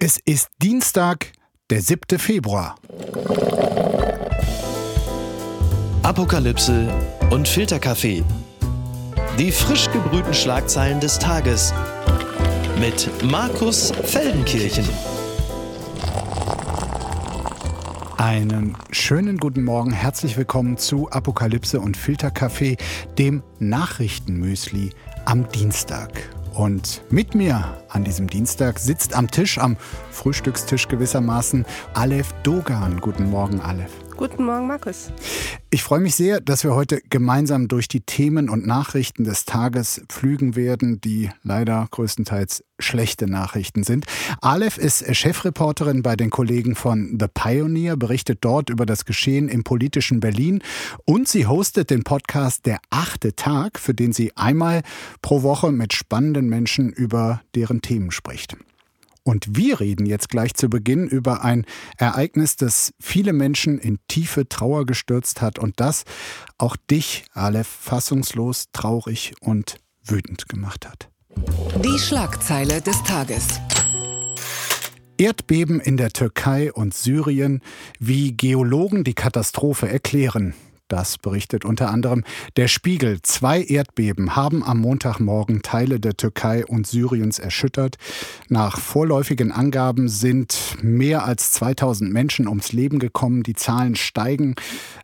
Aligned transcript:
Es 0.00 0.16
ist 0.24 0.50
Dienstag, 0.62 1.32
der 1.70 1.82
7. 1.82 2.20
Februar. 2.20 2.76
Apokalypse 6.04 6.88
und 7.30 7.48
Filterkaffee. 7.48 8.22
Die 9.40 9.50
frisch 9.50 9.90
gebrühten 9.90 10.32
Schlagzeilen 10.34 11.00
des 11.00 11.18
Tages 11.18 11.74
mit 12.78 13.10
Markus 13.24 13.90
Feldenkirchen. 14.04 14.88
Einen 18.18 18.76
schönen 18.92 19.38
guten 19.38 19.64
Morgen, 19.64 19.90
herzlich 19.90 20.36
willkommen 20.36 20.76
zu 20.76 21.10
Apokalypse 21.10 21.80
und 21.80 21.96
Filterkaffee, 21.96 22.76
dem 23.18 23.42
Nachrichtenmüsli 23.58 24.90
am 25.24 25.48
Dienstag. 25.50 26.37
Und 26.58 27.02
mit 27.08 27.36
mir 27.36 27.84
an 27.88 28.02
diesem 28.02 28.26
Dienstag 28.26 28.80
sitzt 28.80 29.14
am 29.14 29.30
Tisch, 29.30 29.58
am 29.58 29.76
Frühstückstisch 30.10 30.88
gewissermaßen, 30.88 31.64
Aleph 31.94 32.32
Dogan. 32.42 33.00
Guten 33.00 33.30
Morgen, 33.30 33.60
Aleph. 33.60 34.07
Guten 34.18 34.46
Morgen, 34.46 34.66
Markus. 34.66 35.12
Ich 35.70 35.84
freue 35.84 36.00
mich 36.00 36.16
sehr, 36.16 36.40
dass 36.40 36.64
wir 36.64 36.74
heute 36.74 37.00
gemeinsam 37.08 37.68
durch 37.68 37.86
die 37.86 38.00
Themen 38.00 38.50
und 38.50 38.66
Nachrichten 38.66 39.22
des 39.22 39.44
Tages 39.44 40.02
pflügen 40.08 40.56
werden, 40.56 41.00
die 41.00 41.30
leider 41.44 41.86
größtenteils 41.88 42.64
schlechte 42.80 43.28
Nachrichten 43.28 43.84
sind. 43.84 44.06
Aleph 44.40 44.76
ist 44.76 45.04
Chefreporterin 45.14 46.02
bei 46.02 46.16
den 46.16 46.30
Kollegen 46.30 46.74
von 46.74 47.16
The 47.20 47.28
Pioneer, 47.32 47.96
berichtet 47.96 48.38
dort 48.40 48.70
über 48.70 48.86
das 48.86 49.04
Geschehen 49.04 49.48
im 49.48 49.62
politischen 49.62 50.18
Berlin 50.18 50.62
und 51.04 51.28
sie 51.28 51.46
hostet 51.46 51.90
den 51.90 52.02
Podcast 52.02 52.66
Der 52.66 52.80
achte 52.90 53.36
Tag, 53.36 53.78
für 53.78 53.94
den 53.94 54.12
sie 54.12 54.36
einmal 54.36 54.82
pro 55.22 55.44
Woche 55.44 55.70
mit 55.70 55.92
spannenden 55.92 56.48
Menschen 56.48 56.90
über 56.90 57.42
deren 57.54 57.82
Themen 57.82 58.10
spricht. 58.10 58.56
Und 59.28 59.58
wir 59.58 59.78
reden 59.78 60.06
jetzt 60.06 60.30
gleich 60.30 60.54
zu 60.54 60.70
Beginn 60.70 61.06
über 61.06 61.44
ein 61.44 61.66
Ereignis, 61.98 62.56
das 62.56 62.94
viele 62.98 63.34
Menschen 63.34 63.78
in 63.78 63.98
tiefe 64.08 64.48
Trauer 64.48 64.86
gestürzt 64.86 65.42
hat 65.42 65.58
und 65.58 65.80
das 65.80 66.04
auch 66.56 66.76
dich, 66.90 67.26
Aleph, 67.34 67.68
fassungslos, 67.68 68.68
traurig 68.72 69.34
und 69.42 69.76
wütend 70.02 70.48
gemacht 70.48 70.88
hat. 70.88 71.10
Die 71.84 71.98
Schlagzeile 71.98 72.80
des 72.80 73.02
Tages. 73.02 73.60
Erdbeben 75.18 75.78
in 75.80 75.98
der 75.98 76.08
Türkei 76.08 76.72
und 76.72 76.94
Syrien, 76.94 77.60
wie 77.98 78.32
Geologen 78.32 79.04
die 79.04 79.12
Katastrophe 79.12 79.90
erklären. 79.90 80.54
Das 80.88 81.18
berichtet 81.18 81.66
unter 81.66 81.90
anderem 81.90 82.24
der 82.56 82.66
Spiegel. 82.66 83.20
Zwei 83.22 83.62
Erdbeben 83.62 84.36
haben 84.36 84.64
am 84.64 84.78
Montagmorgen 84.78 85.60
Teile 85.60 86.00
der 86.00 86.16
Türkei 86.16 86.64
und 86.64 86.86
Syriens 86.86 87.38
erschüttert. 87.38 87.96
Nach 88.48 88.78
vorläufigen 88.78 89.52
Angaben 89.52 90.08
sind 90.08 90.78
mehr 90.82 91.24
als 91.24 91.52
2000 91.52 92.10
Menschen 92.10 92.48
ums 92.48 92.72
Leben 92.72 92.98
gekommen. 92.98 93.42
Die 93.42 93.54
Zahlen 93.54 93.96
steigen. 93.96 94.54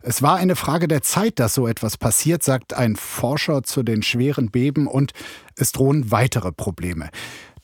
Es 0.01 0.23
war 0.23 0.37
eine 0.37 0.55
Frage 0.55 0.87
der 0.87 1.03
Zeit, 1.03 1.39
dass 1.39 1.53
so 1.53 1.67
etwas 1.67 1.97
passiert, 1.97 2.43
sagt 2.43 2.73
ein 2.73 2.95
Forscher 2.95 3.61
zu 3.63 3.83
den 3.83 4.01
schweren 4.01 4.49
Beben 4.49 4.87
und 4.87 5.13
es 5.55 5.71
drohen 5.71 6.11
weitere 6.11 6.51
Probleme. 6.51 7.09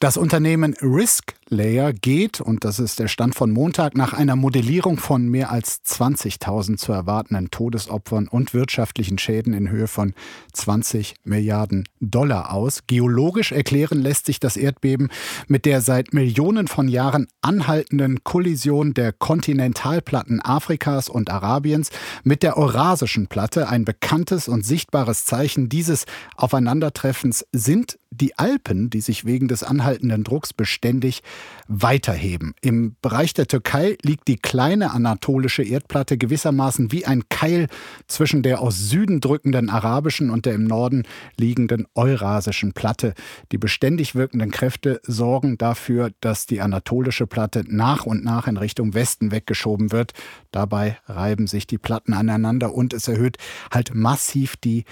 Das 0.01 0.17
Unternehmen 0.17 0.73
Risk 0.81 1.35
Layer 1.49 1.93
geht, 1.93 2.41
und 2.41 2.63
das 2.63 2.79
ist 2.79 2.97
der 2.97 3.07
Stand 3.07 3.35
von 3.35 3.51
Montag, 3.51 3.95
nach 3.95 4.13
einer 4.13 4.35
Modellierung 4.35 4.97
von 4.97 5.27
mehr 5.27 5.51
als 5.51 5.83
20.000 5.85 6.77
zu 6.77 6.91
erwartenden 6.91 7.51
Todesopfern 7.51 8.27
und 8.27 8.55
wirtschaftlichen 8.55 9.19
Schäden 9.19 9.53
in 9.53 9.69
Höhe 9.69 9.87
von 9.87 10.15
20 10.53 11.13
Milliarden 11.23 11.87
Dollar 11.99 12.51
aus. 12.51 12.87
Geologisch 12.87 13.51
erklären 13.51 14.01
lässt 14.01 14.25
sich 14.25 14.39
das 14.39 14.57
Erdbeben 14.57 15.09
mit 15.47 15.65
der 15.65 15.81
seit 15.81 16.15
Millionen 16.15 16.67
von 16.67 16.87
Jahren 16.87 17.27
anhaltenden 17.41 18.23
Kollision 18.23 18.95
der 18.95 19.13
Kontinentalplatten 19.13 20.41
Afrikas 20.43 21.09
und 21.09 21.29
Arabiens 21.29 21.91
mit 22.23 22.41
der 22.41 22.57
Eurasischen 22.57 23.27
Platte. 23.27 23.69
Ein 23.69 23.85
bekanntes 23.85 24.47
und 24.47 24.65
sichtbares 24.65 25.25
Zeichen 25.25 25.69
dieses 25.69 26.05
Aufeinandertreffens 26.37 27.45
sind 27.51 27.99
die 28.11 28.37
Alpen, 28.37 28.89
die 28.89 28.99
sich 28.99 29.25
wegen 29.25 29.47
des 29.47 29.63
anhaltenden 29.63 30.23
Drucks 30.23 30.51
beständig 30.51 31.23
weiterheben. 31.67 32.53
Im 32.61 32.95
Bereich 33.01 33.33
der 33.33 33.47
Türkei 33.47 33.97
liegt 34.03 34.27
die 34.27 34.35
kleine 34.35 34.91
anatolische 34.91 35.63
Erdplatte 35.63 36.17
gewissermaßen 36.17 36.91
wie 36.91 37.05
ein 37.05 37.23
Keil 37.29 37.67
zwischen 38.07 38.43
der 38.43 38.59
aus 38.59 38.77
Süden 38.77 39.21
drückenden 39.21 39.69
arabischen 39.69 40.29
und 40.29 40.45
der 40.45 40.55
im 40.55 40.65
Norden 40.65 41.03
liegenden 41.37 41.87
eurasischen 41.95 42.73
Platte. 42.73 43.13
Die 43.53 43.57
beständig 43.57 44.13
wirkenden 44.13 44.51
Kräfte 44.51 44.99
sorgen 45.03 45.57
dafür, 45.57 46.11
dass 46.19 46.45
die 46.45 46.59
anatolische 46.59 47.27
Platte 47.27 47.63
nach 47.65 48.05
und 48.05 48.25
nach 48.25 48.47
in 48.47 48.57
Richtung 48.57 48.93
Westen 48.93 49.31
weggeschoben 49.31 49.93
wird. 49.93 50.11
Dabei 50.51 50.97
reiben 51.07 51.47
sich 51.47 51.65
die 51.65 51.77
Platten 51.77 52.13
aneinander 52.13 52.73
und 52.73 52.93
es 52.93 53.07
erhöht 53.07 53.37
halt 53.71 53.95
massiv 53.95 54.57
die 54.57 54.83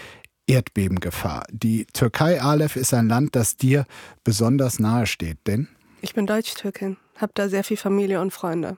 Erdbebengefahr. 0.50 1.46
Die 1.52 1.86
Türkei, 1.86 2.42
Aleph, 2.42 2.76
ist 2.76 2.94
ein 2.94 3.08
Land, 3.08 3.36
das 3.36 3.56
dir 3.56 3.86
besonders 4.24 4.80
nahe 4.80 5.06
steht, 5.06 5.38
denn? 5.46 5.68
Ich 6.02 6.14
bin 6.14 6.26
Deutsch-Türkin, 6.26 6.98
habe 7.18 7.32
da 7.36 7.50
sehr 7.50 7.64
viel 7.64 7.78
Familie 7.78 8.20
und 8.20 8.32
Freunde. 8.32 8.78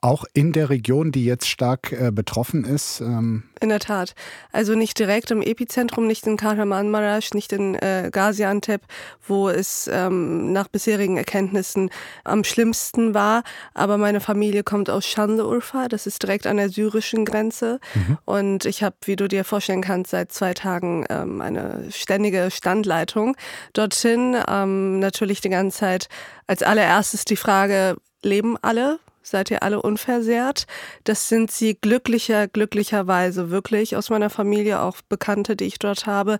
Auch 0.00 0.24
in 0.32 0.52
der 0.52 0.70
Region, 0.70 1.12
die 1.12 1.24
jetzt 1.24 1.48
stark 1.48 1.92
äh, 1.92 2.10
betroffen 2.10 2.64
ist? 2.64 3.00
Ähm 3.00 3.44
in 3.60 3.68
der 3.68 3.78
Tat. 3.78 4.14
Also 4.52 4.74
nicht 4.74 4.98
direkt 4.98 5.30
im 5.30 5.42
Epizentrum, 5.42 6.06
nicht 6.06 6.26
in 6.26 6.38
Kahramanmaraş, 6.38 7.34
nicht 7.34 7.52
in 7.52 7.74
äh, 7.74 8.08
Gaziantep, 8.10 8.82
wo 9.26 9.50
es 9.50 9.88
ähm, 9.92 10.52
nach 10.52 10.68
bisherigen 10.68 11.18
Erkenntnissen 11.18 11.90
am 12.24 12.42
schlimmsten 12.44 13.12
war. 13.12 13.42
Aber 13.74 13.98
meine 13.98 14.20
Familie 14.20 14.62
kommt 14.62 14.88
aus 14.88 15.06
Şanlıurfa, 15.06 15.88
das 15.88 16.06
ist 16.06 16.22
direkt 16.22 16.46
an 16.46 16.56
der 16.56 16.70
syrischen 16.70 17.26
Grenze. 17.26 17.80
Mhm. 17.94 18.18
Und 18.24 18.64
ich 18.64 18.82
habe, 18.82 18.96
wie 19.04 19.16
du 19.16 19.28
dir 19.28 19.44
vorstellen 19.44 19.82
kannst, 19.82 20.12
seit 20.12 20.32
zwei 20.32 20.54
Tagen 20.54 21.04
ähm, 21.10 21.42
eine 21.42 21.88
ständige 21.90 22.50
Standleitung 22.50 23.36
dorthin. 23.74 24.36
Ähm, 24.48 24.98
natürlich 25.00 25.42
die 25.42 25.50
ganze 25.50 25.78
Zeit 25.78 26.08
als 26.46 26.62
allererstes 26.62 27.26
die 27.26 27.36
Frage, 27.36 27.96
leben 28.22 28.56
alle? 28.62 28.98
Seid 29.22 29.50
ihr 29.50 29.62
alle 29.62 29.82
unversehrt? 29.82 30.66
Das 31.04 31.28
sind 31.28 31.50
sie 31.50 31.74
glücklicher, 31.74 32.48
glücklicherweise 32.48 33.50
wirklich 33.50 33.96
aus 33.96 34.08
meiner 34.08 34.30
Familie, 34.30 34.80
auch 34.80 35.02
Bekannte, 35.08 35.56
die 35.56 35.64
ich 35.64 35.78
dort 35.78 36.06
habe. 36.06 36.38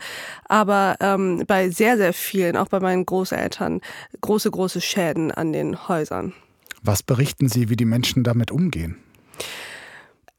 Aber 0.49 0.97
ähm, 1.01 1.45
bei 1.47 1.71
sehr, 1.71 1.97
sehr 1.99 2.13
vielen, 2.13 2.57
auch 2.57 2.69
bei 2.69 2.81
meinen 2.81 3.05
Großeltern, 3.05 3.81
große, 4.21 4.51
große 4.51 4.81
Schäden 4.81 5.31
an 5.31 5.53
den 5.53 5.89
Häusern. 5.89 6.33
Was 6.83 7.03
berichten 7.03 7.49
Sie, 7.49 7.69
wie 7.69 7.77
die 7.77 7.85
Menschen 7.85 8.25
damit 8.25 8.51
umgehen? 8.51 8.97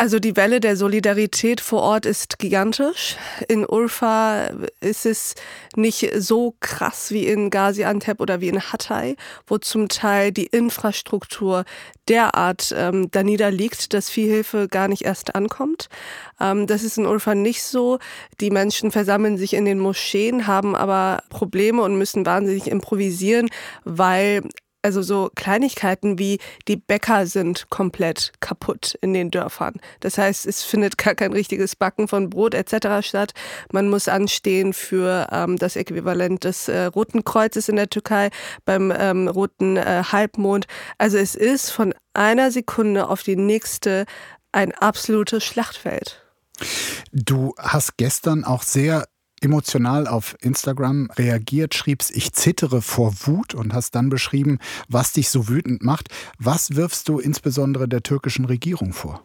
Also 0.01 0.17
die 0.17 0.35
Welle 0.35 0.59
der 0.59 0.77
Solidarität 0.77 1.61
vor 1.61 1.83
Ort 1.83 2.07
ist 2.07 2.39
gigantisch. 2.39 3.17
In 3.47 3.67
Urfa 3.67 4.49
ist 4.79 5.05
es 5.05 5.35
nicht 5.75 6.09
so 6.17 6.55
krass 6.59 7.11
wie 7.11 7.27
in 7.27 7.51
Gaziantep 7.51 8.19
oder 8.19 8.41
wie 8.41 8.47
in 8.47 8.59
Hatay, 8.59 9.15
wo 9.45 9.59
zum 9.59 9.89
Teil 9.89 10.31
die 10.31 10.47
Infrastruktur 10.47 11.65
derart 12.07 12.73
ähm, 12.75 13.11
da 13.11 13.21
niederliegt, 13.21 13.93
dass 13.93 14.09
viel 14.09 14.27
Hilfe 14.27 14.67
gar 14.67 14.87
nicht 14.87 15.03
erst 15.03 15.35
ankommt. 15.35 15.87
Ähm, 16.39 16.65
das 16.65 16.81
ist 16.81 16.97
in 16.97 17.05
Urfa 17.05 17.35
nicht 17.35 17.61
so. 17.61 17.99
Die 18.39 18.49
Menschen 18.49 18.89
versammeln 18.89 19.37
sich 19.37 19.53
in 19.53 19.65
den 19.65 19.77
Moscheen, 19.77 20.47
haben 20.47 20.75
aber 20.75 21.21
Probleme 21.29 21.83
und 21.83 21.95
müssen 21.95 22.25
wahnsinnig 22.25 22.71
improvisieren, 22.71 23.49
weil 23.83 24.41
also 24.81 25.01
so 25.01 25.29
Kleinigkeiten 25.35 26.19
wie 26.19 26.39
die 26.67 26.75
Bäcker 26.75 27.27
sind 27.27 27.69
komplett 27.69 28.33
kaputt 28.39 28.97
in 29.01 29.13
den 29.13 29.31
Dörfern. 29.31 29.75
Das 29.99 30.17
heißt, 30.17 30.45
es 30.45 30.63
findet 30.63 30.97
gar 30.97 31.15
kein 31.15 31.33
richtiges 31.33 31.75
Backen 31.75 32.07
von 32.07 32.29
Brot 32.29 32.53
etc. 32.53 33.05
statt. 33.05 33.33
Man 33.71 33.89
muss 33.89 34.07
anstehen 34.07 34.73
für 34.73 35.27
ähm, 35.31 35.57
das 35.57 35.75
Äquivalent 35.75 36.43
des 36.43 36.67
äh, 36.67 36.85
Roten 36.85 37.23
Kreuzes 37.23 37.69
in 37.69 37.75
der 37.75 37.89
Türkei 37.89 38.29
beim 38.65 38.91
ähm, 38.95 39.27
Roten 39.27 39.77
äh, 39.77 40.03
Halbmond. 40.11 40.67
Also 40.97 41.17
es 41.17 41.35
ist 41.35 41.69
von 41.69 41.93
einer 42.13 42.51
Sekunde 42.51 43.07
auf 43.07 43.23
die 43.23 43.35
nächste 43.35 44.05
ein 44.51 44.73
absolutes 44.73 45.43
Schlachtfeld. 45.43 46.21
Du 47.11 47.55
hast 47.57 47.97
gestern 47.97 48.43
auch 48.43 48.63
sehr 48.63 49.05
emotional 49.41 50.07
auf 50.07 50.35
Instagram 50.41 51.09
reagiert, 51.17 51.73
schriebst, 51.75 52.15
ich 52.15 52.33
zittere 52.33 52.81
vor 52.81 53.13
Wut 53.25 53.53
und 53.53 53.73
hast 53.73 53.95
dann 53.95 54.09
beschrieben, 54.09 54.59
was 54.87 55.11
dich 55.13 55.29
so 55.29 55.49
wütend 55.49 55.83
macht. 55.83 56.09
Was 56.37 56.75
wirfst 56.75 57.09
du 57.09 57.19
insbesondere 57.19 57.87
der 57.87 58.03
türkischen 58.03 58.45
Regierung 58.45 58.93
vor? 58.93 59.23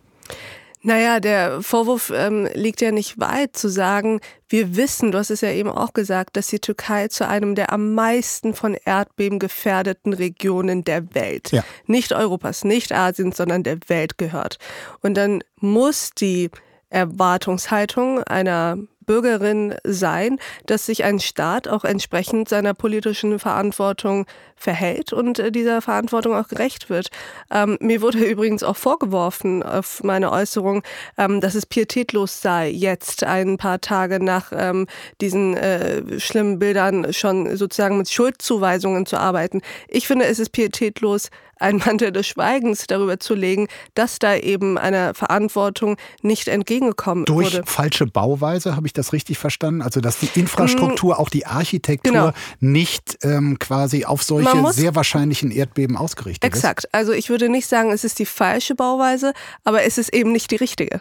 Naja, 0.83 1.19
der 1.19 1.63
Vorwurf 1.63 2.13
ähm, 2.15 2.49
liegt 2.55 2.81
ja 2.81 2.93
nicht 2.93 3.19
weit 3.19 3.57
zu 3.57 3.69
sagen, 3.69 4.21
wir 4.49 4.77
wissen, 4.77 5.11
du 5.11 5.19
hast 5.19 5.31
es 5.31 5.41
ja 5.41 5.51
eben 5.51 5.69
auch 5.69 5.93
gesagt, 5.95 6.37
dass 6.37 6.47
die 6.47 6.61
Türkei 6.61 7.09
zu 7.09 7.27
einem 7.27 7.57
der 7.57 7.73
am 7.73 7.95
meisten 7.95 8.55
von 8.55 8.77
Erdbeben 8.85 9.41
gefährdeten 9.41 10.13
Regionen 10.13 10.85
der 10.85 11.13
Welt, 11.15 11.51
ja. 11.51 11.65
nicht 11.87 12.13
Europas, 12.13 12.63
nicht 12.63 12.93
Asiens, 12.93 13.37
sondern 13.37 13.65
der 13.65 13.79
Welt 13.89 14.17
gehört. 14.17 14.59
Und 15.01 15.15
dann 15.15 15.43
muss 15.57 16.11
die 16.11 16.51
Erwartungshaltung 16.89 18.23
einer 18.23 18.79
Bürgerin 19.07 19.75
sein, 19.85 20.39
dass 20.67 20.87
sich 20.87 21.05
ein 21.05 21.21
Staat 21.21 21.69
auch 21.69 21.85
entsprechend 21.85 22.49
seiner 22.49 22.75
politischen 22.75 23.39
Verantwortung 23.39 24.27
verhält 24.57 25.13
und 25.13 25.39
äh, 25.39 25.53
dieser 25.53 25.83
Verantwortung 25.83 26.35
auch 26.35 26.49
gerecht 26.49 26.91
wird. 26.91 27.09
Ähm, 27.51 27.79
mir 27.81 28.03
wurde 28.03 28.19
übrigens 28.25 28.63
auch 28.63 28.77
vorgeworfen 28.77 29.63
auf 29.63 30.03
meine 30.03 30.33
Äußerung, 30.33 30.83
ähm, 31.19 31.41
dass 31.41 31.55
es 31.55 31.67
pietätlos 31.67 32.43
sei, 32.43 32.69
jetzt 32.71 33.23
ein 33.25 33.57
paar 33.59 33.81
Tage 33.81 34.23
nach 34.23 34.53
ähm, 34.55 34.87
diesen 35.21 35.57
äh, 35.57 36.19
schlimmen 36.19 36.59
Bildern 36.59 37.13
schon 37.13 37.57
sozusagen 37.57 37.99
mit 37.99 38.09
Schuldzuweisungen 38.09 39.07
zu 39.07 39.19
arbeiten. 39.19 39.61
Ich 39.89 40.07
finde, 40.07 40.27
es 40.27 40.39
ist 40.39 40.51
pietätlos, 40.51 41.31
einen 41.59 41.79
Mantel 41.79 42.13
des 42.13 42.27
Schweigens 42.27 42.87
darüber 42.87 43.19
zu 43.19 43.35
legen, 43.35 43.69
dass 43.95 44.19
da 44.19 44.37
eben 44.37 44.79
einer 44.79 45.15
Verantwortung 45.15 45.97
nicht 46.23 46.49
entgegengekommen 46.49 47.25
Durch 47.25 47.47
wurde. 47.47 47.57
Durch 47.63 47.71
falsche 47.71 48.07
Bauweise, 48.07 48.77
habe 48.77 48.87
ich 48.87 48.93
das 48.93 49.13
richtig 49.13 49.39
verstanden? 49.39 49.83
Also, 49.83 50.01
dass 50.01 50.19
die 50.19 50.29
Infrastruktur, 50.35 51.15
mm, 51.15 51.19
auch 51.19 51.29
die 51.29 51.47
Architektur 51.47 52.13
genau. 52.13 52.33
nicht 52.61 53.19
ähm, 53.23 53.59
quasi 53.59 54.05
auf 54.05 54.23
solche 54.23 54.73
sehr 54.73 54.95
wahrscheinlichen 54.95 55.51
Erdbeben 55.51 55.97
ausgerichtet 55.97 56.45
exakt. 56.45 56.81
ist? 56.81 56.85
Exakt. 56.85 56.95
Also, 56.95 57.13
ich 57.13 57.31
würde 57.31 57.49
nicht 57.49 57.67
sagen, 57.67 57.91
es 57.91 58.05
ist 58.05 58.19
die 58.19 58.27
falsche 58.27 58.75
Bauweise, 58.75 59.33
aber 59.65 59.83
es 59.85 59.99
ist 59.99 60.13
eben 60.13 60.33
nicht 60.33 60.51
die 60.51 60.57
richtige. 60.57 61.01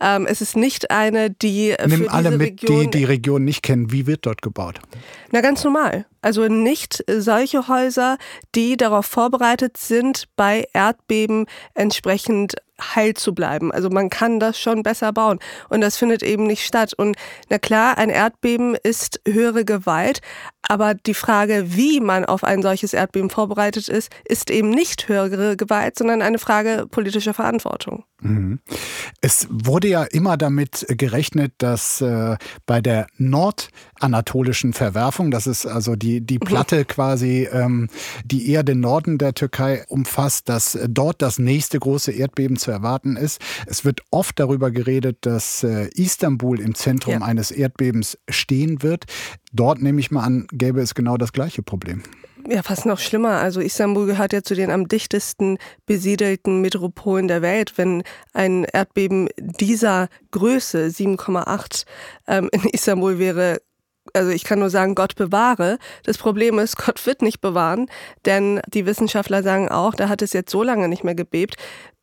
Ähm, 0.00 0.26
es 0.26 0.40
ist 0.40 0.56
nicht 0.56 0.90
eine, 0.90 1.30
die 1.30 1.74
Nimm 1.86 2.04
für 2.04 2.10
alle 2.10 2.30
mit, 2.32 2.62
Region, 2.62 2.90
die 2.90 2.98
die 2.98 3.04
Region 3.04 3.44
nicht 3.44 3.62
kennen. 3.62 3.90
Wie 3.90 4.06
wird 4.06 4.26
dort 4.26 4.42
gebaut? 4.42 4.80
Na, 5.32 5.40
ganz 5.40 5.64
normal. 5.64 6.06
Also 6.20 6.48
nicht 6.48 7.04
solche 7.08 7.68
Häuser, 7.68 8.18
die 8.54 8.76
darauf 8.76 9.06
vorbereitet 9.06 9.76
sind, 9.76 10.24
bei 10.36 10.66
Erdbeben 10.72 11.46
entsprechend 11.74 12.56
heil 12.80 13.14
zu 13.14 13.34
bleiben. 13.34 13.72
Also 13.72 13.90
man 13.90 14.10
kann 14.10 14.40
das 14.40 14.58
schon 14.58 14.82
besser 14.82 15.12
bauen 15.12 15.38
und 15.68 15.80
das 15.80 15.96
findet 15.96 16.22
eben 16.22 16.46
nicht 16.46 16.64
statt. 16.64 16.94
Und 16.94 17.16
na 17.48 17.58
klar, 17.58 17.98
ein 17.98 18.10
Erdbeben 18.10 18.76
ist 18.82 19.20
höhere 19.26 19.64
Gewalt, 19.64 20.20
aber 20.62 20.94
die 20.94 21.14
Frage, 21.14 21.76
wie 21.76 22.00
man 22.00 22.24
auf 22.24 22.44
ein 22.44 22.62
solches 22.62 22.92
Erdbeben 22.92 23.30
vorbereitet 23.30 23.88
ist, 23.88 24.10
ist 24.24 24.50
eben 24.50 24.70
nicht 24.70 25.08
höhere 25.08 25.56
Gewalt, 25.56 25.98
sondern 25.98 26.20
eine 26.20 26.38
Frage 26.38 26.86
politischer 26.90 27.32
Verantwortung. 27.32 28.04
Mhm. 28.20 28.58
Es 29.20 29.46
wurde 29.50 29.88
ja 29.88 30.02
immer 30.02 30.36
damit 30.36 30.84
gerechnet, 30.88 31.52
dass 31.58 32.00
äh, 32.00 32.36
bei 32.66 32.80
der 32.80 33.06
nordanatolischen 33.16 34.72
Verwerfung, 34.72 35.30
das 35.30 35.46
ist 35.46 35.66
also 35.66 35.94
die, 35.94 36.20
die 36.20 36.38
Platte 36.38 36.84
quasi, 36.84 37.48
ähm, 37.50 37.88
die 38.24 38.50
eher 38.50 38.64
den 38.64 38.80
Norden 38.80 39.18
der 39.18 39.34
Türkei 39.34 39.84
umfasst, 39.88 40.48
dass 40.48 40.76
dort 40.88 41.22
das 41.22 41.38
nächste 41.38 41.78
große 41.78 42.12
Erdbeben 42.12 42.56
zu 42.68 42.72
erwarten 42.72 43.16
ist. 43.16 43.40
Es 43.66 43.86
wird 43.86 44.02
oft 44.10 44.38
darüber 44.38 44.70
geredet, 44.70 45.18
dass 45.22 45.64
äh, 45.64 45.88
Istanbul 45.94 46.60
im 46.60 46.74
Zentrum 46.74 47.14
ja. 47.14 47.22
eines 47.22 47.50
Erdbebens 47.50 48.18
stehen 48.28 48.82
wird. 48.82 49.04
Dort 49.52 49.80
nehme 49.80 50.00
ich 50.00 50.10
mal 50.10 50.22
an, 50.22 50.46
gäbe 50.52 50.82
es 50.82 50.94
genau 50.94 51.16
das 51.16 51.32
gleiche 51.32 51.62
Problem. 51.62 52.02
Ja, 52.46 52.62
fast 52.62 52.84
noch 52.84 52.98
schlimmer. 52.98 53.38
Also 53.38 53.60
Istanbul 53.60 54.06
gehört 54.06 54.34
ja 54.34 54.42
zu 54.42 54.54
den 54.54 54.70
am 54.70 54.86
dichtesten 54.86 55.58
besiedelten 55.86 56.60
Metropolen 56.60 57.26
der 57.26 57.40
Welt. 57.40 57.72
Wenn 57.76 58.02
ein 58.34 58.64
Erdbeben 58.64 59.28
dieser 59.38 60.08
Größe, 60.30 60.88
7,8 60.88 61.84
ähm, 62.26 62.48
in 62.52 62.60
Istanbul 62.70 63.18
wäre, 63.18 63.60
also 64.12 64.30
ich 64.30 64.44
kann 64.44 64.58
nur 64.58 64.70
sagen, 64.70 64.94
Gott 64.94 65.14
bewahre. 65.14 65.78
Das 66.04 66.18
Problem 66.18 66.58
ist, 66.58 66.76
Gott 66.76 67.04
wird 67.06 67.22
nicht 67.22 67.40
bewahren, 67.40 67.86
denn 68.24 68.60
die 68.66 68.86
Wissenschaftler 68.86 69.42
sagen 69.42 69.68
auch, 69.68 69.94
da 69.94 70.08
hat 70.08 70.22
es 70.22 70.32
jetzt 70.32 70.50
so 70.50 70.62
lange 70.62 70.88
nicht 70.88 71.04
mehr 71.04 71.14
gebebt. 71.14 71.56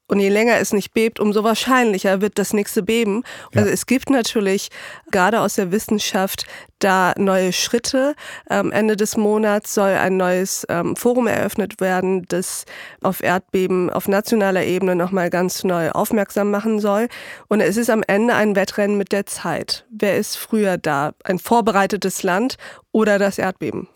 Und 0.08 0.20
je 0.20 0.30
länger 0.30 0.58
es 0.60 0.72
nicht 0.72 0.94
bebt, 0.94 1.20
umso 1.20 1.44
wahrscheinlicher 1.44 2.22
wird 2.22 2.38
das 2.38 2.54
nächste 2.54 2.84
Beben. 2.84 3.24
Ja. 3.54 3.62
Also 3.62 3.72
es 3.72 3.86
gibt 3.86 4.10
natürlich 4.10 4.70
gerade 5.12 5.42
aus 5.42 5.56
der 5.56 5.72
Wissenschaft 5.72 6.46
da 6.86 7.14
neue 7.18 7.52
Schritte. 7.52 8.16
Am 8.48 8.72
Ende 8.72 8.96
des 8.96 9.18
Monats 9.18 9.74
soll 9.74 9.90
ein 9.90 10.18
neues 10.18 10.66
ähm, 10.70 10.96
Forum 10.96 11.26
eröffnet 11.28 11.82
werden, 11.82 12.26
das 12.28 12.66
auf 13.02 13.24
Erdbeben 13.24 13.90
auf 13.90 14.08
nationaler 14.08 14.64
Ebene 14.64 14.96
nochmal 14.96 15.32
ganz 15.32 15.64
neu 15.64 15.90
aufmerksam 15.90 16.52
machen 16.52 16.80
soll. 16.80 17.08
Und 17.48 17.62
es 17.62 17.76
ist 17.76 17.90
am 17.90 18.04
Ende 18.06 18.36
ein 18.36 18.56
Wettrennen 18.56 18.98
mit 18.98 19.12
der 19.12 19.26
Zeit. 19.26 19.86
Wer 19.90 20.18
ist 20.18 20.38
früher 20.38 20.78
da? 20.78 21.14
Ein 21.24 21.40
vorbereitetes 21.40 22.22
Land 22.22 22.58
oder 22.96 23.20
das 23.20 23.38
Erdbeben? 23.40 23.90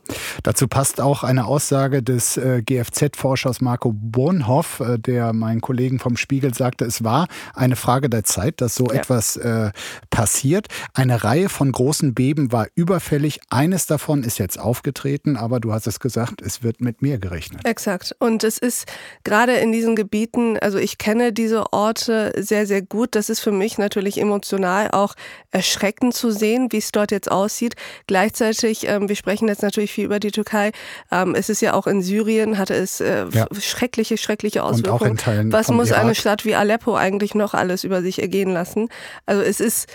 Dazu 0.43 0.67
passt 0.67 0.99
auch 0.99 1.23
eine 1.23 1.45
Aussage 1.45 2.03
des 2.03 2.35
äh, 2.35 2.61
GFZ-Forschers 2.61 3.61
Marco 3.61 3.93
Bornhoff, 3.93 4.81
äh, 4.81 4.97
der 4.99 5.31
meinen 5.31 5.61
Kollegen 5.61 5.99
vom 5.99 6.17
Spiegel 6.17 6.53
sagte, 6.53 6.83
es 6.83 7.01
war 7.01 7.27
eine 7.53 7.77
Frage 7.77 8.09
der 8.09 8.25
Zeit, 8.25 8.59
dass 8.59 8.75
so 8.75 8.87
ja. 8.87 8.95
etwas 8.95 9.37
äh, 9.37 9.71
passiert. 10.09 10.67
Eine 10.93 11.23
Reihe 11.23 11.47
von 11.47 11.71
großen 11.71 12.13
Beben 12.13 12.51
war 12.51 12.67
überfällig. 12.79 13.41
Eines 13.49 13.87
davon 13.87 14.23
ist 14.23 14.39
jetzt 14.39 14.57
aufgetreten, 14.57 15.35
aber 15.35 15.59
du 15.59 15.73
hast 15.73 15.85
es 15.85 15.99
gesagt, 15.99 16.41
es 16.41 16.63
wird 16.63 16.79
mit 16.79 17.01
mehr 17.01 17.17
gerechnet. 17.17 17.65
Exakt. 17.65 18.15
Und 18.19 18.45
es 18.45 18.57
ist 18.57 18.85
gerade 19.25 19.55
in 19.55 19.73
diesen 19.73 19.97
Gebieten, 19.97 20.57
also 20.57 20.77
ich 20.77 20.97
kenne 20.97 21.33
diese 21.33 21.73
Orte 21.73 22.31
sehr, 22.37 22.65
sehr 22.65 22.81
gut. 22.81 23.15
Das 23.15 23.29
ist 23.29 23.41
für 23.41 23.51
mich 23.51 23.77
natürlich 23.77 24.17
emotional 24.17 24.91
auch 24.91 25.15
erschreckend 25.51 26.13
zu 26.13 26.31
sehen, 26.31 26.69
wie 26.71 26.77
es 26.77 26.93
dort 26.93 27.11
jetzt 27.11 27.29
aussieht. 27.29 27.75
Gleichzeitig, 28.07 28.87
ähm, 28.87 29.09
wir 29.09 29.17
sprechen 29.17 29.49
jetzt 29.49 29.61
natürlich 29.61 29.91
viel 29.91 30.05
über 30.05 30.21
die 30.21 30.31
Türkei. 30.31 30.71
Ähm, 31.11 31.35
es 31.35 31.49
ist 31.49 31.61
ja 31.61 31.73
auch 31.73 31.85
in 31.85 32.01
Syrien, 32.01 32.57
hatte 32.57 32.75
es 32.75 33.01
äh, 33.01 33.25
ja. 33.29 33.47
schreckliche, 33.59 34.17
schreckliche 34.17 34.63
Auswirkungen. 34.63 34.93
Und 34.93 35.01
auch 35.01 35.05
in 35.05 35.17
Teilen 35.17 35.51
Was 35.51 35.67
muss 35.67 35.89
Irak. 35.89 35.99
eine 35.99 36.15
Stadt 36.15 36.45
wie 36.45 36.55
Aleppo 36.55 36.95
eigentlich 36.95 37.35
noch 37.35 37.53
alles 37.53 37.83
über 37.83 38.01
sich 38.01 38.21
ergehen 38.21 38.53
lassen? 38.53 38.87
Also 39.25 39.41
es 39.41 39.59
ist 39.59 39.87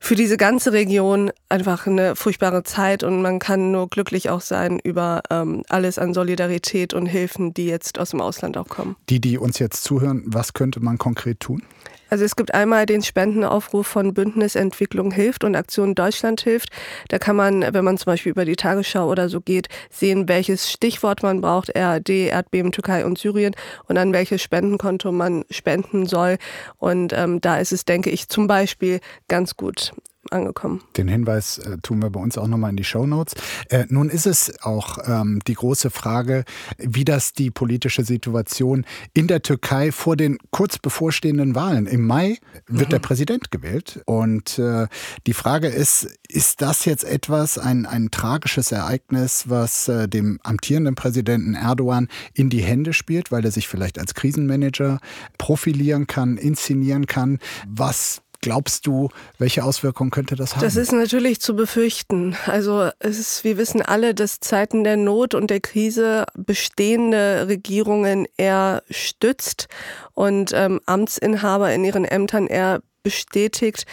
für 0.00 0.14
diese 0.14 0.36
ganze 0.36 0.72
Region 0.72 1.30
einfach 1.48 1.86
eine 1.86 2.16
furchtbare 2.16 2.62
Zeit 2.62 3.02
und 3.02 3.22
man 3.22 3.38
kann 3.38 3.70
nur 3.70 3.88
glücklich 3.88 4.30
auch 4.30 4.40
sein 4.40 4.78
über 4.78 5.22
ähm, 5.30 5.62
alles 5.68 5.98
an 5.98 6.14
Solidarität 6.14 6.94
und 6.94 7.06
Hilfen, 7.06 7.54
die 7.54 7.66
jetzt 7.66 7.98
aus 7.98 8.10
dem 8.10 8.20
Ausland 8.20 8.56
auch 8.56 8.68
kommen. 8.68 8.96
Die, 9.08 9.20
die 9.20 9.38
uns 9.38 9.58
jetzt 9.58 9.84
zuhören, 9.84 10.22
was 10.26 10.52
könnte 10.52 10.80
man 10.80 10.98
konkret 10.98 11.40
tun? 11.40 11.62
Also 12.10 12.24
es 12.24 12.36
gibt 12.36 12.54
einmal 12.54 12.86
den 12.86 13.02
Spendenaufruf 13.02 13.86
von 13.86 14.14
Bündnis 14.14 14.54
Entwicklung 14.54 15.10
hilft 15.10 15.44
und 15.44 15.56
Aktion 15.56 15.94
Deutschland 15.94 16.40
hilft. 16.40 16.70
Da 17.08 17.18
kann 17.18 17.36
man, 17.36 17.72
wenn 17.72 17.84
man 17.84 17.98
zum 17.98 18.12
Beispiel 18.12 18.32
über 18.32 18.44
die 18.44 18.56
Tagesschau 18.56 19.08
oder 19.08 19.28
so 19.28 19.40
geht, 19.40 19.68
sehen, 19.90 20.28
welches 20.28 20.70
Stichwort 20.70 21.22
man 21.22 21.40
braucht, 21.40 21.70
RD, 21.76 22.28
Erdbeben, 22.28 22.72
Türkei 22.72 23.04
und 23.04 23.18
Syrien 23.18 23.54
und 23.86 23.98
an 23.98 24.12
welches 24.12 24.42
Spendenkonto 24.42 25.12
man 25.12 25.44
spenden 25.50 26.06
soll. 26.06 26.38
Und 26.78 27.12
ähm, 27.12 27.40
da 27.40 27.58
ist 27.58 27.72
es, 27.72 27.84
denke 27.84 28.10
ich, 28.10 28.28
zum 28.28 28.46
Beispiel 28.46 29.00
ganz 29.28 29.56
gut 29.56 29.92
angekommen. 30.32 30.82
Den 30.96 31.08
Hinweis 31.08 31.58
äh, 31.58 31.78
tun 31.82 32.00
wir 32.02 32.10
bei 32.10 32.20
uns 32.20 32.38
auch 32.38 32.46
nochmal 32.46 32.70
in 32.70 32.76
die 32.76 32.84
Show 32.84 33.06
Notes. 33.06 33.34
Äh, 33.68 33.86
nun 33.88 34.10
ist 34.10 34.26
es 34.26 34.62
auch 34.62 34.98
ähm, 35.06 35.40
die 35.46 35.54
große 35.54 35.90
Frage, 35.90 36.44
wie 36.78 37.04
das 37.04 37.32
die 37.32 37.50
politische 37.50 38.04
Situation 38.04 38.84
in 39.14 39.26
der 39.26 39.42
Türkei 39.42 39.92
vor 39.92 40.16
den 40.16 40.38
kurz 40.50 40.78
bevorstehenden 40.78 41.54
Wahlen. 41.54 41.86
Im 41.86 42.06
Mai 42.06 42.38
wird 42.66 42.88
mhm. 42.88 42.90
der 42.90 42.98
Präsident 42.98 43.50
gewählt. 43.50 44.00
Und 44.06 44.58
äh, 44.58 44.86
die 45.26 45.34
Frage 45.34 45.68
ist, 45.68 46.18
ist 46.28 46.62
das 46.62 46.84
jetzt 46.84 47.04
etwas, 47.04 47.58
ein, 47.58 47.86
ein 47.86 48.10
tragisches 48.10 48.72
Ereignis, 48.72 49.44
was 49.48 49.88
äh, 49.88 50.08
dem 50.08 50.38
amtierenden 50.42 50.94
Präsidenten 50.94 51.54
Erdogan 51.54 52.08
in 52.34 52.50
die 52.50 52.62
Hände 52.62 52.92
spielt, 52.92 53.32
weil 53.32 53.44
er 53.44 53.50
sich 53.50 53.68
vielleicht 53.68 53.98
als 53.98 54.14
Krisenmanager 54.14 55.00
profilieren 55.38 56.06
kann, 56.06 56.36
inszenieren 56.36 57.06
kann, 57.06 57.38
was 57.66 58.22
glaubst 58.40 58.86
du, 58.86 59.08
welche 59.38 59.64
Auswirkungen 59.64 60.10
könnte 60.10 60.36
das 60.36 60.54
haben? 60.54 60.62
Das 60.62 60.76
ist 60.76 60.92
natürlich 60.92 61.40
zu 61.40 61.54
befürchten. 61.54 62.36
Also 62.46 62.90
es 62.98 63.18
ist, 63.18 63.44
wir 63.44 63.58
wissen 63.58 63.82
alle, 63.82 64.14
dass 64.14 64.40
Zeiten 64.40 64.84
der 64.84 64.96
Not 64.96 65.34
und 65.34 65.50
der 65.50 65.60
Krise 65.60 66.24
bestehende 66.34 67.46
Regierungen 67.48 68.26
eher 68.36 68.82
stützt 68.90 69.68
und 70.14 70.52
ähm, 70.54 70.80
Amtsinhaber 70.86 71.72
in 71.72 71.84
ihren 71.84 72.04
Ämtern 72.04 72.46
eher 72.46 72.80
bestätigt, 73.02 73.86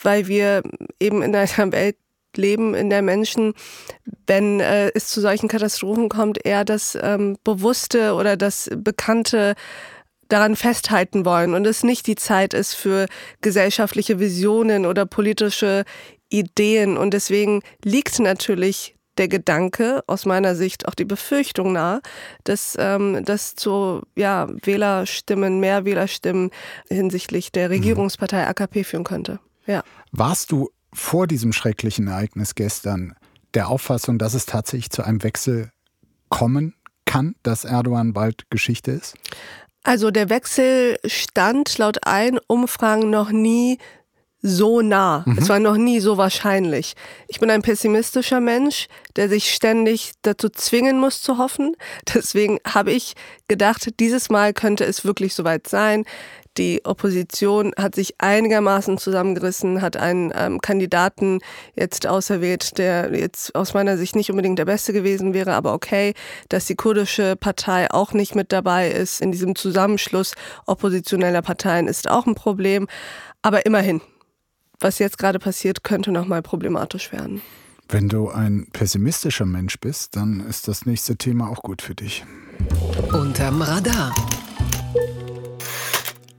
weil 0.00 0.26
wir 0.28 0.62
eben 0.98 1.22
in 1.22 1.34
einer 1.34 1.72
Welt 1.72 1.96
leben, 2.36 2.74
in 2.74 2.90
der 2.90 3.02
Menschen, 3.02 3.52
wenn 4.26 4.60
äh, 4.60 4.90
es 4.94 5.08
zu 5.08 5.20
solchen 5.20 5.48
Katastrophen 5.48 6.08
kommt, 6.08 6.44
eher 6.44 6.64
das 6.64 6.98
ähm, 7.00 7.36
Bewusste 7.44 8.14
oder 8.14 8.36
das 8.36 8.70
Bekannte 8.74 9.54
daran 10.32 10.56
festhalten 10.56 11.24
wollen 11.24 11.54
und 11.54 11.66
es 11.66 11.82
nicht 11.82 12.06
die 12.06 12.16
Zeit 12.16 12.54
ist 12.54 12.74
für 12.74 13.06
gesellschaftliche 13.40 14.18
Visionen 14.18 14.86
oder 14.86 15.04
politische 15.06 15.84
Ideen. 16.30 16.96
Und 16.96 17.12
deswegen 17.12 17.62
liegt 17.84 18.18
natürlich 18.18 18.96
der 19.18 19.28
Gedanke, 19.28 20.02
aus 20.06 20.24
meiner 20.24 20.54
Sicht 20.54 20.88
auch 20.88 20.94
die 20.94 21.04
Befürchtung 21.04 21.72
nahe, 21.72 22.00
dass 22.44 22.76
ähm, 22.78 23.24
das 23.26 23.54
zu 23.54 24.02
ja, 24.16 24.48
Wählerstimmen, 24.62 25.60
mehr 25.60 25.84
Wählerstimmen 25.84 26.50
hinsichtlich 26.88 27.52
der 27.52 27.68
mhm. 27.68 27.74
Regierungspartei 27.74 28.46
AKP 28.46 28.84
führen 28.84 29.04
könnte. 29.04 29.38
Ja. 29.66 29.82
Warst 30.12 30.50
du 30.50 30.70
vor 30.94 31.26
diesem 31.26 31.52
schrecklichen 31.52 32.08
Ereignis 32.08 32.54
gestern 32.54 33.14
der 33.52 33.68
Auffassung, 33.68 34.18
dass 34.18 34.32
es 34.32 34.46
tatsächlich 34.46 34.90
zu 34.90 35.02
einem 35.02 35.22
Wechsel 35.22 35.70
kommen 36.30 36.74
kann, 37.04 37.34
dass 37.42 37.64
Erdogan 37.64 38.14
bald 38.14 38.48
Geschichte 38.50 38.92
ist? 38.92 39.14
Also 39.84 40.10
der 40.10 40.30
Wechsel 40.30 40.98
stand 41.04 41.78
laut 41.78 42.06
allen 42.06 42.38
Umfragen 42.46 43.10
noch 43.10 43.30
nie 43.30 43.78
so 44.42 44.80
nah. 44.82 45.22
Mhm. 45.24 45.38
Es 45.38 45.48
war 45.48 45.60
noch 45.60 45.76
nie 45.76 46.00
so 46.00 46.16
wahrscheinlich. 46.16 46.94
Ich 47.28 47.38
bin 47.38 47.48
ein 47.50 47.62
pessimistischer 47.62 48.40
Mensch, 48.40 48.88
der 49.14 49.28
sich 49.28 49.54
ständig 49.54 50.12
dazu 50.22 50.48
zwingen 50.48 50.98
muss 50.98 51.22
zu 51.22 51.38
hoffen. 51.38 51.76
Deswegen 52.14 52.58
habe 52.66 52.92
ich 52.92 53.14
gedacht, 53.48 53.88
dieses 54.00 54.30
Mal 54.30 54.52
könnte 54.52 54.84
es 54.84 55.04
wirklich 55.04 55.34
soweit 55.34 55.68
sein. 55.68 56.04
Die 56.58 56.84
Opposition 56.84 57.72
hat 57.78 57.94
sich 57.94 58.14
einigermaßen 58.18 58.98
zusammengerissen, 58.98 59.80
hat 59.80 59.96
einen 59.96 60.32
ähm, 60.36 60.60
Kandidaten 60.60 61.40
jetzt 61.74 62.06
auserwählt, 62.06 62.76
der 62.76 63.14
jetzt 63.14 63.54
aus 63.54 63.72
meiner 63.72 63.96
Sicht 63.96 64.16
nicht 64.16 64.30
unbedingt 64.30 64.58
der 64.58 64.66
beste 64.66 64.92
gewesen 64.92 65.32
wäre, 65.32 65.54
aber 65.54 65.72
okay, 65.72 66.12
dass 66.50 66.66
die 66.66 66.74
kurdische 66.74 67.36
Partei 67.36 67.90
auch 67.90 68.12
nicht 68.12 68.34
mit 68.34 68.52
dabei 68.52 68.90
ist 68.90 69.22
in 69.22 69.32
diesem 69.32 69.54
Zusammenschluss 69.54 70.34
oppositioneller 70.66 71.42
Parteien 71.42 71.88
ist 71.88 72.10
auch 72.10 72.26
ein 72.26 72.34
Problem. 72.34 72.86
Aber 73.40 73.64
immerhin, 73.64 74.00
was 74.78 74.98
jetzt 74.98 75.18
gerade 75.18 75.38
passiert, 75.38 75.84
könnte 75.84 76.12
nochmal 76.12 76.42
problematisch 76.42 77.12
werden. 77.12 77.40
Wenn 77.88 78.08
du 78.08 78.30
ein 78.30 78.68
pessimistischer 78.72 79.46
Mensch 79.46 79.78
bist, 79.80 80.16
dann 80.16 80.40
ist 80.40 80.68
das 80.68 80.86
nächste 80.86 81.16
Thema 81.16 81.48
auch 81.48 81.62
gut 81.62 81.82
für 81.82 81.94
dich. 81.94 82.24
Unterm 83.12 83.62
Radar. 83.62 84.14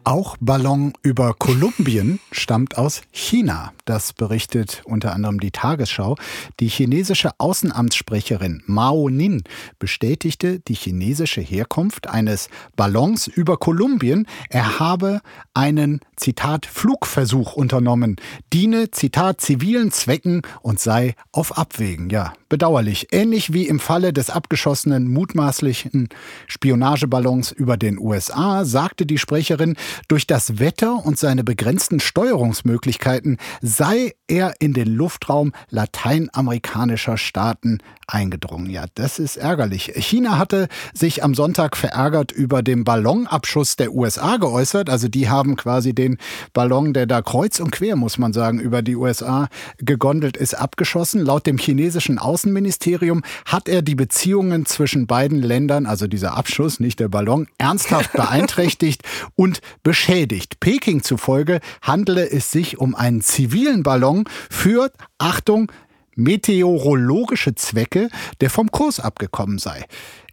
Auch 0.05 0.36
Ballon 0.41 0.91
über 1.01 1.33
Kolumbien 1.33 2.19
stammt 2.31 2.77
aus 2.77 3.03
China. 3.12 3.72
Das 3.86 4.12
berichtet 4.12 4.81
unter 4.83 5.13
anderem 5.13 5.39
die 5.39 5.51
Tagesschau. 5.51 6.17
Die 6.60 6.67
chinesische 6.67 7.31
Außenamtssprecherin 7.38 8.63
Mao 8.65 9.07
Nin 9.07 9.43
bestätigte 9.79 10.60
die 10.60 10.74
chinesische 10.74 11.39
Herkunft 11.39 12.10
eines 12.10 12.50
Ballons 12.75 13.27
über 13.27 13.55
Kolumbien. 13.55 14.27
Er 14.50 14.79
habe 14.79 15.22
einen, 15.53 16.01
Zitat, 16.17 16.65
Flugversuch 16.65 17.53
unternommen, 17.53 18.17
diene, 18.51 18.91
Zitat, 18.91 19.39
zivilen 19.39 19.91
Zwecken 19.91 20.41
und 20.62 20.81
sei 20.81 21.15
auf 21.31 21.57
Abwägen. 21.57 22.10
Ja, 22.10 22.33
bedauerlich. 22.53 23.07
Ähnlich 23.12 23.51
wie 23.51 23.67
im 23.67 23.79
Falle 23.79 24.13
des 24.13 24.29
abgeschossenen 24.29 25.12
mutmaßlichen 25.12 26.10
Spionageballons 26.45 27.51
über 27.51 27.77
den 27.77 27.98
USA, 27.98 28.63
sagte 28.63 29.07
die 29.07 29.17
Sprecherin, 29.17 29.75
durch 30.07 30.27
das 30.27 30.60
Wetter 30.60 31.03
und 31.03 31.17
seine 31.17 31.43
begrenzten 31.43 32.00
Steuerungsmöglichkeiten 32.00 33.39
sei 33.63 34.13
er 34.27 34.53
in 34.60 34.74
den 34.74 34.88
Luftraum 34.88 35.51
lateinamerikanischer 35.72 37.17
Staaten 37.17 37.79
eingedrungen. 38.07 38.69
Ja, 38.69 38.86
das 38.93 39.17
ist 39.17 39.38
ärgerlich. 39.38 39.91
China 39.95 40.38
hatte 40.38 40.67
sich 40.93 41.24
am 41.24 41.33
Sonntag 41.33 41.75
verärgert 41.75 42.31
über 42.31 42.62
den 42.62 42.83
Ballonabschuss 42.83 43.77
der 43.77 43.93
USA 43.93 44.38
geäußert. 44.38 44.91
Also 44.91 45.07
die 45.07 45.27
haben 45.27 45.55
quasi 45.55 45.95
den 45.95 46.17
Ballon, 46.53 46.93
der 46.93 47.07
da 47.07 47.24
kreuz 47.24 47.60
und 47.60 47.72
quer, 47.72 47.95
muss 47.95 48.19
man 48.19 48.31
sagen, 48.31 48.60
über 48.60 48.83
die 48.83 48.95
USA 48.95 49.48
gegondelt 49.79 50.38
ist, 50.38 50.53
abgeschossen. 50.53 51.25
Laut 51.25 51.48
dem 51.48 51.57
chinesischen 51.57 52.19
Außenministerium 52.43 53.23
hat 53.45 53.69
er 53.69 53.81
die 53.81 53.95
Beziehungen 53.95 54.65
zwischen 54.65 55.07
beiden 55.07 55.41
Ländern, 55.41 55.85
also 55.85 56.07
dieser 56.07 56.35
Abschuss, 56.35 56.81
nicht 56.81 57.00
der 57.00 57.07
Ballon, 57.07 57.47
ernsthaft 57.57 58.12
beeinträchtigt 58.13 59.03
und 59.35 59.62
beschädigt. 59.81 60.59
Peking 60.59 61.03
zufolge 61.03 61.62
handele 61.81 62.29
es 62.29 62.51
sich 62.51 62.77
um 62.79 62.95
einen 62.95 63.21
zivilen 63.21 63.81
Ballon 63.81 64.25
für, 64.50 64.91
Achtung, 65.19 65.71
meteorologische 66.17 67.55
Zwecke, 67.55 68.09
der 68.41 68.50
vom 68.50 68.69
Kurs 68.69 69.00
abgekommen 69.00 69.57
sei. 69.57 69.85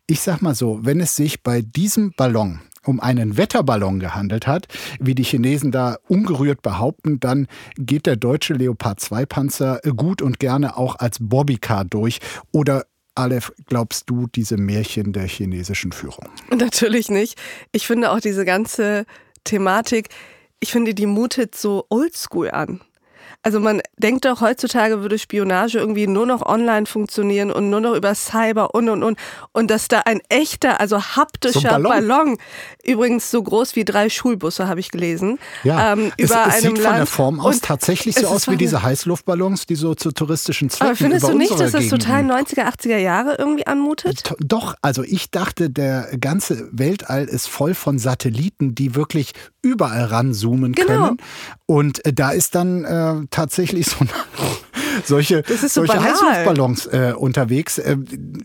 Ich 0.08 0.20
sag 0.20 0.42
mal 0.42 0.56
so, 0.56 0.80
wenn 0.82 0.98
es 0.98 1.14
sich 1.14 1.44
bei 1.44 1.62
diesem 1.62 2.12
Ballon 2.16 2.58
um 2.84 3.00
einen 3.00 3.36
Wetterballon 3.36 4.00
gehandelt 4.00 4.46
hat, 4.46 4.66
wie 4.98 5.14
die 5.14 5.22
Chinesen 5.22 5.70
da 5.70 5.98
ungerührt 6.08 6.62
behaupten, 6.62 7.20
dann 7.20 7.46
geht 7.76 8.06
der 8.06 8.16
deutsche 8.16 8.54
Leopard 8.54 9.00
2 9.00 9.26
Panzer 9.26 9.80
gut 9.96 10.22
und 10.22 10.38
gerne 10.38 10.76
auch 10.76 10.96
als 10.96 11.18
Bobbycar 11.20 11.84
durch. 11.84 12.20
Oder 12.52 12.86
Aleph, 13.14 13.52
glaubst 13.66 14.08
du 14.08 14.26
diese 14.28 14.56
Märchen 14.56 15.12
der 15.12 15.26
chinesischen 15.26 15.92
Führung? 15.92 16.28
Natürlich 16.56 17.10
nicht. 17.10 17.38
Ich 17.72 17.86
finde 17.86 18.12
auch 18.12 18.20
diese 18.20 18.44
ganze 18.44 19.04
Thematik, 19.44 20.08
ich 20.60 20.72
finde, 20.72 20.94
die 20.94 21.06
mutet 21.06 21.54
so 21.54 21.86
oldschool 21.88 22.50
an. 22.50 22.80
Also 23.42 23.58
man 23.58 23.80
denkt 23.96 24.26
doch, 24.26 24.42
heutzutage 24.42 25.00
würde 25.00 25.18
Spionage 25.18 25.78
irgendwie 25.78 26.06
nur 26.06 26.26
noch 26.26 26.44
online 26.44 26.84
funktionieren 26.84 27.50
und 27.50 27.70
nur 27.70 27.80
noch 27.80 27.94
über 27.94 28.14
Cyber 28.14 28.74
und 28.74 28.90
und 28.90 29.02
und. 29.02 29.18
Und 29.52 29.70
dass 29.70 29.88
da 29.88 30.00
ein 30.04 30.20
echter, 30.28 30.78
also 30.78 31.00
haptischer 31.00 31.60
so 31.60 31.68
Ballon. 31.68 32.06
Ballon. 32.06 32.38
übrigens 32.84 33.30
so 33.30 33.42
groß 33.42 33.76
wie 33.76 33.86
drei 33.86 34.10
Schulbusse, 34.10 34.68
habe 34.68 34.80
ich 34.80 34.90
gelesen. 34.90 35.38
Ja, 35.64 35.94
ähm, 35.94 36.12
es, 36.18 36.30
über 36.30 36.44
es 36.48 36.60
sieht 36.60 36.78
von 36.78 36.94
der 36.96 37.06
Form 37.06 37.40
aus 37.40 37.60
tatsächlich 37.60 38.16
so 38.16 38.26
aus 38.26 38.48
wie 38.48 38.56
diese 38.56 38.82
Heißluftballons, 38.82 39.64
die 39.64 39.74
so 39.74 39.94
zu 39.94 40.12
touristischen 40.12 40.68
Zwecken 40.68 40.88
Aber 40.88 40.96
findest 40.96 41.26
du 41.26 41.32
nicht, 41.32 41.52
dass 41.52 41.72
das 41.72 41.84
Gegenden. 41.84 41.98
total 41.98 42.24
90er, 42.24 42.64
80er 42.64 42.98
Jahre 42.98 43.36
irgendwie 43.38 43.66
anmutet? 43.66 44.34
Doch, 44.38 44.74
also 44.82 45.02
ich 45.02 45.30
dachte, 45.30 45.70
der 45.70 46.10
ganze 46.20 46.68
Weltall 46.72 47.24
ist 47.24 47.48
voll 47.48 47.72
von 47.72 47.98
Satelliten, 47.98 48.74
die 48.74 48.94
wirklich 48.94 49.32
überall 49.62 50.04
ranzoomen 50.04 50.72
genau. 50.72 50.86
können. 50.88 51.16
Und 51.66 52.04
äh, 52.04 52.12
da 52.12 52.30
ist 52.30 52.54
dann 52.54 52.84
äh, 52.84 53.26
tatsächlich 53.30 53.86
so 53.86 53.96
solche, 55.04 55.42
so 55.46 55.68
solche 55.68 56.02
Heißluftballons 56.02 56.86
äh, 56.86 57.12
unterwegs. 57.16 57.78
Äh, 57.78 57.96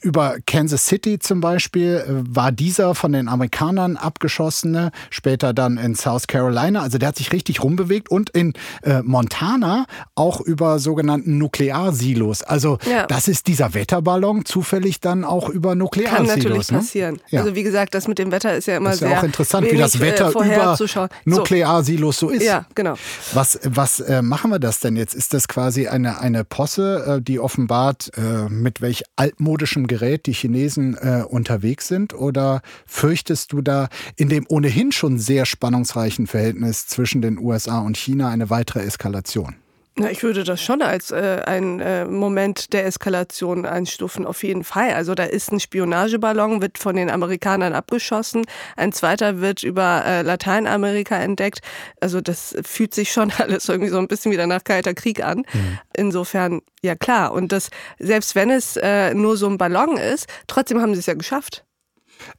über 0.01 0.37
Kansas 0.45 0.85
City 0.85 1.19
zum 1.19 1.41
Beispiel 1.41 2.03
äh, 2.07 2.35
war 2.35 2.51
dieser 2.51 2.95
von 2.95 3.13
den 3.13 3.27
Amerikanern 3.27 3.97
abgeschossene, 3.97 4.91
später 5.09 5.53
dann 5.53 5.77
in 5.77 5.95
South 5.95 6.27
Carolina. 6.27 6.81
Also 6.81 6.97
der 6.97 7.09
hat 7.09 7.15
sich 7.15 7.31
richtig 7.31 7.63
rumbewegt 7.63 8.09
und 8.09 8.29
in 8.31 8.53
äh, 8.83 9.01
Montana 9.01 9.85
auch 10.15 10.41
über 10.41 10.79
sogenannten 10.79 11.37
Nuklearsilos. 11.37 12.43
Also 12.43 12.77
ja. 12.89 13.05
das 13.07 13.27
ist 13.27 13.47
dieser 13.47 13.73
Wetterballon 13.73 14.45
zufällig 14.45 14.99
dann 14.99 15.23
auch 15.23 15.49
über 15.49 15.75
Nuklearsilos. 15.75 16.27
Kann 16.27 16.37
natürlich 16.37 16.71
ne? 16.71 16.77
passieren. 16.77 17.19
Ja. 17.29 17.41
Also 17.41 17.55
wie 17.55 17.63
gesagt, 17.63 17.93
das 17.93 18.07
mit 18.07 18.19
dem 18.19 18.31
Wetter 18.31 18.55
ist 18.55 18.67
ja 18.67 18.77
immer 18.77 18.89
das 18.89 18.95
ist 18.95 18.99
sehr 19.01 19.11
ja 19.11 19.19
auch 19.19 19.23
interessant, 19.23 19.71
wie 19.71 19.77
das 19.77 19.99
Wetter 19.99 20.27
äh, 20.27 20.53
über 20.53 20.77
Nuklearsilos 21.25 22.19
so 22.19 22.29
ist. 22.29 22.43
Ja, 22.43 22.65
genau. 22.75 22.95
Was, 23.33 23.59
was 23.63 23.99
äh, 23.99 24.21
machen 24.21 24.51
wir 24.51 24.59
das 24.59 24.74
denn 24.79 24.95
jetzt? 24.95 25.13
Ist 25.15 25.33
das 25.33 25.47
quasi 25.47 25.87
eine, 25.87 26.19
eine 26.19 26.43
Posse, 26.43 27.17
äh, 27.17 27.21
die 27.21 27.39
offenbart, 27.39 28.11
äh, 28.17 28.49
mit 28.49 28.81
welch 28.81 29.03
altmodischem 29.15 29.87
Gerät 29.87 30.25
die 30.25 30.33
Chinesen 30.33 30.95
äh, 30.95 31.23
unterwegs 31.27 31.87
sind? 31.87 32.13
Oder 32.13 32.61
fürchtest 32.85 33.51
du 33.51 33.61
da 33.61 33.89
in 34.15 34.29
dem 34.29 34.45
ohnehin 34.47 34.91
schon 34.91 35.19
sehr 35.19 35.45
spannungsreichen 35.45 36.27
Verhältnis 36.27 36.87
zwischen 36.87 37.21
den 37.21 37.37
USA 37.37 37.79
und 37.79 37.97
China 37.97 38.29
eine 38.29 38.49
weitere 38.49 38.81
Eskalation? 38.81 39.55
Na, 39.97 40.11
ich 40.11 40.23
würde 40.23 40.43
das 40.43 40.61
schon 40.61 40.81
als 40.81 41.11
äh, 41.11 41.41
ein 41.45 41.79
äh, 41.79 42.03
Moment 42.03 42.73
der 42.73 42.85
Eskalation 42.85 43.65
einstufen, 43.65 44.25
auf 44.25 44.43
jeden 44.43 44.65
Fall. 44.65 44.93
Also 44.93 45.15
da 45.15 45.23
ist 45.23 45.53
ein 45.53 45.61
Spionageballon, 45.61 46.61
wird 46.61 46.77
von 46.77 46.97
den 46.97 47.09
Amerikanern 47.09 47.71
abgeschossen, 47.71 48.45
ein 48.75 48.91
zweiter 48.91 49.39
wird 49.39 49.63
über 49.63 50.03
äh, 50.05 50.21
Lateinamerika 50.21 51.15
entdeckt. 51.15 51.61
Also 52.01 52.19
das 52.19 52.57
fühlt 52.65 52.93
sich 52.93 53.13
schon 53.13 53.31
alles 53.37 53.69
irgendwie 53.69 53.89
so 53.89 53.97
ein 53.97 54.09
bisschen 54.09 54.33
wieder 54.33 54.47
nach 54.47 54.65
Kalter 54.65 54.93
Krieg 54.93 55.23
an. 55.23 55.45
Mhm. 55.53 55.79
Insofern, 55.95 56.61
ja 56.81 56.95
klar. 56.95 57.31
Und 57.31 57.53
das, 57.53 57.69
selbst 57.97 58.35
wenn 58.35 58.49
es 58.49 58.75
äh, 58.75 59.13
nur 59.13 59.37
so 59.37 59.47
ein 59.47 59.57
Ballon 59.57 59.95
ist, 59.95 60.27
trotzdem 60.47 60.81
haben 60.81 60.93
sie 60.93 60.99
es 60.99 61.05
ja 61.05 61.13
geschafft. 61.13 61.64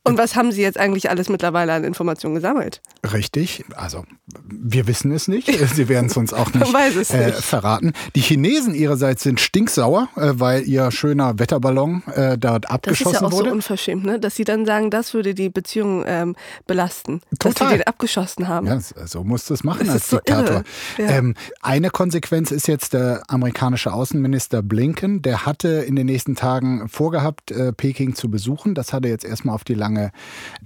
Und 0.05 0.19
was 0.19 0.37
haben 0.37 0.53
Sie 0.53 0.63
jetzt 0.63 0.79
eigentlich 0.79 1.11
alles 1.11 1.29
mittlerweile 1.29 1.73
an 1.73 1.85
Informationen 1.85 2.35
gesammelt? 2.35 2.81
Richtig, 3.13 3.65
also 3.75 4.05
wir 4.45 4.87
wissen 4.87 5.13
es 5.13 5.29
nicht. 5.29 5.47
Sie 5.75 5.89
werden 5.89 6.07
es 6.07 6.17
uns 6.17 6.33
auch 6.33 6.53
nicht, 6.53 6.75
äh, 7.11 7.33
verraten. 7.33 7.93
Die 8.15 8.21
Chinesen 8.21 8.75
ihrerseits 8.75 9.23
sind 9.23 9.41
stinksauer, 9.41 10.09
äh, 10.17 10.33
weil 10.35 10.63
ihr 10.65 10.91
schöner 10.91 11.39
Wetterballon 11.39 12.03
äh, 12.15 12.39
dort 12.39 12.71
abgeschossen 12.71 13.07
wurde. 13.07 13.13
Das 13.13 13.17
ist 13.17 13.21
ja 13.23 13.27
auch 13.27 13.33
wurde. 13.33 13.49
so 13.49 13.55
unverschämt, 13.55 14.05
ne? 14.05 14.21
dass 14.21 14.37
Sie 14.37 14.45
dann 14.45 14.67
sagen, 14.67 14.91
das 14.91 15.15
würde 15.15 15.35
die 15.35 15.49
Beziehung 15.49 16.05
ähm, 16.07 16.37
belasten, 16.67 17.21
Total. 17.39 17.53
dass 17.53 17.69
Sie 17.69 17.77
den 17.79 17.87
abgeschossen 17.87 18.49
haben. 18.49 18.67
Ja, 18.67 18.81
so 18.81 19.25
musst 19.25 19.51
du 19.51 19.55
es 19.55 19.65
machen 19.65 19.87
das 19.87 19.95
als 19.95 20.09
Diktator. 20.09 20.65
So 20.97 21.03
ja. 21.03 21.11
ähm, 21.11 21.35
eine 21.61 21.91
Konsequenz 21.91 22.51
ist 22.51 22.69
jetzt 22.69 22.93
der 22.93 23.23
amerikanische 23.29 23.93
Außenminister 23.93 24.63
Blinken. 24.63 25.23
Der 25.23 25.47
hatte 25.47 25.69
in 25.69 25.97
den 25.97 26.07
nächsten 26.07 26.35
Tagen 26.35 26.89
vorgehabt, 26.89 27.51
äh, 27.51 27.73
Peking 27.73 28.15
zu 28.15 28.31
besuchen. 28.31 28.75
Das 28.75 28.93
hat 28.93 29.05
er 29.05 29.11
jetzt 29.11 29.25
erstmal 29.25 29.55
auf 29.55 29.65
die 29.65 29.75
lange 29.77 30.11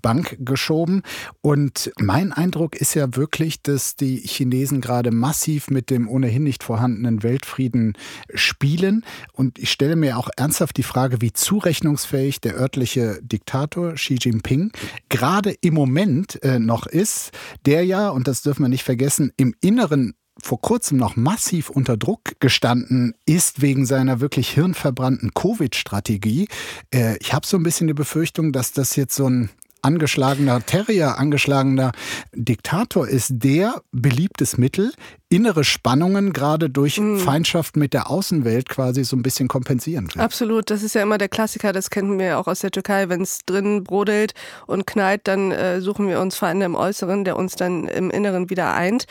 Bank 0.01 0.37
geschoben. 0.41 1.03
Und 1.41 1.93
mein 1.99 2.33
Eindruck 2.33 2.77
ist 2.77 2.95
ja 2.95 3.15
wirklich, 3.17 3.63
dass 3.63 3.97
die 3.97 4.17
Chinesen 4.17 4.81
gerade 4.81 5.11
massiv 5.11 5.69
mit 5.69 5.91
dem 5.91 6.09
ohnehin 6.09 6.45
nicht 6.45 6.63
vorhandenen 6.63 7.23
Weltfrieden 7.23 7.95
spielen. 8.35 9.05
Und 9.33 9.59
ich 9.59 9.71
stelle 9.71 9.97
mir 9.97 10.19
auch 10.19 10.31
ernsthaft 10.37 10.77
die 10.77 10.83
Frage, 10.83 11.21
wie 11.21 11.33
zurechnungsfähig 11.33 12.41
der 12.41 12.55
örtliche 12.55 13.19
Diktator 13.23 13.95
Xi 13.95 14.19
Jinping 14.21 14.73
gerade 15.09 15.55
im 15.61 15.75
Moment 15.75 16.43
äh, 16.43 16.59
noch 16.59 16.87
ist, 16.87 17.33
der 17.67 17.85
ja, 17.85 18.09
und 18.09 18.29
das 18.29 18.43
dürfen 18.43 18.63
wir 18.63 18.69
nicht 18.69 18.85
vergessen, 18.85 19.33
im 19.37 19.55
Inneren 19.61 20.15
vor 20.43 20.61
kurzem 20.61 20.99
noch 20.99 21.17
massiv 21.17 21.71
unter 21.71 21.97
Druck 21.97 22.41
gestanden 22.41 23.15
ist 23.27 23.63
wegen 23.63 23.87
seiner 23.87 24.21
wirklich 24.21 24.51
hirnverbrannten 24.51 25.33
Covid-Strategie. 25.35 26.49
Äh, 26.93 27.17
ich 27.19 27.33
habe 27.33 27.47
so 27.47 27.57
ein 27.57 27.63
bisschen 27.63 27.87
die 27.87 27.95
Befürchtung, 27.95 28.53
dass 28.53 28.73
das 28.73 28.97
jetzt 28.97 29.15
so 29.15 29.29
ein 29.29 29.51
angeschlagener 29.83 30.65
Terrier, 30.65 31.19
angeschlagener 31.19 31.93
Diktator 32.35 33.09
ist 33.09 33.31
der 33.33 33.83
beliebtes 33.93 34.59
Mittel, 34.59 34.93
innere 35.29 35.65
Spannungen 35.65 36.33
gerade 36.33 36.69
durch 36.69 36.99
mhm. 36.99 37.19
Feindschaft 37.19 37.77
mit 37.77 37.95
der 37.95 38.11
Außenwelt 38.11 38.69
quasi 38.69 39.05
so 39.05 39.17
ein 39.17 39.23
bisschen 39.23 39.49
kompensieren 39.49 40.09
will. 40.13 40.21
Absolut, 40.21 40.71
das 40.71 40.83
ist 40.83 40.95
ja 40.95 41.03
immer 41.03 41.19
der 41.19 41.29
Klassiker, 41.29 41.73
das 41.73 41.91
kennen 41.91 42.19
wir 42.19 42.27
ja 42.27 42.39
auch 42.39 42.49
aus 42.49 42.61
der 42.61 42.71
Türkei. 42.71 43.09
Wenn 43.09 43.23
es 43.23 43.41
drin 43.47 43.85
brodelt 43.85 44.35
und 44.67 44.87
knallt, 44.87 45.29
dann 45.29 45.53
äh, 45.53 45.81
suchen 45.81 46.09
wir 46.09 46.21
uns 46.21 46.37
Feinde 46.37 46.67
im 46.67 46.75
Äußeren, 46.75 47.25
der 47.25 47.37
uns 47.37 47.55
dann 47.55 47.87
im 47.87 48.11
Inneren 48.11 48.51
wieder 48.51 48.75
eint. 48.75 49.07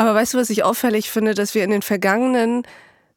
Aber 0.00 0.14
weißt 0.14 0.32
du, 0.32 0.38
was 0.38 0.48
ich 0.48 0.64
auffällig 0.64 1.10
finde, 1.10 1.34
dass 1.34 1.54
wir 1.54 1.62
in 1.62 1.70
den 1.70 1.82
vergangenen 1.82 2.62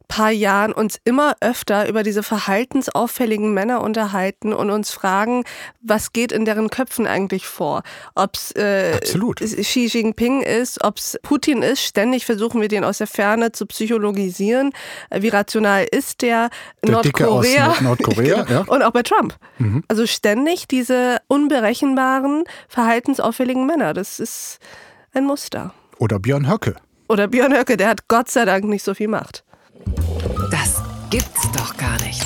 paar 0.10 0.32
Jahren 0.32 0.74
uns 0.74 1.00
immer 1.06 1.38
öfter 1.40 1.88
über 1.88 2.04
diese 2.04 2.24
verhaltensauffälligen 2.24 3.54
Männer 3.54 3.80
unterhalten 3.80 4.52
und 4.52 4.70
uns 4.70 4.92
fragen, 4.92 5.46
was 5.82 6.12
geht 6.12 6.34
in 6.34 6.44
deren 6.44 6.70
Köpfen 6.70 7.08
eigentlich 7.08 7.48
vor? 7.48 7.84
Ob 8.16 8.36
es 8.36 8.52
äh, 8.52 9.00
Xi 9.00 9.86
Jinping 9.86 10.42
ist, 10.42 10.84
ob 10.84 10.98
es 10.98 11.18
Putin 11.24 11.62
ist. 11.62 11.82
Ständig 11.82 12.26
versuchen 12.26 12.60
wir 12.60 12.68
den 12.68 12.84
aus 12.84 12.98
der 12.98 13.08
Ferne 13.08 13.54
zu 13.54 13.66
psychologisieren. 13.66 14.74
Wie 15.10 15.30
rational 15.30 15.88
ist 15.90 16.22
der? 16.22 16.50
der 16.84 16.92
Nordkorea. 16.92 17.68
Nord 17.68 17.82
Nordkorea 17.82 18.46
ja. 18.50 18.66
Und 18.68 18.84
auch 18.84 18.92
bei 18.92 19.04
Trump. 19.04 19.38
Mhm. 19.58 19.86
Also 19.88 20.06
ständig 20.06 20.68
diese 20.68 21.20
unberechenbaren, 21.28 22.44
verhaltensauffälligen 22.68 23.66
Männer. 23.66 23.94
Das 23.94 24.20
ist 24.20 24.60
ein 25.14 25.24
Muster. 25.24 25.74
Oder 25.98 26.20
Björn 26.20 26.50
Höcke. 26.50 26.76
Oder 27.08 27.28
Björn 27.28 27.54
Höcke, 27.54 27.78
der 27.78 27.90
hat 27.90 28.08
Gott 28.08 28.30
sei 28.30 28.46
Dank 28.46 28.66
nicht 28.66 28.84
so 28.84 28.94
viel 28.94 29.08
Macht. 29.08 29.44
Das 30.52 30.82
gibt's 31.10 31.52
doch 31.52 31.78
gar 31.78 32.02
nicht. 32.02 32.24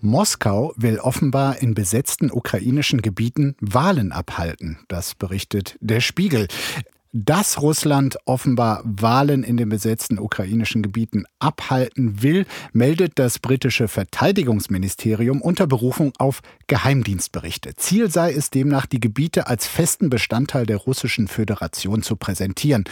Moskau 0.00 0.72
will 0.76 1.00
offenbar 1.00 1.60
in 1.60 1.74
besetzten 1.74 2.30
ukrainischen 2.30 3.02
Gebieten 3.02 3.56
Wahlen 3.60 4.12
abhalten. 4.12 4.78
Das 4.88 5.14
berichtet 5.14 5.76
der 5.80 6.00
Spiegel. 6.00 6.46
Dass 7.14 7.62
Russland 7.62 8.18
offenbar 8.26 8.82
Wahlen 8.84 9.42
in 9.42 9.56
den 9.56 9.70
besetzten 9.70 10.18
ukrainischen 10.18 10.82
Gebieten 10.82 11.24
abhalten 11.38 12.22
will, 12.22 12.44
meldet 12.74 13.18
das 13.18 13.38
britische 13.38 13.88
Verteidigungsministerium 13.88 15.40
unter 15.40 15.66
Berufung 15.66 16.12
auf 16.18 16.42
Geheimdienstberichte. 16.66 17.76
Ziel 17.76 18.10
sei 18.10 18.34
es 18.34 18.50
demnach, 18.50 18.84
die 18.84 19.00
Gebiete 19.00 19.46
als 19.46 19.66
festen 19.66 20.10
Bestandteil 20.10 20.66
der 20.66 20.76
russischen 20.76 21.28
Föderation 21.28 22.02
zu 22.02 22.14
präsentieren. 22.14 22.84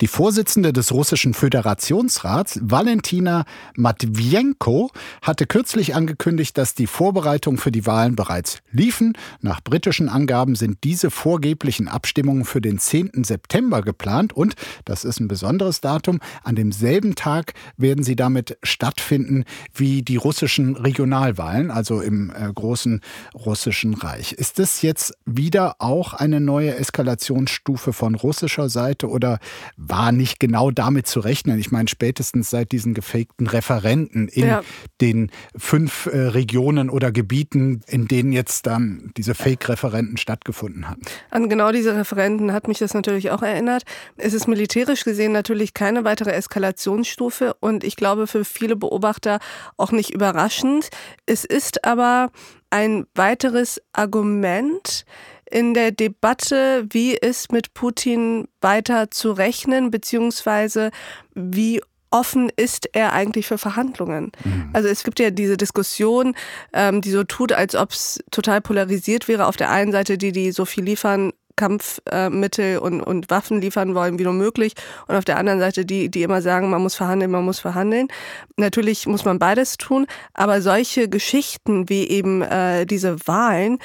Die 0.00 0.06
Vorsitzende 0.06 0.72
des 0.72 0.92
russischen 0.92 1.34
Föderationsrats, 1.34 2.60
Valentina 2.62 3.44
Matvienko, 3.74 4.92
hatte 5.20 5.46
kürzlich 5.46 5.96
angekündigt, 5.96 6.56
dass 6.58 6.74
die 6.74 6.86
Vorbereitungen 6.86 7.58
für 7.58 7.72
die 7.72 7.86
Wahlen 7.86 8.14
bereits 8.14 8.58
liefen. 8.70 9.18
Nach 9.40 9.60
britischen 9.60 10.08
Angaben 10.08 10.54
sind 10.54 10.84
diese 10.84 11.10
vorgeblichen 11.10 11.88
Abstimmungen 11.88 12.44
für 12.44 12.60
den 12.60 12.78
10. 12.78 13.24
September 13.24 13.63
September 13.64 13.82
geplant 13.82 14.32
und, 14.32 14.54
das 14.84 15.04
ist 15.04 15.20
ein 15.20 15.28
besonderes 15.28 15.80
Datum, 15.80 16.20
an 16.42 16.54
demselben 16.54 17.14
Tag 17.14 17.54
werden 17.78 18.04
sie 18.04 18.16
damit 18.16 18.58
stattfinden 18.62 19.44
wie 19.72 20.02
die 20.02 20.16
russischen 20.16 20.76
Regionalwahlen, 20.76 21.70
also 21.70 22.00
im 22.00 22.30
äh, 22.30 22.52
großen 22.52 23.00
russischen 23.34 23.94
Reich. 23.94 24.32
Ist 24.32 24.58
das 24.58 24.82
jetzt 24.82 25.14
wieder 25.24 25.76
auch 25.78 26.12
eine 26.12 26.40
neue 26.40 26.76
Eskalationsstufe 26.76 27.92
von 27.92 28.14
russischer 28.14 28.68
Seite 28.68 29.08
oder 29.08 29.38
war 29.76 30.12
nicht 30.12 30.40
genau 30.40 30.70
damit 30.70 31.06
zu 31.06 31.20
rechnen? 31.20 31.58
Ich 31.58 31.70
meine, 31.70 31.88
spätestens 31.88 32.50
seit 32.50 32.70
diesen 32.72 32.92
gefakten 32.92 33.46
Referenten 33.46 34.28
in 34.28 34.46
ja. 34.46 34.62
den 35.00 35.30
fünf 35.56 36.06
äh, 36.06 36.18
Regionen 36.18 36.90
oder 36.90 37.12
Gebieten, 37.12 37.80
in 37.86 38.08
denen 38.08 38.32
jetzt 38.32 38.66
dann 38.66 39.10
diese 39.16 39.34
Fake-Referenten 39.34 40.18
stattgefunden 40.18 40.88
hatten. 40.88 41.02
An 41.30 41.48
genau 41.48 41.72
diese 41.72 41.96
Referenten 41.96 42.52
hat 42.52 42.68
mich 42.68 42.78
das 42.78 42.92
natürlich 42.92 43.30
auch 43.30 43.42
erinnert 43.42 43.53
erinnert. 43.54 43.84
Es 44.16 44.34
ist 44.34 44.46
militärisch 44.46 45.04
gesehen 45.04 45.32
natürlich 45.32 45.74
keine 45.74 46.04
weitere 46.04 46.32
Eskalationsstufe 46.32 47.54
und 47.60 47.84
ich 47.84 47.96
glaube 47.96 48.26
für 48.26 48.44
viele 48.44 48.76
Beobachter 48.76 49.38
auch 49.76 49.92
nicht 49.92 50.10
überraschend. 50.10 50.90
Es 51.26 51.44
ist 51.44 51.84
aber 51.84 52.30
ein 52.70 53.06
weiteres 53.14 53.80
Argument, 53.92 55.04
in 55.50 55.74
der 55.74 55.92
Debatte, 55.92 56.86
wie 56.90 57.14
ist 57.14 57.52
mit 57.52 57.74
Putin 57.74 58.48
weiter 58.60 59.10
zu 59.10 59.30
rechnen, 59.30 59.90
beziehungsweise 59.90 60.90
wie 61.34 61.80
offen 62.10 62.50
ist 62.56 62.88
er 62.92 63.12
eigentlich 63.12 63.46
für 63.46 63.58
Verhandlungen? 63.58 64.30
Mhm. 64.44 64.70
Also 64.72 64.88
es 64.88 65.02
gibt 65.02 65.18
ja 65.18 65.30
diese 65.30 65.56
Diskussion, 65.56 66.34
ähm, 66.72 67.00
die 67.00 67.10
so 67.10 67.24
tut, 67.24 67.52
als 67.52 67.74
ob 67.74 67.90
es 67.90 68.22
total 68.30 68.60
polarisiert 68.60 69.28
wäre. 69.28 69.46
Auf 69.46 69.56
der 69.56 69.70
einen 69.70 69.92
Seite 69.92 70.16
die, 70.16 70.32
die 70.32 70.52
so 70.52 70.64
viel 70.64 70.84
liefern, 70.84 71.32
Kampfmittel 71.56 72.78
und, 72.78 73.00
und 73.00 73.30
Waffen 73.30 73.60
liefern 73.60 73.94
wollen, 73.94 74.18
wie 74.18 74.24
nur 74.24 74.32
möglich. 74.32 74.74
Und 75.06 75.16
auf 75.16 75.24
der 75.24 75.38
anderen 75.38 75.60
Seite 75.60 75.84
die, 75.84 76.08
die 76.08 76.22
immer 76.22 76.42
sagen, 76.42 76.70
man 76.70 76.82
muss 76.82 76.94
verhandeln, 76.94 77.30
man 77.30 77.44
muss 77.44 77.60
verhandeln. 77.60 78.08
Natürlich 78.56 79.06
muss 79.06 79.24
man 79.24 79.38
beides 79.38 79.76
tun, 79.76 80.06
aber 80.32 80.60
solche 80.62 81.08
Geschichten 81.08 81.88
wie 81.88 82.08
eben 82.08 82.42
äh, 82.42 82.86
diese 82.86 83.26
Wahlen, 83.26 83.78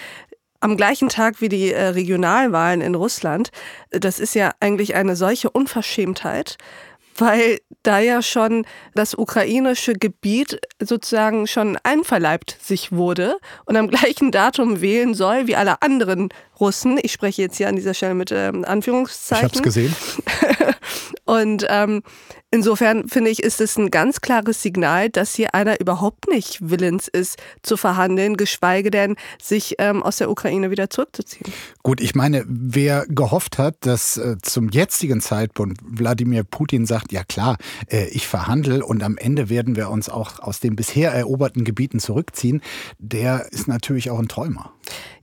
am 0.61 0.75
gleichen 0.75 1.07
Tag 1.09 1.39
wie 1.41 1.49
die 1.49 1.71
äh, 1.71 1.87
Regionalwahlen 1.87 2.81
in 2.81 2.95
Russland, 2.95 3.49
das 3.91 4.19
ist 4.19 4.35
ja 4.35 4.51
eigentlich 4.59 4.95
eine 4.95 5.15
solche 5.15 5.49
Unverschämtheit, 5.49 6.57
weil 7.21 7.59
da 7.83 7.99
ja 7.99 8.21
schon 8.21 8.65
das 8.93 9.15
ukrainische 9.15 9.93
Gebiet 9.93 10.59
sozusagen 10.79 11.47
schon 11.47 11.77
einverleibt 11.83 12.57
sich 12.61 12.91
wurde 12.91 13.37
und 13.65 13.77
am 13.77 13.87
gleichen 13.89 14.31
Datum 14.31 14.81
wählen 14.81 15.13
soll 15.13 15.47
wie 15.47 15.55
alle 15.55 15.81
anderen 15.81 16.29
Russen. 16.59 16.99
Ich 17.01 17.13
spreche 17.13 17.41
jetzt 17.41 17.57
hier 17.57 17.69
an 17.69 17.75
dieser 17.75 17.93
Stelle 17.93 18.13
mit 18.13 18.31
ähm, 18.31 18.65
Anführungszeichen. 18.65 19.47
Ich 19.47 19.51
habe 19.51 19.55
es 19.55 19.63
gesehen. 19.63 19.95
und 21.25 21.65
ähm, 21.69 22.03
insofern 22.51 23.07
finde 23.07 23.29
ich, 23.29 23.43
ist 23.43 23.61
es 23.61 23.77
ein 23.77 23.91
ganz 23.91 24.21
klares 24.21 24.61
Signal, 24.61 25.09
dass 25.09 25.35
hier 25.35 25.53
einer 25.53 25.79
überhaupt 25.79 26.27
nicht 26.27 26.57
willens 26.61 27.07
ist 27.07 27.37
zu 27.63 27.77
verhandeln, 27.77 28.37
geschweige 28.37 28.91
denn 28.91 29.15
sich 29.41 29.75
ähm, 29.77 30.03
aus 30.03 30.17
der 30.17 30.29
Ukraine 30.29 30.71
wieder 30.71 30.89
zurückzuziehen. 30.89 31.51
Gut, 31.83 32.01
ich 32.01 32.15
meine, 32.15 32.43
wer 32.47 33.05
gehofft 33.07 33.57
hat, 33.57 33.75
dass 33.81 34.17
äh, 34.17 34.37
zum 34.41 34.69
jetzigen 34.69 35.21
Zeitpunkt 35.21 35.79
Wladimir 35.83 36.43
Putin 36.43 36.85
sagt, 36.85 37.11
ja 37.11 37.23
klar, 37.23 37.57
äh, 37.87 38.07
ich 38.09 38.27
verhandle 38.27 38.85
und 38.85 39.03
am 39.03 39.17
Ende 39.17 39.49
werden 39.49 39.75
wir 39.75 39.89
uns 39.89 40.09
auch 40.09 40.39
aus 40.39 40.59
den 40.59 40.75
bisher 40.75 41.11
eroberten 41.11 41.63
Gebieten 41.63 41.99
zurückziehen, 41.99 42.61
der 42.97 43.51
ist 43.51 43.67
natürlich 43.67 44.09
auch 44.09 44.19
ein 44.19 44.27
Träumer. 44.27 44.73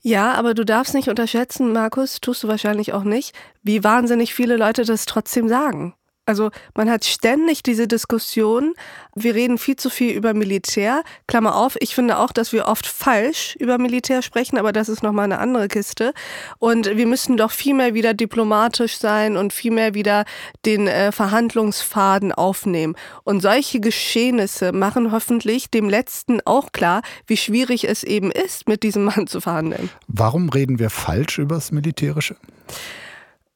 Ja, 0.02 0.34
aber 0.34 0.54
du 0.54 0.64
darfst 0.64 0.94
nicht 0.94 1.08
unterschätzen, 1.08 1.72
Markus, 1.72 2.20
tust 2.20 2.44
du 2.44 2.48
wahrscheinlich 2.48 2.92
auch 2.92 3.02
nicht, 3.02 3.34
wie 3.62 3.82
wahnsinnig 3.82 4.34
viele 4.34 4.56
Leute 4.56 4.84
das 4.84 5.04
trotzdem 5.04 5.48
sagen. 5.48 5.94
Also 6.26 6.50
man 6.74 6.90
hat 6.90 7.04
ständig 7.04 7.62
diese 7.62 7.86
Diskussion, 7.86 8.74
wir 9.14 9.36
reden 9.36 9.58
viel 9.58 9.76
zu 9.76 9.88
viel 9.90 10.12
über 10.12 10.34
Militär. 10.34 11.04
Klammer 11.28 11.54
auf, 11.54 11.76
ich 11.80 11.94
finde 11.94 12.18
auch, 12.18 12.32
dass 12.32 12.52
wir 12.52 12.66
oft 12.66 12.84
falsch 12.84 13.54
über 13.60 13.78
Militär 13.78 14.22
sprechen, 14.22 14.58
aber 14.58 14.72
das 14.72 14.88
ist 14.88 15.04
nochmal 15.04 15.26
eine 15.26 15.38
andere 15.38 15.68
Kiste. 15.68 16.12
Und 16.58 16.96
wir 16.96 17.06
müssen 17.06 17.36
doch 17.36 17.52
viel 17.52 17.74
mehr 17.74 17.94
wieder 17.94 18.12
diplomatisch 18.12 18.98
sein 18.98 19.36
und 19.36 19.52
viel 19.52 19.70
mehr 19.70 19.94
wieder 19.94 20.24
den 20.64 20.88
äh, 20.88 21.12
Verhandlungsfaden 21.12 22.32
aufnehmen. 22.32 22.96
Und 23.22 23.40
solche 23.40 23.78
Geschehnisse 23.78 24.72
machen 24.72 25.12
hoffentlich 25.12 25.70
dem 25.70 25.88
Letzten 25.88 26.40
auch 26.44 26.72
klar, 26.72 27.02
wie 27.28 27.36
schwierig 27.36 27.88
es 27.88 28.02
eben 28.02 28.32
ist, 28.32 28.66
mit 28.68 28.82
diesem 28.82 29.04
Mann 29.04 29.28
zu 29.28 29.40
verhandeln. 29.40 29.90
Warum 30.08 30.48
reden 30.48 30.80
wir 30.80 30.90
falsch 30.90 31.38
über 31.38 31.54
das 31.54 31.70
Militärische? 31.70 32.34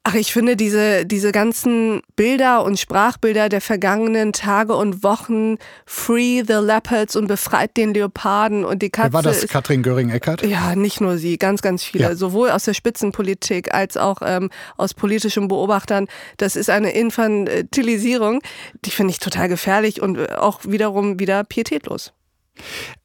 Ach, 0.03 0.15
ich 0.15 0.33
finde 0.33 0.57
diese, 0.57 1.05
diese 1.05 1.31
ganzen 1.31 2.01
Bilder 2.17 2.65
und 2.65 2.81
Sprachbilder 2.81 3.51
der 3.51 3.61
vergangenen 3.61 4.33
Tage 4.33 4.75
und 4.75 5.03
Wochen, 5.03 5.59
Free 5.85 6.43
the 6.47 6.55
Leopards 6.55 7.17
und 7.17 7.27
befreit 7.27 7.77
den 7.77 7.93
Leoparden 7.93 8.65
und 8.65 8.81
die 8.81 8.89
Katze. 8.89 9.13
War 9.13 9.23
das 9.23 9.47
Katrin 9.47 9.83
Göring-Eckardt? 9.83 10.43
Ja, 10.47 10.75
nicht 10.75 11.03
nur 11.03 11.19
sie, 11.19 11.37
ganz, 11.37 11.61
ganz 11.61 11.85
viele. 11.85 12.05
Ja. 12.05 12.15
Sowohl 12.15 12.51
aus 12.51 12.65
der 12.65 12.73
Spitzenpolitik 12.73 13.75
als 13.75 13.99
auch 13.99 14.23
ähm, 14.25 14.49
aus 14.79 14.95
politischen 14.95 15.49
Beobachtern. 15.49 16.07
Das 16.39 16.57
ist 16.57 16.71
eine 16.71 16.93
Infantilisierung, 16.93 18.41
die 18.87 18.91
finde 18.91 19.11
ich 19.11 19.19
total 19.19 19.49
gefährlich 19.49 20.01
und 20.01 20.33
auch 20.33 20.61
wiederum 20.65 21.21
wieder 21.21 21.45
pietätlos. 21.45 22.15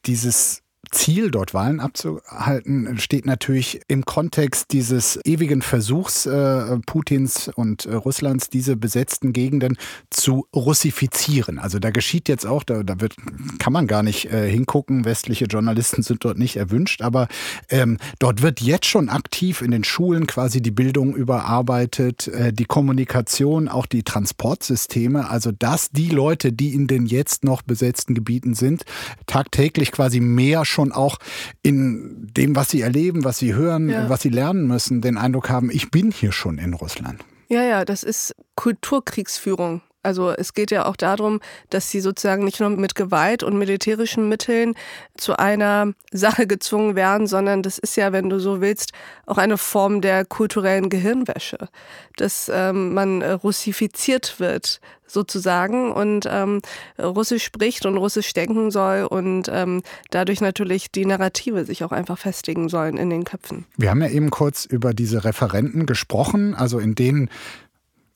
Dieses 0.06 0.62
Ziel, 0.92 1.32
dort 1.32 1.54
Wahlen 1.54 1.80
abzuhalten, 1.80 2.98
steht 2.98 3.26
natürlich 3.26 3.82
im 3.88 4.06
Kontext 4.06 4.72
dieses 4.72 5.20
ewigen 5.26 5.62
Versuchs 5.62 6.26
äh, 6.26 6.78
Putins 6.86 7.48
und 7.48 7.86
äh, 7.86 7.96
Russlands, 7.96 8.50
diese 8.50 8.76
besetzten 8.76 9.34
Gegenden 9.34 9.78
zu 10.10 10.48
russifizieren. 10.56 11.60
Also 11.60 11.80
da 11.80 11.90
geschieht 11.92 12.30
jetzt 12.30 12.46
auch, 12.46 12.64
da, 12.64 12.84
da 12.84 13.00
wird, 13.00 13.16
kann 13.60 13.74
man 13.74 13.88
gar 13.88 14.04
nicht 14.04 14.32
äh, 14.32 14.50
hingucken, 14.50 15.06
westliche 15.06 15.46
Journalisten 15.46 16.04
sind 16.04 16.24
dort 16.24 16.38
nicht 16.38 16.58
erwünscht, 16.58 17.02
aber 17.02 17.28
ähm, 17.70 17.98
dort 18.20 18.42
wird 18.42 18.62
jetzt 18.62 18.86
schon 18.86 19.10
aktiv 19.10 19.62
in 19.62 19.72
den 19.72 19.84
Schulen 19.84 20.28
quasi 20.28 20.62
die 20.62 20.72
Bildung 20.72 21.16
überarbeitet, 21.16 22.28
äh, 22.28 22.54
die 22.54 22.66
Kommunikation, 22.66 23.68
auch 23.68 23.86
die 23.86 24.04
Transportsysteme, 24.04 25.30
also 25.30 25.52
dass 25.52 25.90
die 25.92 26.10
Leute, 26.10 26.52
die 26.52 26.74
in 26.74 26.88
den 26.88 27.06
jetzt 27.06 27.44
noch 27.44 27.62
besetzten 27.62 28.14
Gebieten 28.14 28.54
sind, 28.54 28.86
tagtäglich 29.26 29.92
quasi 29.92 30.20
mehr 30.20 30.66
schon 30.76 30.92
auch 30.92 31.18
in 31.64 32.28
dem, 32.38 32.56
was 32.56 32.70
sie 32.70 32.82
erleben, 32.82 33.24
was 33.24 33.40
sie 33.40 33.56
hören, 33.56 33.90
ja. 33.90 34.10
was 34.10 34.22
sie 34.22 34.30
lernen 34.30 34.68
müssen, 34.68 35.02
den 35.02 35.18
Eindruck 35.18 35.50
haben, 35.50 35.72
ich 35.72 35.90
bin 35.90 36.12
hier 36.12 36.32
schon 36.32 36.60
in 36.60 36.74
Russland. 36.74 37.24
Ja, 37.48 37.64
ja, 37.64 37.86
das 37.86 38.04
ist 38.04 38.36
Kulturkriegsführung. 38.56 39.82
Also 40.06 40.32
es 40.32 40.54
geht 40.54 40.72
ja 40.72 40.86
auch 40.86 40.96
darum, 40.96 41.42
dass 41.70 41.90
sie 41.90 42.00
sozusagen 42.00 42.46
nicht 42.46 42.60
nur 42.60 42.70
mit 42.70 42.96
Gewalt 42.96 43.44
und 43.44 43.58
militärischen 43.58 44.30
Mitteln 44.30 44.76
zu 45.18 45.38
einer 45.38 45.94
Sache 46.12 46.48
gezwungen 46.48 46.96
werden, 46.96 47.28
sondern 47.28 47.64
das 47.64 47.78
ist 47.78 47.98
ja, 47.98 48.12
wenn 48.12 48.30
du 48.30 48.40
so 48.40 48.62
willst, 48.62 48.94
auch 49.26 49.38
eine 49.38 49.58
Form 49.58 50.02
der 50.02 50.26
kulturellen 50.26 50.90
Gehirnwäsche, 50.90 51.70
dass 52.18 52.50
ähm, 52.54 52.94
man 52.94 53.22
russifiziert 53.22 54.40
wird 54.40 54.80
sozusagen 55.08 55.92
und 55.92 56.28
ähm, 56.30 56.62
Russisch 57.00 57.44
spricht 57.44 57.86
und 57.86 57.98
Russisch 57.98 58.34
denken 58.34 58.72
soll 58.72 59.04
und 59.04 59.50
ähm, 59.52 59.82
dadurch 60.10 60.42
natürlich 60.42 60.92
die 60.92 61.06
Narrative 61.06 61.66
sich 61.66 61.84
auch 61.84 61.92
einfach 61.92 62.18
festigen 62.18 62.70
sollen 62.70 62.98
in 62.98 63.10
den 63.10 63.24
Köpfen. 63.24 63.66
Wir 63.78 63.90
haben 63.90 64.02
ja 64.02 64.10
eben 64.10 64.30
kurz 64.30 64.66
über 64.66 64.94
diese 64.94 65.24
Referenten 65.24 65.86
gesprochen, 65.86 66.56
also 66.56 66.80
in 66.80 66.96
denen 66.96 67.30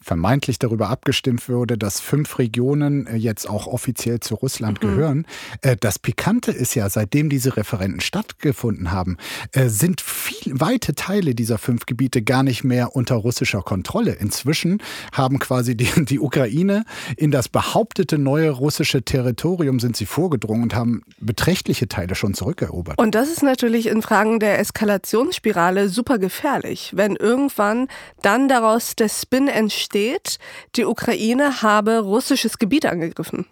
vermeintlich 0.01 0.59
darüber 0.59 0.89
abgestimmt 0.89 1.49
wurde, 1.49 1.77
dass 1.77 1.99
fünf 1.99 2.39
Regionen 2.39 3.05
äh, 3.05 3.15
jetzt 3.17 3.49
auch 3.49 3.67
offiziell 3.67 4.21
zu 4.21 4.35
Russland 4.35 4.81
mhm. 4.81 4.87
gehören. 4.87 5.25
Äh, 5.61 5.75
das 5.77 5.99
Pikante 5.99 6.51
ist 6.51 6.73
ja, 6.73 6.89
seitdem 6.89 7.29
diese 7.29 7.57
Referenten 7.57 7.99
stattgefunden 7.99 8.91
haben, 8.91 9.17
äh, 9.51 9.67
sind 9.67 9.99
viel, 9.99 10.59
weite 10.59 10.95
Teile 10.95 11.35
dieser 11.35 11.57
fünf 11.57 11.85
Gebiete 11.85 12.21
gar 12.21 12.43
nicht 12.43 12.63
mehr 12.63 12.95
unter 12.95 13.15
russischer 13.15 13.61
Kontrolle. 13.61 14.13
Inzwischen 14.13 14.81
haben 15.11 15.37
quasi 15.37 15.75
die, 15.75 15.89
die 16.05 16.19
Ukraine 16.19 16.85
in 17.17 17.31
das 17.31 17.49
behauptete 17.49 18.17
neue 18.17 18.51
russische 18.51 19.03
Territorium 19.03 19.79
sind 19.79 19.97
sie 19.97 20.05
vorgedrungen 20.05 20.63
und 20.63 20.75
haben 20.75 21.01
beträchtliche 21.19 21.89
Teile 21.89 22.15
schon 22.15 22.33
zurückerobert. 22.33 22.97
Und 22.97 23.15
das 23.15 23.29
ist 23.29 23.43
natürlich 23.43 23.87
in 23.87 24.01
Fragen 24.01 24.39
der 24.39 24.59
Eskalationsspirale 24.59 25.89
super 25.89 26.17
gefährlich, 26.19 26.91
wenn 26.95 27.17
irgendwann 27.17 27.87
dann 28.21 28.47
daraus 28.47 28.95
der 28.95 29.09
Spin 29.09 29.47
entsteht, 29.49 29.88
steht, 29.89 30.37
die 30.75 30.85
Ukraine 30.85 31.61
habe 31.61 31.99
russisches 31.99 32.59
Gebiet 32.59 32.85
angegriffen. 32.85 33.47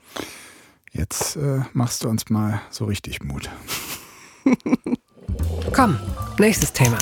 Jetzt 0.92 1.36
äh, 1.36 1.62
machst 1.74 2.04
du 2.04 2.10
uns 2.10 2.30
mal 2.30 2.62
so 2.70 2.86
richtig 2.86 3.24
Mut. 3.24 3.50
Komm, 5.74 6.00
nächstes 6.38 6.74
Thema. 6.74 6.98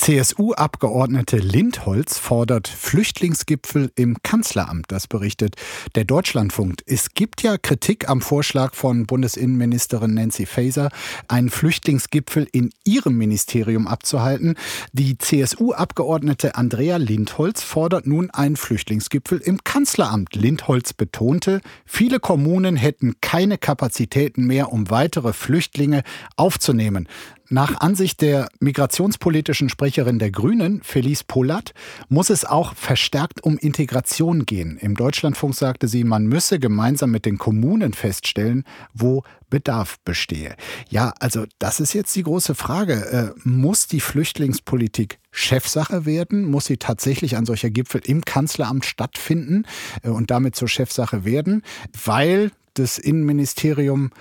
CSU-Abgeordnete 0.00 1.36
Lindholz 1.36 2.16
fordert 2.16 2.68
Flüchtlingsgipfel 2.68 3.92
im 3.96 4.16
Kanzleramt. 4.22 4.86
Das 4.88 5.06
berichtet 5.06 5.56
der 5.94 6.04
Deutschlandfunk. 6.04 6.82
Es 6.86 7.10
gibt 7.12 7.42
ja 7.42 7.58
Kritik 7.58 8.08
am 8.08 8.22
Vorschlag 8.22 8.74
von 8.74 9.04
Bundesinnenministerin 9.04 10.14
Nancy 10.14 10.46
Faeser, 10.46 10.88
einen 11.28 11.50
Flüchtlingsgipfel 11.50 12.48
in 12.50 12.70
ihrem 12.82 13.18
Ministerium 13.18 13.86
abzuhalten. 13.86 14.54
Die 14.94 15.18
CSU-Abgeordnete 15.18 16.54
Andrea 16.54 16.96
Lindholz 16.96 17.60
fordert 17.62 18.06
nun 18.06 18.30
einen 18.30 18.56
Flüchtlingsgipfel 18.56 19.38
im 19.38 19.62
Kanzleramt. 19.64 20.34
Lindholz 20.34 20.94
betonte, 20.94 21.60
viele 21.84 22.20
Kommunen 22.20 22.76
hätten 22.76 23.16
keine 23.20 23.58
Kapazitäten 23.58 24.46
mehr, 24.46 24.72
um 24.72 24.88
weitere 24.88 25.34
Flüchtlinge 25.34 26.04
aufzunehmen. 26.36 27.06
Nach 27.52 27.80
Ansicht 27.80 28.20
der 28.20 28.48
migrationspolitischen 28.60 29.68
Sprecherin 29.68 30.20
der 30.20 30.30
Grünen, 30.30 30.84
Felice 30.84 31.24
Polat, 31.24 31.74
muss 32.08 32.30
es 32.30 32.44
auch 32.44 32.76
verstärkt 32.76 33.42
um 33.42 33.58
Integration 33.58 34.46
gehen. 34.46 34.78
Im 34.78 34.94
Deutschlandfunk 34.94 35.56
sagte 35.56 35.88
sie, 35.88 36.04
man 36.04 36.26
müsse 36.26 36.60
gemeinsam 36.60 37.10
mit 37.10 37.26
den 37.26 37.38
Kommunen 37.38 37.92
feststellen, 37.92 38.62
wo 38.94 39.24
Bedarf 39.50 39.98
bestehe. 40.04 40.54
Ja, 40.90 41.12
also 41.18 41.44
das 41.58 41.80
ist 41.80 41.92
jetzt 41.92 42.14
die 42.14 42.22
große 42.22 42.54
Frage. 42.54 43.34
Äh, 43.34 43.40
muss 43.42 43.88
die 43.88 44.00
Flüchtlingspolitik 44.00 45.18
Chefsache 45.32 46.06
werden? 46.06 46.44
Muss 46.48 46.66
sie 46.66 46.76
tatsächlich 46.76 47.36
ein 47.36 47.46
solcher 47.46 47.70
Gipfel 47.70 48.00
im 48.04 48.24
Kanzleramt 48.24 48.84
stattfinden 48.84 49.64
äh, 50.04 50.10
und 50.10 50.30
damit 50.30 50.54
zur 50.54 50.68
Chefsache 50.68 51.24
werden? 51.24 51.62
Weil 52.04 52.52
das 52.74 52.96
Innenministerium 52.96 54.12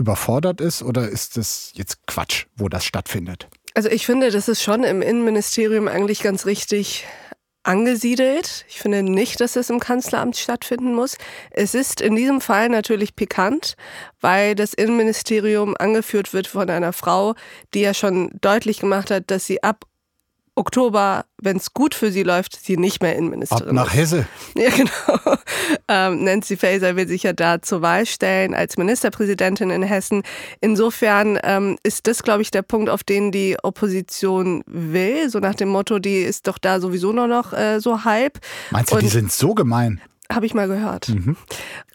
überfordert 0.00 0.60
ist 0.60 0.82
oder 0.82 1.08
ist 1.08 1.36
das 1.36 1.72
jetzt 1.74 2.06
Quatsch, 2.06 2.46
wo 2.56 2.68
das 2.68 2.84
stattfindet? 2.84 3.48
Also 3.74 3.88
ich 3.88 4.06
finde, 4.06 4.30
das 4.30 4.48
ist 4.48 4.62
schon 4.62 4.82
im 4.82 5.02
Innenministerium 5.02 5.86
eigentlich 5.86 6.22
ganz 6.22 6.46
richtig 6.46 7.06
angesiedelt. 7.62 8.64
Ich 8.68 8.80
finde 8.80 9.02
nicht, 9.02 9.40
dass 9.40 9.54
es 9.54 9.68
im 9.68 9.78
Kanzleramt 9.78 10.36
stattfinden 10.36 10.94
muss. 10.94 11.18
Es 11.50 11.74
ist 11.74 12.00
in 12.00 12.16
diesem 12.16 12.40
Fall 12.40 12.70
natürlich 12.70 13.14
pikant, 13.14 13.76
weil 14.20 14.54
das 14.54 14.72
Innenministerium 14.72 15.76
angeführt 15.78 16.32
wird 16.32 16.46
von 16.46 16.70
einer 16.70 16.94
Frau, 16.94 17.34
die 17.74 17.80
ja 17.80 17.92
schon 17.92 18.30
deutlich 18.40 18.80
gemacht 18.80 19.10
hat, 19.10 19.30
dass 19.30 19.46
sie 19.46 19.62
ab 19.62 19.84
Oktober, 20.60 21.24
wenn 21.40 21.56
es 21.56 21.72
gut 21.72 21.94
für 21.94 22.12
sie 22.12 22.22
läuft, 22.22 22.54
sie 22.62 22.76
nicht 22.76 23.02
mehr 23.02 23.16
Innenministerin 23.16 23.68
Ab 23.68 23.74
nach 23.74 23.94
ist. 23.94 24.12
Hesse. 24.12 24.26
Ja, 24.54 24.70
genau. 24.70 25.36
Ähm, 25.88 26.24
Nancy 26.24 26.56
Faeser 26.56 26.96
will 26.96 27.08
sich 27.08 27.22
ja 27.22 27.32
da 27.32 27.62
zur 27.62 27.82
Wahl 27.82 28.04
stellen 28.04 28.54
als 28.54 28.76
Ministerpräsidentin 28.76 29.70
in 29.70 29.82
Hessen. 29.82 30.22
Insofern 30.60 31.38
ähm, 31.42 31.78
ist 31.82 32.06
das, 32.06 32.22
glaube 32.22 32.42
ich, 32.42 32.50
der 32.50 32.62
Punkt, 32.62 32.90
auf 32.90 33.02
den 33.02 33.32
die 33.32 33.56
Opposition 33.62 34.62
will. 34.66 35.30
So 35.30 35.38
nach 35.38 35.54
dem 35.54 35.70
Motto, 35.70 35.98
die 35.98 36.18
ist 36.18 36.46
doch 36.46 36.58
da 36.58 36.80
sowieso 36.80 37.12
nur 37.12 37.26
noch 37.26 37.52
äh, 37.52 37.80
so 37.80 38.04
halb. 38.04 38.38
Meinst 38.70 38.92
du, 38.92 38.96
Und 38.96 39.02
die 39.02 39.08
sind 39.08 39.32
so 39.32 39.54
gemein? 39.54 40.00
Habe 40.30 40.46
ich 40.46 40.54
mal 40.54 40.68
gehört. 40.68 41.08
Mhm. 41.08 41.36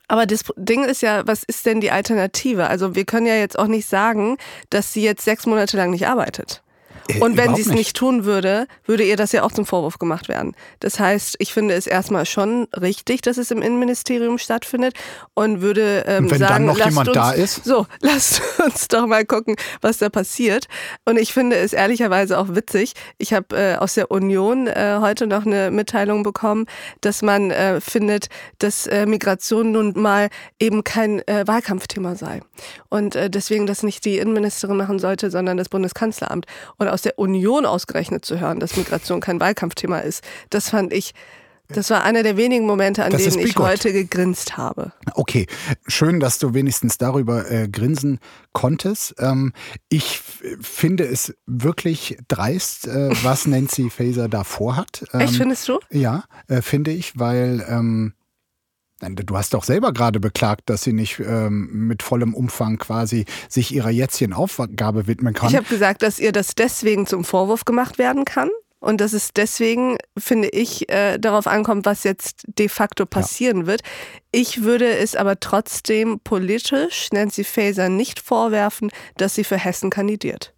Aber 0.08 0.26
das 0.26 0.44
Ding 0.58 0.84
ist 0.84 1.02
ja, 1.02 1.26
was 1.26 1.44
ist 1.44 1.66
denn 1.66 1.82
die 1.82 1.92
Alternative? 1.92 2.68
Also 2.68 2.96
wir 2.96 3.06
können 3.06 3.26
ja 3.26 3.36
jetzt 3.36 3.58
auch 3.58 3.68
nicht 3.68 3.88
sagen, 3.88 4.38
dass 4.70 4.94
sie 4.94 5.04
jetzt 5.04 5.24
sechs 5.24 5.46
Monate 5.46 5.78
lang 5.78 5.92
nicht 5.92 6.08
arbeitet. 6.08 6.62
Äh, 7.10 7.20
Und 7.20 7.38
wenn 7.38 7.56
sie 7.56 7.62
es 7.62 7.68
nicht 7.68 7.96
tun 7.96 8.26
würde, 8.26 8.68
würde 8.86 9.04
ihr 9.04 9.16
das 9.16 9.32
ja 9.32 9.44
auch 9.44 9.52
zum 9.52 9.66
Vorwurf 9.66 10.00
gemacht 10.00 10.28
werden. 10.28 10.56
Das 10.80 11.00
heißt, 11.00 11.36
ich 11.40 11.54
finde 11.54 11.76
es 11.76 11.88
erstmal 11.88 12.26
schon 12.26 12.68
richtig, 12.80 13.22
dass 13.22 13.38
es 13.38 13.52
im 13.52 13.62
Innenministerium 13.62 14.38
stattfindet 14.38 14.94
und 15.34 15.62
würde 15.62 16.04
ähm, 16.08 16.26
und 16.26 16.32
wenn 16.32 16.40
sagen, 16.40 16.54
dann 16.54 16.66
noch 16.66 16.86
jemand 16.86 17.10
uns, 17.10 17.16
da 17.16 17.32
ist? 17.32 17.64
So, 17.66 17.86
lasst 18.02 18.42
uns 18.64 18.88
doch 18.88 19.06
mal 19.08 19.26
gucken, 19.26 19.56
was 19.82 19.98
da 19.98 20.10
passiert. 20.10 20.68
Und 21.06 21.18
ich 21.18 21.34
finde 21.34 21.58
es 21.58 21.74
ehrlicherweise 21.74 22.40
auch 22.40 22.50
witzig. 22.50 22.94
Ich 23.18 23.34
habe 23.34 23.56
äh, 23.56 23.76
aus 23.76 23.94
der 23.94 24.12
Union 24.12 24.68
äh, 24.68 24.98
heute 25.00 25.28
noch 25.28 25.46
eine 25.46 25.72
Mitteilung 25.72 26.24
bekommen, 26.24 26.66
dass 27.02 27.22
man 27.22 27.52
äh, 27.52 27.82
findet, 27.82 28.28
dass 28.60 28.88
äh, 28.88 29.06
Migration 29.06 29.72
nun 29.72 29.94
mal 29.96 30.30
eben 30.60 30.84
kein 30.84 31.26
äh, 31.28 31.46
Wahlkampfthema 31.46 32.16
sei. 32.16 32.42
Und 32.90 33.16
äh, 33.16 33.30
deswegen 33.30 33.68
das 33.68 33.84
nicht 33.84 34.06
die 34.06 34.18
Innenministerin 34.18 34.78
machen 34.78 35.00
sollte, 35.00 35.30
sondern 35.30 35.58
das 35.58 35.70
Bundeskanzleramt. 35.70 36.46
Und 36.78 36.88
aus 36.96 37.04
der 37.04 37.20
Union 37.20 37.66
ausgerechnet 37.66 38.26
zu 38.26 38.40
hören, 38.40 38.60
dass 38.60 38.78
Migration 38.78 39.20
kein 39.20 39.40
Wahlkampfthema 39.40 40.00
ist, 40.00 40.24
das 40.50 40.70
fand 40.70 40.94
ich 40.94 41.14
das 41.68 41.90
war 41.90 42.04
einer 42.04 42.22
der 42.22 42.38
wenigen 42.38 42.66
Momente, 42.66 43.04
an 43.04 43.12
das 43.12 43.24
denen 43.24 43.40
ich 43.40 43.58
heute 43.58 43.92
gegrinst 43.92 44.56
habe. 44.56 44.92
Okay, 45.16 45.48
schön, 45.88 46.20
dass 46.20 46.38
du 46.38 46.54
wenigstens 46.54 46.98
darüber 46.98 47.50
äh, 47.50 47.68
grinsen 47.68 48.20
konntest. 48.54 49.16
Ähm, 49.18 49.52
ich 49.90 50.22
finde 50.62 51.06
es 51.06 51.34
wirklich 51.48 52.18
dreist, 52.28 52.88
äh, 52.88 53.10
was 53.24 53.48
Nancy 53.48 53.90
Faeser 53.90 54.30
da 54.30 54.44
vorhat. 54.44 55.06
Ähm, 55.14 55.22
Echt, 55.22 55.36
findest 55.38 55.68
du? 55.68 55.80
Ja, 55.90 56.26
äh, 56.48 56.62
finde 56.62 56.92
ich, 56.92 57.18
weil 57.18 57.66
ähm, 57.68 58.14
Du 59.14 59.38
hast 59.38 59.54
doch 59.54 59.64
selber 59.64 59.94
gerade 59.94 60.20
beklagt, 60.20 60.70
dass 60.70 60.84
sie 60.84 60.94
nicht 60.94 61.20
ähm, 61.20 61.88
mit 61.88 62.04
vollem 62.04 62.34
Umfang 62.34 62.78
quasi 62.78 63.26
sich 63.50 63.74
ihrer 63.74 63.90
jetzigen 63.90 64.34
Aufgabe 64.34 65.08
widmen 65.08 65.34
kann. 65.34 65.50
Ich 65.50 65.56
habe 65.56 65.68
gesagt, 65.68 66.02
dass 66.02 66.20
ihr 66.20 66.32
das 66.32 66.56
deswegen 66.56 67.06
zum 67.06 67.24
Vorwurf 67.24 67.66
gemacht 67.66 67.98
werden 67.98 68.26
kann 68.26 68.50
und 68.80 69.02
dass 69.02 69.14
es 69.14 69.34
deswegen, 69.34 69.98
finde 70.18 70.50
ich, 70.50 70.90
äh, 70.90 71.18
darauf 71.18 71.48
ankommt, 71.48 71.86
was 71.86 72.04
jetzt 72.04 72.44
de 72.48 72.70
facto 72.70 73.06
passieren 73.06 73.62
ja. 73.62 73.68
wird. 73.68 73.82
Ich 74.32 74.64
würde 74.64 74.88
es 74.88 75.16
aber 75.16 75.40
trotzdem 75.40 76.20
politisch 76.24 77.10
Nancy 77.12 77.44
Faeser 77.44 77.90
nicht 77.90 78.20
vorwerfen, 78.20 78.92
dass 79.18 79.36
sie 79.36 79.44
für 79.44 79.58
Hessen 79.58 79.90
kandidiert. 79.90 80.54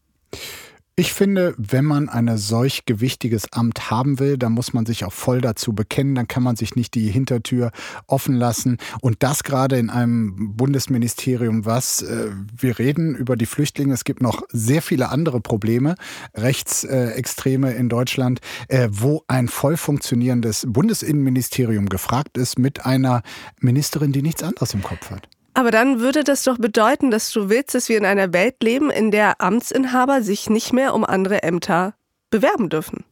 Ich 1.00 1.14
finde, 1.14 1.54
wenn 1.60 1.86
man 1.86 2.10
ein 2.10 2.36
solch 2.40 2.86
gewichtiges 2.86 3.54
Amt 3.54 3.92
haben 3.92 4.18
will, 4.18 4.36
dann 4.36 4.54
muss 4.54 4.74
man 4.74 4.88
sich 4.88 5.06
auch 5.06 5.14
voll 5.14 5.42
dazu 5.42 5.72
bekennen. 5.74 6.16
Dann 6.16 6.28
kann 6.28 6.42
man 6.42 6.56
sich 6.56 6.76
nicht 6.76 6.96
die 6.96 7.12
Hintertür 7.12 7.70
offen 8.08 8.34
lassen. 8.34 8.78
Und 9.00 9.22
das 9.22 9.44
gerade 9.44 9.78
in 9.78 9.92
einem 9.92 10.56
Bundesministerium, 10.56 11.66
was 11.66 12.02
äh, 12.02 12.32
wir 12.58 12.80
reden 12.80 13.14
über 13.14 13.36
die 13.36 13.46
Flüchtlinge. 13.46 13.94
Es 13.94 14.06
gibt 14.06 14.24
noch 14.24 14.42
sehr 14.50 14.82
viele 14.82 15.10
andere 15.10 15.40
Probleme, 15.40 15.98
Rechtsextreme 16.34 17.74
in 17.74 17.90
Deutschland, 17.90 18.40
äh, 18.68 18.90
wo 18.92 19.24
ein 19.28 19.50
voll 19.50 19.78
funktionierendes 19.78 20.66
Bundesinnenministerium 20.68 21.90
gefragt 21.90 22.40
ist 22.40 22.58
mit 22.58 22.88
einer 22.88 23.22
Ministerin, 23.60 24.14
die 24.14 24.24
nichts 24.24 24.42
anderes 24.42 24.74
im 24.74 24.82
Kopf 24.82 25.12
hat. 25.12 25.30
Aber 25.58 25.72
dann 25.72 26.02
würde 26.02 26.24
das 26.24 26.44
doch 26.44 26.60
bedeuten, 26.60 27.10
dass 27.10 27.32
du 27.32 27.50
willst, 27.50 27.74
dass 27.74 27.90
wir 27.90 27.98
in 27.98 28.06
einer 28.06 28.32
Welt 28.32 28.62
leben, 28.62 28.92
in 28.92 29.10
der 29.10 29.42
Amtsinhaber 29.42 30.22
sich 30.22 30.52
nicht 30.52 30.72
mehr 30.72 30.94
um 30.94 31.04
andere 31.04 31.42
Ämter 31.42 31.96
bewerben 32.30 32.70
dürfen. 32.70 33.06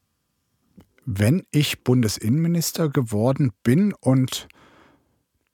Wenn 1.06 1.42
ich 1.50 1.84
Bundesinnenminister 1.84 2.90
geworden 2.90 3.52
bin 3.64 3.96
und 4.00 4.48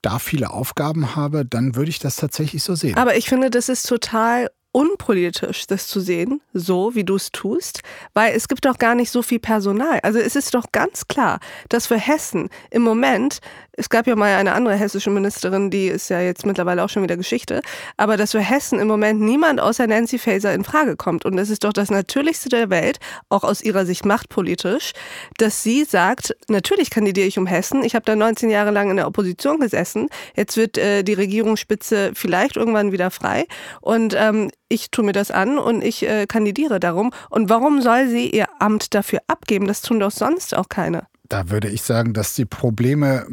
da 0.02 0.20
viele 0.20 0.50
Aufgaben 0.50 1.16
habe, 1.16 1.46
dann 1.46 1.78
würde 1.78 1.90
ich 1.90 2.00
das 2.00 2.18
tatsächlich 2.18 2.62
so 2.62 2.76
sehen. 2.76 2.98
Aber 2.98 3.16
ich 3.16 3.30
finde, 3.30 3.50
das 3.50 3.70
ist 3.70 3.88
total 3.88 4.50
unpolitisch, 4.74 5.68
das 5.68 5.88
zu 5.88 6.00
sehen, 6.00 6.42
so 6.54 6.96
wie 6.96 7.04
du 7.04 7.16
es 7.16 7.32
tust, 7.32 7.82
weil 8.14 8.34
es 8.36 8.48
gibt 8.48 8.66
doch 8.66 8.78
gar 8.78 8.96
nicht 8.96 9.12
so 9.12 9.22
viel 9.22 9.40
Personal. 9.40 10.00
Also 10.04 10.20
es 10.20 10.36
ist 10.36 10.54
doch 10.54 10.66
ganz 10.72 11.08
klar, 11.08 11.40
dass 11.70 11.88
für 11.88 11.98
Hessen 11.98 12.50
im 12.70 12.82
Moment, 12.82 13.40
es 13.74 13.90
gab 13.90 14.06
ja 14.08 14.16
mal 14.16 14.36
eine 14.36 14.54
andere 14.54 14.76
hessische 14.76 15.10
Ministerin, 15.10 15.70
die 15.70 15.88
ist 15.88 16.10
ja 16.10 16.20
jetzt 16.20 16.46
mittlerweile 16.46 16.84
auch 16.84 16.90
schon 16.90 17.04
wieder 17.04 17.18
Geschichte, 17.18 17.62
aber 17.98 18.18
dass 18.18 18.32
für 18.32 18.42
Hessen 18.42 18.80
im 18.80 18.88
Moment 18.88 19.22
niemand 19.22 19.62
außer 19.62 19.88
Nancy 19.88 20.18
Faeser 20.20 20.54
in 20.54 20.64
Frage 20.64 20.98
kommt. 20.98 21.26
Und 21.26 21.38
es 21.38 21.50
ist 21.50 21.64
doch 21.64 21.74
das 21.74 21.90
Natürlichste 21.90 22.50
der 22.50 22.70
Welt, 22.70 23.00
auch 23.30 23.44
aus 23.44 23.62
ihrer 23.62 23.86
Sicht 23.86 24.06
machtpolitisch, 24.06 24.92
dass 25.38 25.64
sie 25.64 25.86
sagt, 25.86 26.36
natürlich 26.50 26.90
kandidiere 26.90 27.28
ich 27.28 27.38
um 27.38 27.48
Hessen, 27.48 27.84
ich 27.84 27.96
habe 27.96 28.06
da 28.06 28.16
19 28.16 28.50
Jahre 28.50 28.72
lang 28.72 28.90
in 28.90 28.98
der 28.98 29.08
Opposition 29.08 29.60
gesessen, 29.60 30.10
jetzt 30.36 30.58
wird 30.58 30.78
äh, 30.78 31.04
die 31.04 31.14
Regierungsspitze 31.14 32.12
vielleicht 32.14 32.58
irgendwann 32.58 32.92
wieder 32.92 33.10
frei 33.10 33.46
und 33.80 34.16
ähm, 34.18 34.50
ich 34.68 34.92
tue 34.92 35.06
mir 35.06 35.12
das 35.12 35.32
an 35.32 35.58
und 35.58 35.84
ich 35.84 36.08
äh, 36.08 36.26
kandidiere 36.28 36.80
darum. 36.80 37.12
Und 37.30 37.50
warum 37.50 37.82
soll 37.82 38.08
sie 38.08 38.30
ihr 38.30 38.48
Amt 38.60 38.94
dafür 38.94 39.20
abgeben? 39.28 39.68
Das 39.68 39.82
tun 39.82 40.00
doch 40.00 40.12
sonst 40.12 40.56
auch 40.56 40.70
keine. 40.70 41.11
Da 41.32 41.50
würde 41.50 41.70
ich 41.70 41.82
sagen, 41.82 42.14
dass 42.14 42.34
die 42.34 42.44
Probleme, 42.44 43.26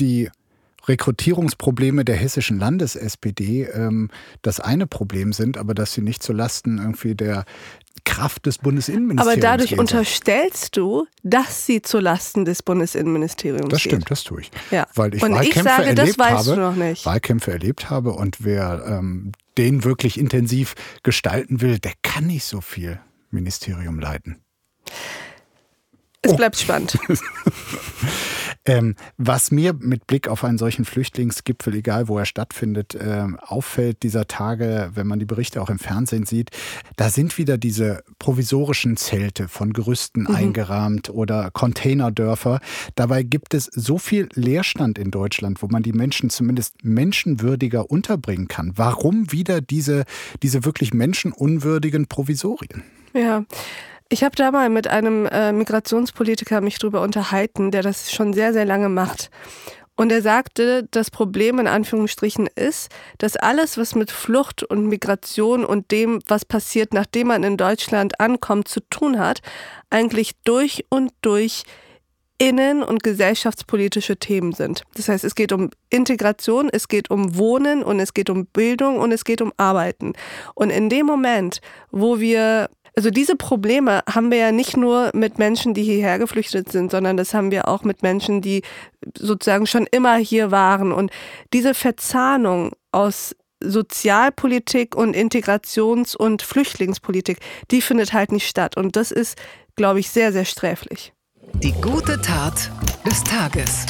die 0.00 0.28
Rekrutierungsprobleme 0.88 2.04
der 2.04 2.16
hessischen 2.16 2.58
Landes-SPD 2.58 3.68
ähm, 3.72 4.10
das 4.42 4.58
eine 4.58 4.88
Problem 4.88 5.32
sind, 5.32 5.56
aber 5.56 5.74
dass 5.74 5.92
sie 5.92 6.00
nicht 6.00 6.24
zulasten 6.24 6.78
irgendwie 6.78 7.14
der 7.14 7.44
Kraft 8.04 8.46
des 8.46 8.58
Bundesinnenministeriums 8.58 9.32
Aber 9.32 9.40
dadurch 9.40 9.70
gehen 9.70 9.78
unterstellst 9.78 10.76
du, 10.76 11.06
dass 11.22 11.66
sie 11.66 11.82
zulasten 11.82 12.44
des 12.44 12.64
Bundesinnenministeriums 12.64 13.68
Das 13.68 13.80
geht. 13.80 13.92
stimmt, 13.92 14.10
das 14.10 14.24
tue 14.24 14.40
ich. 14.40 14.50
Ja. 14.72 14.88
Weil 14.96 15.14
ich 15.14 15.22
Und 15.22 15.30
ich 15.30 15.36
Wahlkämpfe 15.36 15.62
sage, 15.62 15.94
das 15.94 15.98
erlebt 15.98 16.18
weißt 16.18 16.48
habe, 16.48 16.56
du 16.56 16.56
noch 16.56 16.74
nicht. 16.74 17.06
Wahlkämpfe 17.06 17.52
erlebt 17.52 17.90
habe 17.90 18.12
und 18.12 18.38
wer 18.40 18.84
ähm, 18.88 19.30
den 19.56 19.84
wirklich 19.84 20.18
intensiv 20.18 20.74
gestalten 21.04 21.60
will, 21.60 21.78
der 21.78 21.92
kann 22.02 22.26
nicht 22.26 22.44
so 22.44 22.60
viel 22.60 22.98
Ministerium 23.30 24.00
leiten. 24.00 24.40
Es 26.22 26.36
bleibt 26.36 26.56
spannend. 26.58 26.98
Ähm, 28.66 28.94
was 29.16 29.50
mir 29.50 29.72
mit 29.72 30.06
Blick 30.06 30.28
auf 30.28 30.44
einen 30.44 30.58
solchen 30.58 30.84
Flüchtlingsgipfel, 30.84 31.74
egal 31.76 32.08
wo 32.08 32.18
er 32.18 32.26
stattfindet, 32.26 32.96
ähm, 33.00 33.38
auffällt 33.40 34.02
dieser 34.02 34.28
Tage, 34.28 34.90
wenn 34.94 35.06
man 35.06 35.18
die 35.18 35.24
Berichte 35.24 35.62
auch 35.62 35.70
im 35.70 35.78
Fernsehen 35.78 36.26
sieht, 36.26 36.50
da 36.96 37.08
sind 37.08 37.38
wieder 37.38 37.56
diese 37.56 38.04
provisorischen 38.18 38.98
Zelte 38.98 39.48
von 39.48 39.72
Gerüsten 39.72 40.26
eingerahmt 40.26 41.08
oder 41.08 41.50
Containerdörfer. 41.50 42.60
Dabei 42.96 43.22
gibt 43.22 43.54
es 43.54 43.64
so 43.64 43.96
viel 43.96 44.28
Leerstand 44.34 44.98
in 44.98 45.10
Deutschland, 45.10 45.62
wo 45.62 45.68
man 45.68 45.82
die 45.82 45.94
Menschen 45.94 46.28
zumindest 46.28 46.84
menschenwürdiger 46.84 47.90
unterbringen 47.90 48.46
kann. 48.46 48.72
Warum 48.76 49.32
wieder 49.32 49.62
diese, 49.62 50.04
diese 50.42 50.66
wirklich 50.66 50.92
menschenunwürdigen 50.92 52.08
Provisorien? 52.08 52.82
Ja. 53.14 53.44
Ich 54.12 54.24
habe 54.24 54.34
da 54.34 54.50
mal 54.50 54.68
mit 54.70 54.88
einem 54.88 55.26
äh, 55.26 55.52
Migrationspolitiker 55.52 56.60
mich 56.60 56.80
drüber 56.80 57.00
unterhalten, 57.02 57.70
der 57.70 57.82
das 57.82 58.10
schon 58.10 58.32
sehr, 58.32 58.52
sehr 58.52 58.64
lange 58.64 58.88
macht. 58.88 59.30
Und 59.94 60.10
er 60.10 60.20
sagte, 60.20 60.88
das 60.90 61.12
Problem 61.12 61.60
in 61.60 61.68
Anführungsstrichen 61.68 62.48
ist, 62.56 62.90
dass 63.18 63.36
alles, 63.36 63.78
was 63.78 63.94
mit 63.94 64.10
Flucht 64.10 64.64
und 64.64 64.86
Migration 64.86 65.64
und 65.64 65.92
dem, 65.92 66.20
was 66.26 66.44
passiert, 66.44 66.92
nachdem 66.92 67.28
man 67.28 67.44
in 67.44 67.56
Deutschland 67.56 68.18
ankommt, 68.18 68.66
zu 68.66 68.80
tun 68.90 69.20
hat, 69.20 69.42
eigentlich 69.90 70.32
durch 70.42 70.86
und 70.88 71.12
durch 71.22 71.62
innen- 72.38 72.82
und 72.82 73.04
gesellschaftspolitische 73.04 74.16
Themen 74.16 74.52
sind. 74.52 74.82
Das 74.94 75.08
heißt, 75.08 75.22
es 75.22 75.34
geht 75.36 75.52
um 75.52 75.70
Integration, 75.90 76.68
es 76.72 76.88
geht 76.88 77.10
um 77.10 77.36
Wohnen 77.36 77.84
und 77.84 78.00
es 78.00 78.14
geht 78.14 78.30
um 78.30 78.46
Bildung 78.46 78.98
und 78.98 79.12
es 79.12 79.24
geht 79.24 79.42
um 79.42 79.52
Arbeiten. 79.58 80.14
Und 80.54 80.70
in 80.70 80.88
dem 80.88 81.04
Moment, 81.06 81.60
wo 81.90 82.18
wir 82.18 82.70
also 83.00 83.08
diese 83.08 83.34
Probleme 83.34 84.02
haben 84.06 84.30
wir 84.30 84.36
ja 84.36 84.52
nicht 84.52 84.76
nur 84.76 85.10
mit 85.14 85.38
Menschen, 85.38 85.72
die 85.72 85.84
hierher 85.84 86.18
geflüchtet 86.18 86.70
sind, 86.70 86.90
sondern 86.90 87.16
das 87.16 87.32
haben 87.32 87.50
wir 87.50 87.66
auch 87.66 87.82
mit 87.82 88.02
Menschen, 88.02 88.42
die 88.42 88.60
sozusagen 89.16 89.66
schon 89.66 89.86
immer 89.90 90.16
hier 90.16 90.50
waren. 90.50 90.92
Und 90.92 91.10
diese 91.54 91.72
Verzahnung 91.72 92.72
aus 92.92 93.34
Sozialpolitik 93.64 94.94
und 94.94 95.16
Integrations- 95.16 96.14
und 96.14 96.42
Flüchtlingspolitik, 96.42 97.38
die 97.70 97.80
findet 97.80 98.12
halt 98.12 98.32
nicht 98.32 98.46
statt. 98.46 98.76
Und 98.76 98.96
das 98.96 99.12
ist, 99.12 99.38
glaube 99.76 100.00
ich, 100.00 100.10
sehr, 100.10 100.30
sehr 100.30 100.44
sträflich. 100.44 101.14
Die 101.54 101.72
gute 101.72 102.20
Tat 102.20 102.70
des 103.06 103.24
Tages. 103.24 103.86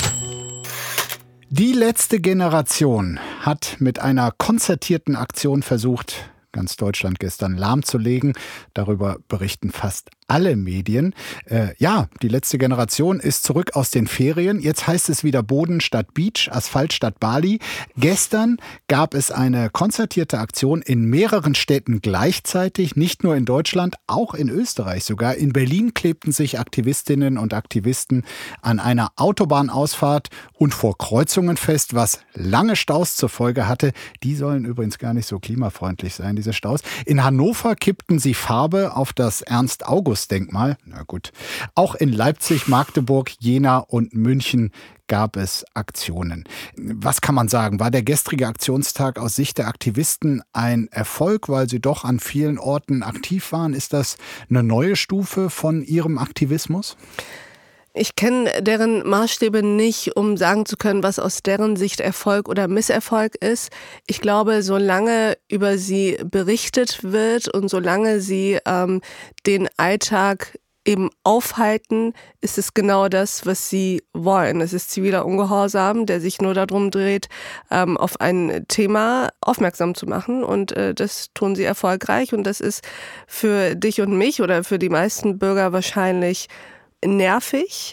Die 1.49 1.73
letzte 1.73 2.20
Generation 2.20 3.18
hat 3.40 3.75
mit 3.81 3.99
einer 3.99 4.31
konzertierten 4.31 5.16
Aktion 5.16 5.64
versucht, 5.64 6.30
ganz 6.52 6.76
Deutschland 6.76 7.18
gestern 7.18 7.56
lahmzulegen. 7.56 8.34
Darüber 8.74 9.18
berichten 9.28 9.70
fast 9.70 10.10
alle 10.31 10.57
Medien. 10.57 11.14
Äh, 11.47 11.75
ja, 11.79 12.09
die 12.23 12.29
letzte 12.29 12.57
Generation 12.57 13.19
ist 13.19 13.43
zurück 13.43 13.73
aus 13.75 13.90
den 13.90 14.07
Ferien. 14.07 14.61
Jetzt 14.61 14.87
heißt 14.87 15.09
es 15.11 15.25
wieder 15.25 15.43
Boden 15.43 15.81
statt 15.81 16.14
Beach, 16.14 16.49
Asphalt 16.51 16.93
statt 16.93 17.19
Bali. 17.19 17.59
Gestern 17.97 18.59
gab 18.87 19.14
es 19.14 19.33
eine 19.33 19.71
konzertierte 19.71 20.38
Aktion 20.38 20.83
in 20.83 21.05
mehreren 21.05 21.55
Städten 21.57 22.01
gleichzeitig, 22.01 22.95
nicht 22.95 23.25
nur 23.25 23.35
in 23.35 23.45
Deutschland, 23.45 23.97
auch 24.07 24.35
in 24.35 24.49
Österreich 24.49 25.05
sogar. 25.05 25.35
In 25.35 25.53
Berlin 25.53 25.95
klebten 25.95 26.31
sich 26.33 26.61
Aktivistinnen 26.61 27.37
und 27.37 27.53
Aktivisten 27.53 28.25
an 28.62 28.79
einer 28.79 29.11
Autobahnausfahrt 29.16 30.29
und 30.55 30.75
vor 30.75 30.97
Kreuzungen 30.97 31.57
fest, 31.57 31.95
was 31.95 32.21
lange 32.35 32.77
Staus 32.77 33.16
zur 33.16 33.29
Folge 33.29 33.66
hatte. 33.66 33.93
Die 34.23 34.37
sollen 34.37 34.64
übrigens 34.64 34.99
gar 34.99 35.12
nicht 35.12 35.27
so 35.27 35.40
klimafreundlich 35.40 36.14
sein, 36.14 36.37
diese 36.37 36.53
Staus. 36.53 36.83
In 37.05 37.25
Hannover 37.25 37.75
kippten 37.75 38.21
sie 38.21 38.35
Farbe 38.35 38.95
auf 38.95 39.12
das 39.12 39.43
Ernst-August-Denkmal. 40.20 40.76
Na 40.85 41.02
gut. 41.04 41.33
Auch 41.74 41.94
in 41.94 42.12
Leipzig, 42.12 42.68
Magdeburg, 42.68 43.33
Jena 43.38 43.78
und 43.78 44.14
München 44.14 44.70
gab 45.09 45.37
es 45.37 45.64
Aktionen. 45.74 46.44
Was 46.76 47.20
kann 47.20 47.35
man 47.35 47.48
sagen? 47.48 47.80
War 47.80 47.90
der 47.90 48.02
gestrige 48.02 48.46
Aktionstag 48.46 49.18
aus 49.18 49.35
Sicht 49.35 49.59
der 49.59 49.66
Aktivisten 49.66 50.42
ein 50.52 50.88
Erfolg, 50.92 51.48
weil 51.48 51.68
sie 51.68 51.80
doch 51.80 52.04
an 52.04 52.20
vielen 52.20 52.59
Orten 52.59 53.02
aktiv 53.02 53.52
waren? 53.52 53.74
Ist 53.74 53.92
das 53.92 54.16
eine 54.48 54.62
neue 54.62 54.94
Stufe 54.96 55.50
von 55.50 55.83
ihrem 55.83 56.18
Aktivismus? 56.18 56.96
Ich 57.92 58.14
kenne 58.14 58.62
deren 58.62 59.09
Maßstäbe 59.09 59.64
nicht, 59.64 60.16
um 60.16 60.37
sagen 60.37 60.64
zu 60.64 60.76
können, 60.76 61.03
was 61.03 61.18
aus 61.18 61.42
deren 61.42 61.74
Sicht 61.74 62.00
Erfolg 62.00 62.48
oder 62.48 62.68
Misserfolg 62.68 63.35
ist. 63.42 63.72
Ich 64.07 64.20
glaube, 64.20 64.62
solange 64.62 65.37
über 65.48 65.76
sie 65.76 66.16
berichtet 66.24 67.03
wird 67.03 67.48
und 67.48 67.68
solange 67.68 68.20
sie 68.20 68.59
ähm, 68.64 69.00
den 69.44 69.68
Alltag 69.76 70.57
eben 70.85 71.11
aufhalten, 71.24 72.14
ist 72.40 72.59
es 72.59 72.74
genau 72.74 73.09
das, 73.09 73.44
was 73.44 73.68
sie 73.68 74.03
wollen. 74.12 74.61
Es 74.61 74.72
ist 74.72 74.90
ziviler 74.90 75.26
Ungehorsam, 75.26 76.07
der 76.07 76.20
sich 76.20 76.40
nur 76.40 76.55
darum 76.55 76.90
dreht, 76.90 77.29
ähm, 77.72 77.96
auf 77.96 78.20
ein 78.20 78.64
Thema 78.68 79.31
aufmerksam 79.40 79.96
zu 79.96 80.07
machen. 80.07 80.44
Und 80.44 80.72
äh, 80.72 80.94
das 80.94 81.31
tun 81.35 81.55
sie 81.57 81.64
erfolgreich. 81.64 82.33
Und 82.33 82.44
das 82.44 82.61
ist 82.61 82.83
für 83.26 83.74
dich 83.74 84.00
und 84.00 84.16
mich 84.16 84.40
oder 84.40 84.64
für 84.64 84.79
die 84.79 84.88
meisten 84.88 85.38
Bürger 85.38 85.72
wahrscheinlich 85.72 86.48
nervig. 87.04 87.92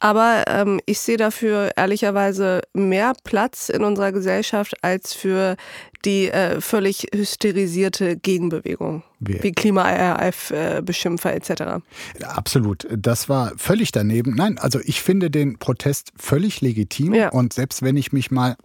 Aber 0.00 0.44
ähm, 0.48 0.80
ich 0.84 0.98
sehe 0.98 1.16
dafür 1.16 1.70
ehrlicherweise 1.76 2.60
mehr 2.74 3.14
Platz 3.24 3.70
in 3.70 3.84
unserer 3.84 4.12
Gesellschaft 4.12 4.74
als 4.82 5.14
für 5.14 5.56
die 6.04 6.28
äh, 6.30 6.60
völlig 6.60 7.06
hysterisierte 7.14 8.16
Gegenbewegung, 8.18 9.02
Wir- 9.20 9.42
wie 9.42 9.52
Klima-RAF-Beschimpfer 9.52 11.32
etc. 11.34 11.82
Absolut. 12.22 12.86
Das 12.94 13.28
war 13.28 13.52
völlig 13.56 13.92
daneben. 13.92 14.34
Nein, 14.34 14.58
also 14.58 14.78
ich 14.84 15.00
finde 15.00 15.30
den 15.30 15.58
Protest 15.58 16.12
völlig 16.18 16.60
legitim. 16.60 17.14
Ja. 17.14 17.30
Und 17.30 17.52
selbst 17.54 17.80
wenn 17.82 17.96
ich 17.96 18.12
mich 18.12 18.30
mal 18.30 18.56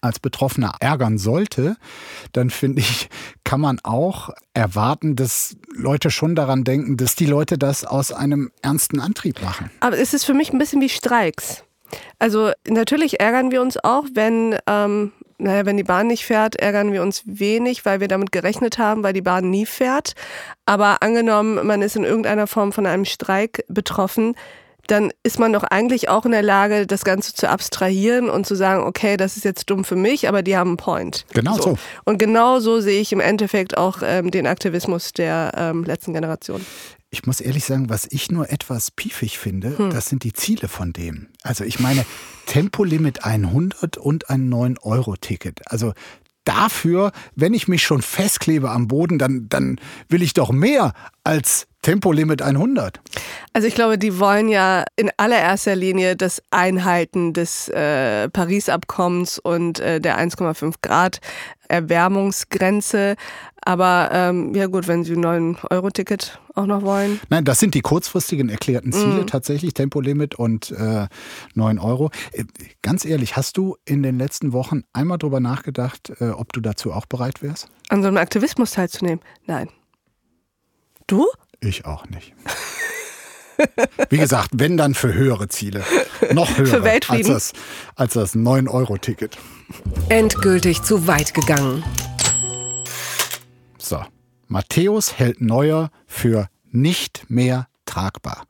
als 0.00 0.18
Betroffener 0.18 0.74
ärgern 0.80 1.18
sollte, 1.18 1.76
dann 2.32 2.50
finde 2.50 2.80
ich, 2.80 3.08
kann 3.44 3.60
man 3.60 3.78
auch 3.82 4.30
erwarten, 4.54 5.16
dass 5.16 5.56
Leute 5.74 6.10
schon 6.10 6.34
daran 6.34 6.64
denken, 6.64 6.96
dass 6.96 7.14
die 7.14 7.26
Leute 7.26 7.58
das 7.58 7.84
aus 7.84 8.12
einem 8.12 8.50
ernsten 8.62 9.00
Antrieb 9.00 9.42
machen. 9.42 9.70
Aber 9.80 9.98
es 9.98 10.14
ist 10.14 10.24
für 10.24 10.34
mich 10.34 10.52
ein 10.52 10.58
bisschen 10.58 10.80
wie 10.80 10.88
Streiks. 10.88 11.64
Also 12.18 12.52
natürlich 12.68 13.20
ärgern 13.20 13.50
wir 13.50 13.62
uns 13.62 13.76
auch, 13.82 14.04
wenn, 14.14 14.56
ähm, 14.66 15.12
naja, 15.38 15.66
wenn 15.66 15.76
die 15.76 15.82
Bahn 15.82 16.06
nicht 16.06 16.24
fährt, 16.24 16.56
ärgern 16.56 16.92
wir 16.92 17.02
uns 17.02 17.22
wenig, 17.24 17.84
weil 17.84 18.00
wir 18.00 18.08
damit 18.08 18.32
gerechnet 18.32 18.78
haben, 18.78 19.02
weil 19.02 19.12
die 19.12 19.22
Bahn 19.22 19.50
nie 19.50 19.66
fährt. 19.66 20.14
Aber 20.66 21.02
angenommen, 21.02 21.66
man 21.66 21.82
ist 21.82 21.96
in 21.96 22.04
irgendeiner 22.04 22.46
Form 22.46 22.72
von 22.72 22.86
einem 22.86 23.04
Streik 23.04 23.64
betroffen, 23.68 24.34
dann 24.86 25.12
ist 25.22 25.38
man 25.38 25.52
doch 25.52 25.64
eigentlich 25.64 26.08
auch 26.08 26.24
in 26.24 26.32
der 26.32 26.42
Lage, 26.42 26.86
das 26.86 27.04
Ganze 27.04 27.34
zu 27.34 27.48
abstrahieren 27.48 28.28
und 28.30 28.46
zu 28.46 28.54
sagen, 28.54 28.84
okay, 28.84 29.16
das 29.16 29.36
ist 29.36 29.44
jetzt 29.44 29.70
dumm 29.70 29.84
für 29.84 29.96
mich, 29.96 30.28
aber 30.28 30.42
die 30.42 30.56
haben 30.56 30.70
einen 30.70 30.76
Point. 30.76 31.26
Genau 31.32 31.56
so. 31.56 31.78
Und 32.04 32.18
genau 32.18 32.60
so 32.60 32.80
sehe 32.80 33.00
ich 33.00 33.12
im 33.12 33.20
Endeffekt 33.20 33.76
auch 33.76 33.98
ähm, 34.02 34.30
den 34.30 34.46
Aktivismus 34.46 35.12
der 35.12 35.52
ähm, 35.56 35.84
letzten 35.84 36.12
Generation. 36.12 36.64
Ich 37.12 37.26
muss 37.26 37.40
ehrlich 37.40 37.64
sagen, 37.64 37.88
was 37.88 38.06
ich 38.08 38.30
nur 38.30 38.50
etwas 38.50 38.92
piefig 38.92 39.38
finde, 39.38 39.76
hm. 39.76 39.90
das 39.90 40.06
sind 40.06 40.22
die 40.22 40.32
Ziele 40.32 40.68
von 40.68 40.92
dem. 40.92 41.26
Also 41.42 41.64
ich 41.64 41.80
meine, 41.80 42.06
Tempolimit 42.46 43.24
100 43.24 43.96
und 43.96 44.30
ein 44.30 44.48
9-Euro-Ticket. 44.48 45.62
Also 45.66 45.92
dafür, 46.44 47.10
wenn 47.34 47.52
ich 47.52 47.68
mich 47.68 47.82
schon 47.82 48.02
festklebe 48.02 48.70
am 48.70 48.88
Boden, 48.88 49.18
dann, 49.18 49.48
dann 49.48 49.80
will 50.08 50.22
ich 50.22 50.34
doch 50.34 50.52
mehr 50.52 50.92
als 51.24 51.66
Tempolimit 51.82 52.42
100. 52.42 53.00
Also 53.52 53.66
ich 53.66 53.74
glaube, 53.74 53.96
die 53.96 54.18
wollen 54.18 54.48
ja 54.48 54.84
in 54.96 55.10
allererster 55.16 55.74
Linie 55.74 56.14
das 56.14 56.42
Einhalten 56.50 57.32
des 57.32 57.68
äh, 57.68 58.28
Paris-Abkommens 58.28 59.38
und 59.38 59.80
äh, 59.80 60.00
der 60.00 60.18
1,5 60.18 60.74
Grad 60.82 61.20
Erwärmungsgrenze. 61.68 63.16
Aber 63.62 64.10
ähm, 64.12 64.54
ja 64.54 64.66
gut, 64.66 64.88
wenn 64.88 65.04
sie 65.04 65.14
ein 65.14 65.24
9-Euro-Ticket 65.24 66.38
auch 66.54 66.66
noch 66.66 66.82
wollen. 66.82 67.20
Nein, 67.28 67.44
das 67.44 67.60
sind 67.60 67.74
die 67.74 67.80
kurzfristigen 67.80 68.48
erklärten 68.48 68.92
Ziele 68.92 69.22
mm. 69.22 69.26
tatsächlich, 69.26 69.74
Tempolimit 69.74 70.34
und 70.34 70.72
äh, 70.72 71.06
9 71.54 71.78
Euro. 71.78 72.10
Äh, 72.32 72.44
ganz 72.82 73.04
ehrlich, 73.04 73.36
hast 73.36 73.56
du 73.56 73.76
in 73.84 74.02
den 74.02 74.18
letzten 74.18 74.52
Wochen 74.52 74.82
einmal 74.92 75.18
drüber 75.18 75.40
nachgedacht, 75.40 76.12
äh, 76.20 76.30
ob 76.30 76.52
du 76.52 76.60
dazu 76.60 76.92
auch 76.92 77.06
bereit 77.06 77.42
wärst? 77.42 77.68
An 77.88 78.02
so 78.02 78.08
einem 78.08 78.16
Aktivismus 78.16 78.72
teilzunehmen? 78.72 79.20
Nein. 79.46 79.68
Du? 81.06 81.26
Ich 81.60 81.84
auch 81.84 82.06
nicht. 82.08 82.32
Wie 84.08 84.16
gesagt, 84.16 84.50
wenn 84.54 84.78
dann 84.78 84.94
für 84.94 85.12
höhere 85.12 85.48
Ziele. 85.48 85.84
Noch 86.32 86.56
höher 86.56 86.66
für 86.66 86.84
Weltfrieden. 86.84 87.32
als 87.32 87.52
das, 87.52 87.62
als 87.96 88.12
das 88.14 88.34
9-Euro-Ticket. 88.34 89.36
Endgültig 90.08 90.82
zu 90.82 91.06
weit 91.06 91.34
gegangen. 91.34 91.84
So. 93.78 94.02
Matthäus 94.48 95.18
hält 95.18 95.40
Neuer 95.40 95.90
für 96.06 96.48
nicht 96.72 97.28
mehr 97.28 97.68
tragbar. 97.84 98.46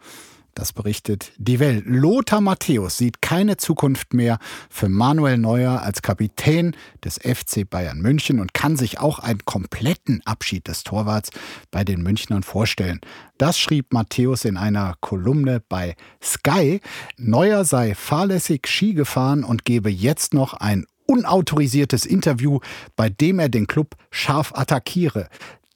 Das 0.60 0.74
berichtet 0.74 1.32
die 1.38 1.58
Welt. 1.58 1.84
Lothar 1.86 2.42
Matthäus 2.42 2.98
sieht 2.98 3.22
keine 3.22 3.56
Zukunft 3.56 4.12
mehr 4.12 4.38
für 4.68 4.90
Manuel 4.90 5.38
Neuer 5.38 5.80
als 5.80 6.02
Kapitän 6.02 6.76
des 7.02 7.14
FC 7.14 7.64
Bayern 7.68 8.02
München 8.02 8.40
und 8.40 8.52
kann 8.52 8.76
sich 8.76 9.00
auch 9.00 9.20
einen 9.20 9.42
kompletten 9.46 10.20
Abschied 10.26 10.68
des 10.68 10.84
Torwarts 10.84 11.30
bei 11.70 11.82
den 11.82 12.02
Münchnern 12.02 12.42
vorstellen. 12.42 13.00
Das 13.38 13.58
schrieb 13.58 13.94
Matthäus 13.94 14.44
in 14.44 14.58
einer 14.58 14.96
Kolumne 15.00 15.62
bei 15.66 15.96
Sky. 16.22 16.82
Neuer 17.16 17.64
sei 17.64 17.94
fahrlässig 17.94 18.66
Ski 18.66 18.92
gefahren 18.92 19.44
und 19.44 19.64
gebe 19.64 19.88
jetzt 19.88 20.34
noch 20.34 20.52
ein 20.52 20.84
unautorisiertes 21.06 22.04
Interview, 22.04 22.60
bei 22.96 23.08
dem 23.08 23.38
er 23.38 23.48
den 23.48 23.66
Club 23.66 23.96
scharf 24.10 24.52
attackiere. 24.54 25.28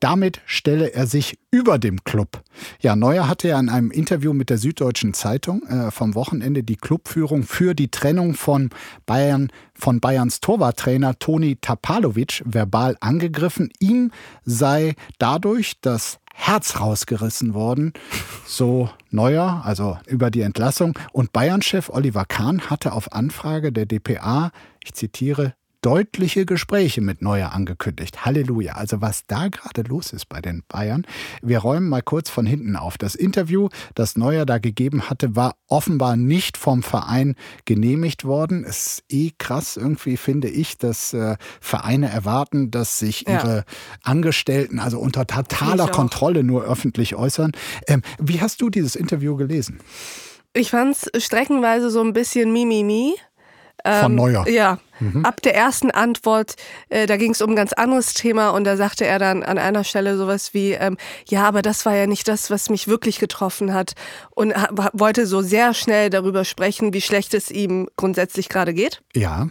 Damit 0.05 0.43
stelle 0.45 0.93
er 0.93 1.07
sich 1.07 1.39
über 1.51 1.79
dem 1.79 2.05
Club. 2.05 2.43
Ja, 2.79 2.95
Neuer 2.95 3.27
hatte 3.27 3.49
ja 3.49 3.59
in 3.59 3.71
einem 3.71 3.91
Interview 3.91 4.35
mit 4.35 4.51
der 4.51 4.59
Süddeutschen 4.59 5.15
Zeitung 5.15 5.63
äh, 5.63 5.91
vom 5.91 6.15
Wochenende 6.15 6.63
die 6.63 6.77
Clubführung 6.77 7.43
für 7.43 7.73
die 7.73 7.91
Trennung 7.91 8.35
von 8.35 8.69
Bayern 9.07 9.51
von 9.73 10.01
Bayerns 10.01 10.41
Torwarttrainer 10.41 11.19
Toni 11.19 11.57
Tapalovic 11.57 12.43
verbal 12.45 12.99
angegriffen. 13.01 13.71
Ihm 13.79 14.11
sei 14.45 14.95
dadurch 15.19 15.81
das 15.81 16.19
Herz 16.35 16.81
rausgerissen 16.81 17.55
worden, 17.55 17.95
so 18.47 18.91
Neuer, 19.09 19.63
also 19.65 19.97
über 20.07 20.31
die 20.31 20.43
Entlassung. 20.43 20.99
Und 21.13 21.33
Bayern-Chef 21.33 21.89
Oliver 21.89 22.27
Kahn 22.27 22.69
hatte 22.69 22.93
auf 22.93 23.15
Anfrage 23.15 23.73
der 23.73 23.87
DPA, 23.87 24.51
ich 24.85 24.93
zitiere, 24.93 25.55
deutliche 25.85 26.47
Gespräche 26.47 27.03
mit 27.03 27.21
Neuer 27.21 27.53
angekündigt. 27.53 28.25
Halleluja. 28.25 28.73
Also 28.73 29.03
was 29.03 29.27
da 29.27 29.49
gerade 29.49 29.83
los 29.83 30.15
ist 30.15 30.31
bei 30.31 30.41
den 30.41 30.63
Bayern. 30.67 31.07
Wir 31.43 31.59
räumen 31.59 31.91
mal 31.91 32.01
kurz 32.01 32.31
von 32.31 32.47
hinten 32.47 32.75
auf. 32.75 32.97
Das 32.97 33.15
Interview, 33.15 33.69
das 33.95 34.17
Neuer 34.17 34.47
da 34.47 34.57
gegeben 34.57 35.11
hatte, 35.11 35.37
war 35.37 35.57
offenbar 35.69 36.17
nicht 36.17 36.57
vom 36.57 36.83
Verein 36.83 37.35
genehmigt 37.67 38.25
worden. 38.25 38.65
Es 38.67 38.87
ist 38.87 39.05
eh 39.11 39.33
krass 39.37 39.77
irgendwie, 39.77 40.17
finde 40.17 40.49
ich, 40.49 40.79
dass 40.79 41.13
äh, 41.13 41.37
Vereine 41.61 42.09
erwarten, 42.09 42.71
dass 42.71 42.99
sich 42.99 43.27
ja. 43.29 43.35
ihre 43.35 43.65
Angestellten 44.03 44.79
also 44.79 44.99
unter 44.99 45.27
totaler 45.27 45.89
Kontrolle 45.89 46.45
nur 46.45 46.65
öffentlich 46.65 47.15
äußern. 47.15 47.53
Ähm, 47.89 48.01
wie 48.19 48.41
hast 48.41 48.63
du 48.63 48.71
dieses 48.71 48.97
Interview 48.97 49.37
gelesen? 49.37 49.81
Ich 50.55 50.71
fand 50.71 50.97
es 51.13 51.25
streckenweise 51.25 51.91
so 51.91 52.01
ein 52.01 52.15
bisschen 52.15 52.55
Mimimi. 52.55 53.17
Von 53.85 54.13
ähm, 54.13 54.15
Neuer. 54.15 54.49
Ja, 54.49 54.79
Mhm. 55.01 55.25
Ab 55.25 55.43
der 55.43 55.55
ersten 55.55 55.91
Antwort, 55.91 56.55
äh, 56.89 57.07
da 57.07 57.17
ging 57.17 57.33
es 57.33 57.43
um 57.43 57.51
ein 57.51 57.57
ganz 57.57 57.73
anderes 57.73 58.15
Thema 58.15 58.51
und 58.51 58.65
da 58.65 58.77
sagte 58.77 59.05
er 59.05 59.19
dann 59.19 59.43
an 59.43 59.59
einer 59.59 59.85
Stelle 59.85 60.17
sowas 60.17 60.55
wie, 60.55 60.73
ähm, 60.73 60.97
ja, 61.29 61.45
aber 61.45 61.63
das 61.63 61.85
war 61.85 61.95
ja 61.95 62.07
nicht 62.07 62.29
das, 62.29 62.51
was 62.51 62.71
mich 62.71 62.89
wirklich 62.89 63.19
getroffen 63.19 63.75
hat 63.75 63.95
und 64.31 64.55
wollte 64.93 65.27
so 65.27 65.43
sehr 65.43 65.75
schnell 65.75 66.11
darüber 66.11 66.45
sprechen, 66.45 66.93
wie 66.93 67.01
schlecht 67.01 67.35
es 67.35 67.51
ihm 67.51 67.89
grundsätzlich 67.97 68.49
gerade 68.49 68.75
geht. 68.75 69.03
Ja. 69.15 69.49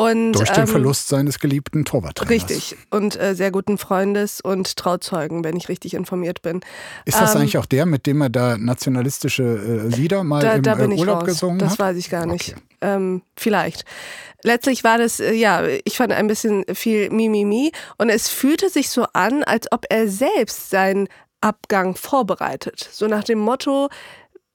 Und, 0.00 0.32
Durch 0.32 0.48
den 0.48 0.62
ähm, 0.62 0.66
Verlust 0.66 1.08
seines 1.08 1.38
geliebten 1.38 1.84
Torwarttrainers. 1.84 2.48
Richtig. 2.48 2.78
Und 2.88 3.20
äh, 3.20 3.34
sehr 3.34 3.50
guten 3.50 3.76
Freundes 3.76 4.40
und 4.40 4.78
Trauzeugen, 4.78 5.44
wenn 5.44 5.56
ich 5.56 5.68
richtig 5.68 5.92
informiert 5.92 6.40
bin. 6.40 6.60
Ist 7.04 7.20
das 7.20 7.34
ähm, 7.34 7.42
eigentlich 7.42 7.58
auch 7.58 7.66
der, 7.66 7.84
mit 7.84 8.06
dem 8.06 8.22
er 8.22 8.30
da 8.30 8.56
nationalistische 8.56 9.42
äh, 9.42 9.94
Lieder 9.94 10.24
mal 10.24 10.40
da, 10.40 10.54
im 10.54 10.62
da 10.62 10.78
äh, 10.78 10.86
Urlaub 10.86 11.26
gesungen 11.26 11.58
das 11.58 11.72
hat? 11.72 11.80
Das 11.80 11.86
weiß 11.86 11.96
ich 11.98 12.08
gar 12.08 12.24
nicht. 12.24 12.52
Okay. 12.52 12.60
Ähm, 12.80 13.20
vielleicht. 13.36 13.84
Letztlich 14.42 14.84
war 14.84 14.96
das, 14.96 15.20
äh, 15.20 15.34
ja, 15.34 15.66
ich 15.66 15.98
fand 15.98 16.14
ein 16.14 16.28
bisschen 16.28 16.64
viel 16.72 17.10
Mimimi 17.10 17.70
und 17.98 18.08
es 18.08 18.30
fühlte 18.30 18.70
sich 18.70 18.88
so 18.88 19.04
an, 19.12 19.44
als 19.44 19.70
ob 19.70 19.84
er 19.90 20.08
selbst 20.08 20.70
seinen 20.70 21.08
Abgang 21.42 21.94
vorbereitet. 21.94 22.88
So 22.90 23.06
nach 23.06 23.24
dem 23.24 23.38
Motto, 23.38 23.90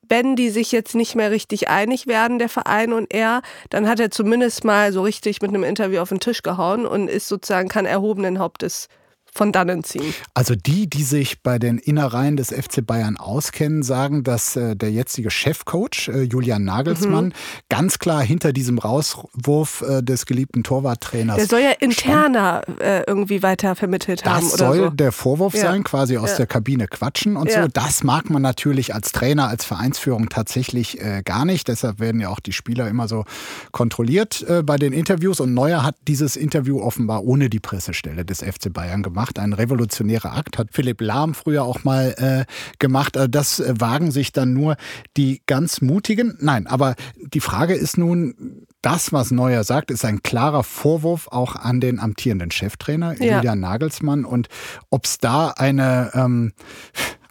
wenn 0.10 0.36
die 0.36 0.50
sich 0.50 0.72
jetzt 0.72 0.96
nicht 0.96 1.16
mehr 1.16 1.32
richtig 1.32 1.70
einig 1.70 2.08
werden, 2.08 2.40
der 2.40 2.50
Verein 2.50 2.94
und 2.94 3.14
er, 3.14 3.42
dann 3.70 3.88
hat 3.88 4.00
er 4.00 4.12
zumindest 4.12 4.64
mal 4.64 4.92
so 4.92 5.02
richtig 5.02 5.42
mit 5.42 5.50
einem 5.50 5.64
Interview 5.64 6.00
auf 6.00 6.10
den 6.10 6.20
Tisch 6.20 6.42
gehauen 6.42 6.86
und 6.86 7.10
ist 7.10 7.28
sozusagen 7.28 7.70
kein 7.70 7.86
erhobenen 7.86 8.40
Hauptes 8.40 8.88
von 9.36 9.52
dannen 9.52 9.84
ziehen. 9.84 10.14
Also 10.34 10.56
die, 10.56 10.90
die 10.90 11.04
sich 11.04 11.44
bei 11.44 11.60
den 11.60 11.78
Innereien 11.78 12.38
des 12.38 12.50
FC 12.50 12.86
Bayern 12.86 13.18
auskennen, 13.18 13.84
sagen, 13.84 14.24
dass 14.24 14.56
äh, 14.56 14.78
der 14.78 14.92
jetzige 14.92 15.30
Chefcoach 15.30 16.08
äh, 16.08 16.22
Julian 16.24 16.64
Nagelsmann 16.64 17.26
mhm. 17.26 17.34
ganz 17.68 18.00
klar 18.00 18.24
hinter 18.24 18.54
diesem 18.54 18.78
Rauswurf 18.78 19.84
äh, 19.88 20.02
des 20.02 20.26
geliebten 20.26 20.64
Torwarttrainers. 20.64 21.36
Der 21.36 21.48
soll 21.48 21.60
ja 21.60 21.72
interner 21.72 22.62
irgendwie 23.08 23.44
weiter 23.44 23.76
vermittelt 23.76 24.26
das 24.26 24.34
haben. 24.34 24.50
Das 24.50 24.58
soll 24.58 24.78
so. 24.78 24.90
der 24.90 25.12
Vorwurf 25.12 25.54
ja. 25.54 25.62
sein, 25.62 25.84
quasi 25.84 26.18
aus 26.18 26.32
ja. 26.32 26.38
der 26.38 26.48
Kabine 26.48 26.88
quatschen 26.88 27.36
und 27.36 27.50
ja. 27.50 27.64
so. 27.64 27.68
Das 27.68 28.04
mag 28.04 28.30
man 28.30 28.42
natürlich 28.42 28.94
als 28.94 29.12
Trainer, 29.12 29.50
als 29.50 29.66
Vereinsführung 29.66 30.30
tatsächlich 30.30 31.00
gar 31.26 31.46
nicht. 31.46 31.68
Deshalb 31.68 32.00
werden 32.00 32.22
ja 32.22 32.30
auch 32.30 32.40
die 32.40 32.54
Spieler 32.54 32.88
immer 32.88 33.08
so 33.08 33.26
kontrolliert 33.72 34.46
bei 34.66 34.78
den 34.78 34.94
Interviews. 34.94 35.40
Und 35.40 35.54
Neuer 35.54 35.84
hat 35.84 35.96
dieses 36.08 36.36
Interview 36.36 36.82
offenbar 36.82 37.24
ohne 37.24 37.50
die 37.50 37.60
Pressestelle 37.60 38.26
des 38.26 38.40
FC 38.40 38.72
Bayern 38.72 39.04
gemacht 39.04 39.25
gemacht. 39.26 39.40
Ein 39.40 39.54
revolutionärer 39.54 40.34
Akt 40.34 40.58
hat 40.58 40.70
Philipp 40.72 41.02
Lahm 41.02 41.34
früher 41.34 41.64
auch 41.64 41.84
mal 41.84 42.14
äh, 42.18 42.46
gemacht. 42.80 43.18
Also 43.18 43.28
das 43.28 43.60
äh, 43.60 43.74
wagen 43.80 44.12
sich 44.12 44.32
dann 44.32 44.54
nur 44.54 44.78
die 45.18 45.42
ganz 45.46 45.82
Mutigen. 45.82 46.38
Nein, 46.40 46.68
aber 46.68 46.96
die 47.18 47.40
Frage 47.40 47.74
ist 47.74 47.98
nun, 47.98 48.66
das, 48.82 49.12
was 49.12 49.32
Neuer 49.32 49.64
sagt, 49.64 49.90
ist 49.90 50.06
ein 50.06 50.22
klarer 50.22 50.64
Vorwurf 50.64 51.28
auch 51.32 51.56
an 51.56 51.80
den 51.80 52.00
amtierenden 52.00 52.52
Cheftrainer 52.52 53.20
ja. 53.20 53.38
Julian 53.38 53.60
Nagelsmann. 53.60 54.26
Und 54.26 54.48
ob 54.90 55.06
es 55.06 55.18
da 55.18 55.50
eine 55.50 56.12
ähm, 56.14 56.54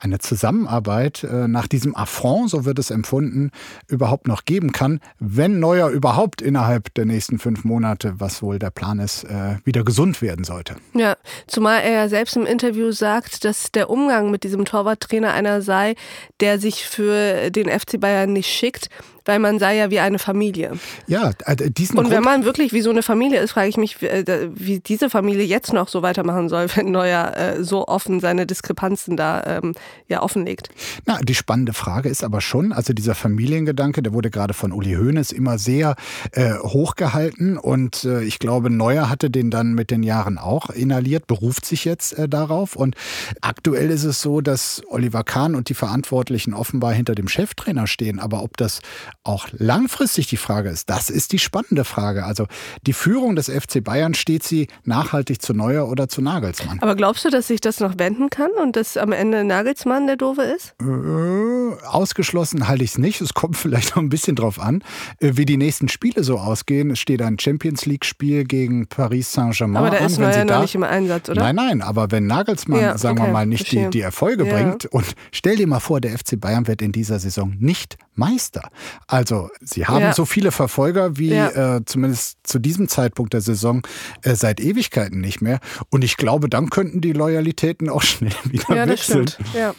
eine 0.04 0.18
Zusammenarbeit 0.18 1.24
äh, 1.24 1.48
nach 1.48 1.66
diesem 1.66 1.96
Affront, 1.96 2.50
so 2.50 2.64
wird 2.64 2.78
es 2.78 2.90
empfunden, 2.90 3.50
überhaupt 3.88 4.28
noch 4.28 4.44
geben 4.44 4.72
kann, 4.72 5.00
wenn 5.18 5.58
Neuer 5.58 5.88
überhaupt 5.88 6.42
innerhalb 6.42 6.92
der 6.94 7.06
nächsten 7.06 7.38
fünf 7.38 7.64
Monate, 7.64 8.14
was 8.18 8.42
wohl 8.42 8.58
der 8.58 8.70
Plan 8.70 8.98
ist, 9.00 9.24
äh, 9.24 9.56
wieder 9.64 9.82
gesund 9.82 10.20
werden 10.20 10.44
sollte. 10.44 10.76
Ja, 10.92 11.16
zumal 11.46 11.80
er 11.80 11.92
ja 11.92 12.08
selbst 12.08 12.36
im 12.36 12.44
Interview 12.44 12.92
sagt, 12.92 13.44
dass 13.44 13.72
der 13.72 13.88
Umgang 13.88 14.30
mit 14.30 14.44
diesem 14.44 14.64
Torwarttrainer 14.64 15.32
einer 15.32 15.62
sei, 15.62 15.94
der 16.40 16.58
sich 16.58 16.86
für 16.86 17.50
den 17.50 17.68
FC 17.68 17.98
Bayern 17.98 18.32
nicht 18.32 18.50
schickt 18.50 18.90
weil 19.24 19.38
man 19.38 19.58
sei 19.58 19.76
ja 19.76 19.90
wie 19.90 20.00
eine 20.00 20.18
Familie. 20.18 20.72
Ja, 21.06 21.32
äh, 21.46 21.70
diesen 21.70 21.98
Und 21.98 22.10
wenn 22.10 22.22
man 22.22 22.44
wirklich 22.44 22.72
wie 22.72 22.80
so 22.80 22.90
eine 22.90 23.02
Familie 23.02 23.40
ist, 23.40 23.52
frage 23.52 23.68
ich 23.68 23.76
mich, 23.76 24.02
äh, 24.02 24.48
wie 24.54 24.80
diese 24.80 25.08
Familie 25.10 25.44
jetzt 25.44 25.72
noch 25.72 25.88
so 25.88 26.02
weitermachen 26.02 26.48
soll, 26.48 26.66
wenn 26.74 26.90
Neuer 26.90 27.36
äh, 27.36 27.64
so 27.64 27.86
offen 27.88 28.20
seine 28.20 28.46
Diskrepanzen 28.46 29.16
da 29.16 29.42
ähm, 29.44 29.74
ja 30.08 30.22
offenlegt. 30.22 30.68
Na, 31.06 31.18
die 31.22 31.34
spannende 31.34 31.72
Frage 31.72 32.08
ist 32.08 32.24
aber 32.24 32.40
schon, 32.40 32.72
also 32.72 32.92
dieser 32.92 33.14
Familiengedanke, 33.14 34.02
der 34.02 34.12
wurde 34.12 34.30
gerade 34.30 34.54
von 34.54 34.72
Uli 34.72 34.94
Hoeneß 34.94 35.32
immer 35.32 35.58
sehr 35.58 35.96
äh, 36.32 36.54
hochgehalten 36.54 37.56
und 37.56 38.04
äh, 38.04 38.22
ich 38.22 38.38
glaube, 38.38 38.70
Neuer 38.70 39.08
hatte 39.08 39.30
den 39.30 39.50
dann 39.50 39.74
mit 39.74 39.90
den 39.90 40.02
Jahren 40.02 40.38
auch 40.38 40.70
inhaliert, 40.70 41.26
beruft 41.26 41.64
sich 41.64 41.84
jetzt 41.84 42.18
äh, 42.18 42.28
darauf 42.28 42.76
und 42.76 42.94
aktuell 43.40 43.90
ist 43.90 44.04
es 44.04 44.20
so, 44.20 44.40
dass 44.40 44.82
Oliver 44.88 45.24
Kahn 45.24 45.54
und 45.54 45.68
die 45.68 45.74
Verantwortlichen 45.74 46.54
offenbar 46.54 46.92
hinter 46.92 47.14
dem 47.14 47.28
Cheftrainer 47.28 47.86
stehen, 47.86 48.18
aber 48.18 48.42
ob 48.42 48.56
das 48.56 48.80
auch 49.24 49.48
langfristig 49.52 50.26
die 50.26 50.36
Frage 50.36 50.68
ist, 50.68 50.90
das 50.90 51.08
ist 51.08 51.32
die 51.32 51.38
spannende 51.38 51.84
Frage. 51.84 52.24
Also 52.24 52.46
die 52.86 52.92
Führung 52.92 53.36
des 53.36 53.48
FC 53.48 53.82
Bayern 53.82 54.12
steht 54.12 54.42
sie 54.42 54.68
nachhaltig 54.84 55.40
zu 55.40 55.54
Neuer 55.54 55.88
oder 55.88 56.08
zu 56.08 56.20
Nagelsmann. 56.20 56.78
Aber 56.80 56.94
glaubst 56.94 57.24
du, 57.24 57.30
dass 57.30 57.48
sich 57.48 57.60
das 57.60 57.80
noch 57.80 57.98
wenden 57.98 58.28
kann 58.28 58.50
und 58.62 58.76
dass 58.76 58.98
am 58.98 59.12
Ende 59.12 59.44
Nagelsmann 59.44 60.06
der 60.06 60.16
Doofe 60.16 60.42
ist? 60.42 60.74
Äh, 60.82 61.86
ausgeschlossen 61.86 62.68
halte 62.68 62.84
ich 62.84 62.90
es 62.90 62.98
nicht. 62.98 63.22
Es 63.22 63.32
kommt 63.32 63.56
vielleicht 63.64 63.96
noch 63.96 64.02
ein 64.02 64.10
bisschen 64.10 64.36
drauf 64.36 64.60
an, 64.60 64.84
äh, 65.20 65.32
wie 65.34 65.46
die 65.46 65.56
nächsten 65.56 65.88
Spiele 65.88 66.22
so 66.22 66.38
ausgehen. 66.38 66.90
Es 66.90 66.98
steht 66.98 67.22
ein 67.22 67.38
Champions 67.38 67.86
League-Spiel 67.86 68.44
gegen 68.44 68.86
Paris 68.88 69.32
Saint-Germain. 69.32 69.76
Aber 69.76 69.90
da 69.90 69.98
an. 69.98 70.06
ist 70.06 70.18
Neuer 70.18 70.44
noch 70.44 70.60
nicht 70.60 70.74
im 70.74 70.82
Einsatz, 70.82 71.30
oder? 71.30 71.42
Nein, 71.42 71.56
nein, 71.56 71.82
aber 71.82 72.10
wenn 72.10 72.26
Nagelsmann, 72.26 72.80
ja, 72.80 72.98
sagen 72.98 73.18
okay, 73.18 73.28
wir 73.28 73.32
mal, 73.32 73.46
nicht 73.46 73.72
die, 73.72 73.88
die, 73.88 74.00
Erfolge 74.00 74.46
ja. 74.46 74.54
bringt 74.54 74.86
und 74.86 75.14
stell 75.32 75.56
dir 75.56 75.66
mal 75.66 75.80
vor, 75.80 76.02
der 76.02 76.18
FC 76.18 76.38
Bayern 76.38 76.66
wird 76.66 76.82
in 76.82 76.92
dieser 76.92 77.18
Saison 77.18 77.54
nicht 77.58 77.96
Meister. 78.14 78.70
Also 79.14 79.48
sie 79.60 79.86
haben 79.86 80.00
ja. 80.00 80.12
so 80.12 80.24
viele 80.24 80.50
Verfolger 80.50 81.16
wie 81.16 81.30
äh, 81.30 81.82
zumindest 81.86 82.38
zu 82.42 82.58
diesem 82.58 82.88
Zeitpunkt 82.88 83.32
der 83.32 83.42
Saison 83.42 83.86
äh, 84.22 84.34
seit 84.34 84.58
Ewigkeiten 84.58 85.20
nicht 85.20 85.40
mehr. 85.40 85.60
Und 85.88 86.02
ich 86.02 86.16
glaube, 86.16 86.48
dann 86.48 86.68
könnten 86.68 87.00
die 87.00 87.12
Loyalitäten 87.12 87.88
auch 87.88 88.02
schnell 88.02 88.32
wieder 88.42 88.74
ja, 88.74 88.88
wechseln. 88.88 89.26
Das 89.26 89.34
stimmt. 89.34 89.54
Ja. 89.54 89.72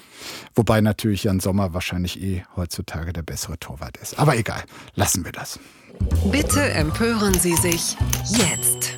Wobei 0.56 0.80
natürlich 0.80 1.26
Jan 1.26 1.42
Sommer 1.42 1.74
wahrscheinlich 1.74 2.22
eh 2.24 2.44
heutzutage 2.56 3.12
der 3.12 3.24
bessere 3.24 3.60
Torwart 3.60 3.98
ist. 3.98 4.18
Aber 4.18 4.38
egal, 4.38 4.64
lassen 4.94 5.26
wir 5.26 5.34
das. 5.34 5.60
Bitte 6.32 6.62
empören 6.62 7.34
Sie 7.34 7.56
sich 7.58 7.98
jetzt. 8.30 8.95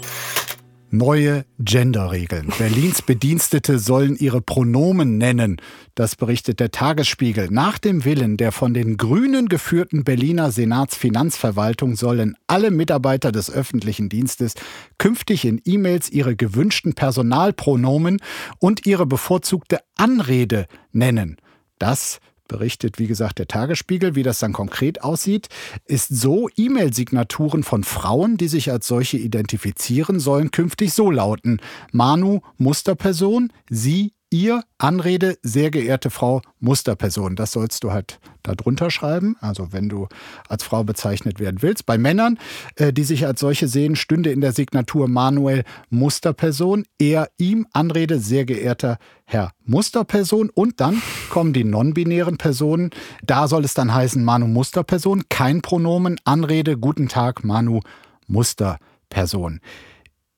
Neue 0.98 1.46
Genderregeln. 1.60 2.52
Berlins 2.58 3.04
Bedienstete 3.04 3.78
sollen 3.78 4.16
ihre 4.16 4.42
Pronomen 4.42 5.20
nennen. 5.20 5.62
Das 5.94 6.16
berichtet 6.16 6.60
der 6.60 6.72
Tagesspiegel. 6.72 7.50
Nach 7.52 7.78
dem 7.78 8.04
Willen 8.04 8.36
der 8.36 8.52
von 8.52 8.74
den 8.74 8.98
Grünen 8.98 9.48
geführten 9.48 10.04
Berliner 10.04 10.50
Senatsfinanzverwaltung 10.50 11.96
sollen 11.96 12.36
alle 12.48 12.72
Mitarbeiter 12.72 13.32
des 13.32 13.52
öffentlichen 13.52 14.10
Dienstes 14.10 14.56
künftig 14.98 15.46
in 15.46 15.62
E-Mails 15.66 16.10
ihre 16.10 16.36
gewünschten 16.36 16.94
Personalpronomen 16.94 18.20
und 18.58 18.88
ihre 18.88 19.06
bevorzugte 19.06 19.82
Anrede 19.98 20.66
nennen. 20.94 21.38
Das 21.78 22.20
berichtet, 22.48 23.00
wie 23.00 23.08
gesagt, 23.08 23.40
der 23.40 23.48
Tagesspiegel. 23.48 24.16
Wie 24.16 24.24
das 24.24 24.40
dann 24.40 24.54
konkret 24.54 25.04
aussieht, 25.04 25.50
ist 25.86 26.10
so, 26.10 26.50
E-Mail-Signaturen 26.56 27.64
von 27.64 27.84
Frauen, 27.84 28.38
die 28.38 28.48
sich 28.48 28.72
als 28.72 28.88
solche 28.88 29.18
identifizieren, 29.18 30.20
sollen 30.20 30.52
künftig 30.52 30.94
so 30.94 31.12
lauten. 31.12 31.62
Manu, 31.92 32.42
Musterperson, 32.58 33.52
sie, 33.70 34.14
Ihr 34.30 34.62
Anrede, 34.78 35.38
sehr 35.42 35.72
geehrte 35.72 36.10
Frau 36.10 36.42
Musterperson. 36.60 37.38
Das 37.38 37.54
sollst 37.54 37.86
du 37.86 37.92
halt 37.92 38.20
da 38.44 38.56
drunter 38.56 38.92
schreiben. 38.92 39.38
Also 39.40 39.72
wenn 39.72 39.88
du 39.88 40.10
als 40.50 40.64
Frau 40.64 40.84
bezeichnet 40.84 41.40
werden 41.40 41.62
willst. 41.62 41.86
Bei 41.86 41.98
Männern, 41.98 42.38
äh, 42.76 42.92
die 42.92 43.06
sich 43.06 43.26
als 43.26 43.40
solche 43.40 43.70
sehen, 43.70 43.96
stünde 43.96 44.32
in 44.32 44.42
der 44.42 44.52
Signatur 44.52 45.08
Manuel 45.08 45.64
Musterperson. 45.90 46.84
Er, 47.00 47.30
ihm 47.38 47.68
Anrede, 47.72 48.20
sehr 48.20 48.44
geehrter 48.44 48.98
Herr 49.24 49.54
Musterperson. 49.64 50.50
Und 50.50 50.82
dann 50.82 51.02
kommen 51.30 51.54
die 51.54 51.64
non-binären 51.64 52.38
Personen. 52.38 52.90
Da 53.24 53.48
soll 53.48 53.64
es 53.64 53.76
dann 53.76 53.94
heißen 53.94 54.22
Manu 54.22 54.48
Musterperson. 54.48 55.24
Kein 55.30 55.62
Pronomen. 55.62 56.20
Anrede, 56.26 56.78
guten 56.78 57.08
Tag, 57.08 57.46
Manu 57.46 57.80
Musterperson. 58.28 59.62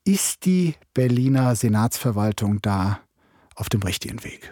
Ist 0.04 0.44
die 0.44 0.76
Berliner 0.94 1.56
Senatsverwaltung 1.56 2.62
da 2.62 3.00
auf 3.60 3.68
dem 3.68 3.82
richtigen 3.82 4.24
Weg. 4.24 4.50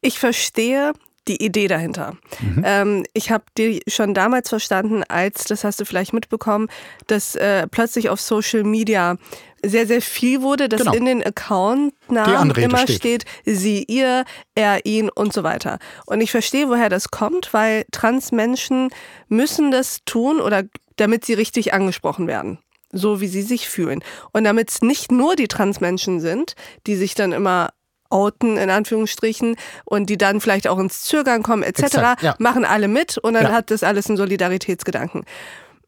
Ich 0.00 0.18
verstehe 0.18 0.92
die 1.28 1.44
Idee 1.44 1.68
dahinter. 1.68 2.16
Mhm. 2.40 2.62
Ähm, 2.66 3.06
ich 3.14 3.30
habe 3.30 3.44
die 3.56 3.80
schon 3.86 4.12
damals 4.12 4.48
verstanden, 4.48 5.04
als, 5.04 5.44
das 5.44 5.62
hast 5.62 5.80
du 5.80 5.84
vielleicht 5.84 6.12
mitbekommen, 6.12 6.68
dass 7.06 7.36
äh, 7.36 7.68
plötzlich 7.68 8.08
auf 8.08 8.20
Social 8.20 8.64
Media 8.64 9.16
sehr, 9.64 9.86
sehr 9.86 10.02
viel 10.02 10.42
wurde, 10.42 10.68
dass 10.68 10.80
genau. 10.80 10.94
in 10.94 11.04
den 11.04 11.22
Account-Namen 11.22 12.50
immer 12.56 12.78
steht. 12.78 12.96
steht, 12.96 13.24
sie, 13.44 13.84
ihr, 13.84 14.24
er, 14.56 14.84
ihn 14.84 15.08
und 15.08 15.32
so 15.32 15.44
weiter. 15.44 15.78
Und 16.06 16.20
ich 16.20 16.32
verstehe, 16.32 16.68
woher 16.68 16.88
das 16.88 17.12
kommt, 17.12 17.54
weil 17.54 17.84
Transmenschen 17.92 18.90
müssen 19.28 19.70
das 19.70 20.00
tun 20.04 20.40
oder 20.40 20.64
damit 20.96 21.24
sie 21.24 21.34
richtig 21.34 21.72
angesprochen 21.72 22.26
werden 22.26 22.58
so 22.94 23.22
wie 23.22 23.26
sie 23.26 23.40
sich 23.40 23.70
fühlen. 23.70 24.04
Und 24.32 24.44
damit 24.44 24.70
es 24.70 24.82
nicht 24.82 25.10
nur 25.10 25.34
die 25.34 25.48
Transmenschen 25.48 26.20
sind, 26.20 26.54
die 26.86 26.94
sich 26.94 27.14
dann 27.14 27.32
immer 27.32 27.70
outen, 28.12 28.56
in 28.56 28.70
Anführungsstrichen, 28.70 29.56
und 29.84 30.10
die 30.10 30.18
dann 30.18 30.40
vielleicht 30.40 30.68
auch 30.68 30.78
ins 30.78 31.02
Zögern 31.02 31.42
kommen, 31.42 31.62
etc., 31.62 31.82
Exakt, 31.82 32.22
ja. 32.22 32.34
machen 32.38 32.64
alle 32.64 32.88
mit 32.88 33.18
und 33.18 33.34
dann 33.34 33.44
ja. 33.44 33.52
hat 33.52 33.70
das 33.70 33.82
alles 33.82 34.08
einen 34.08 34.16
Solidaritätsgedanken. 34.16 35.24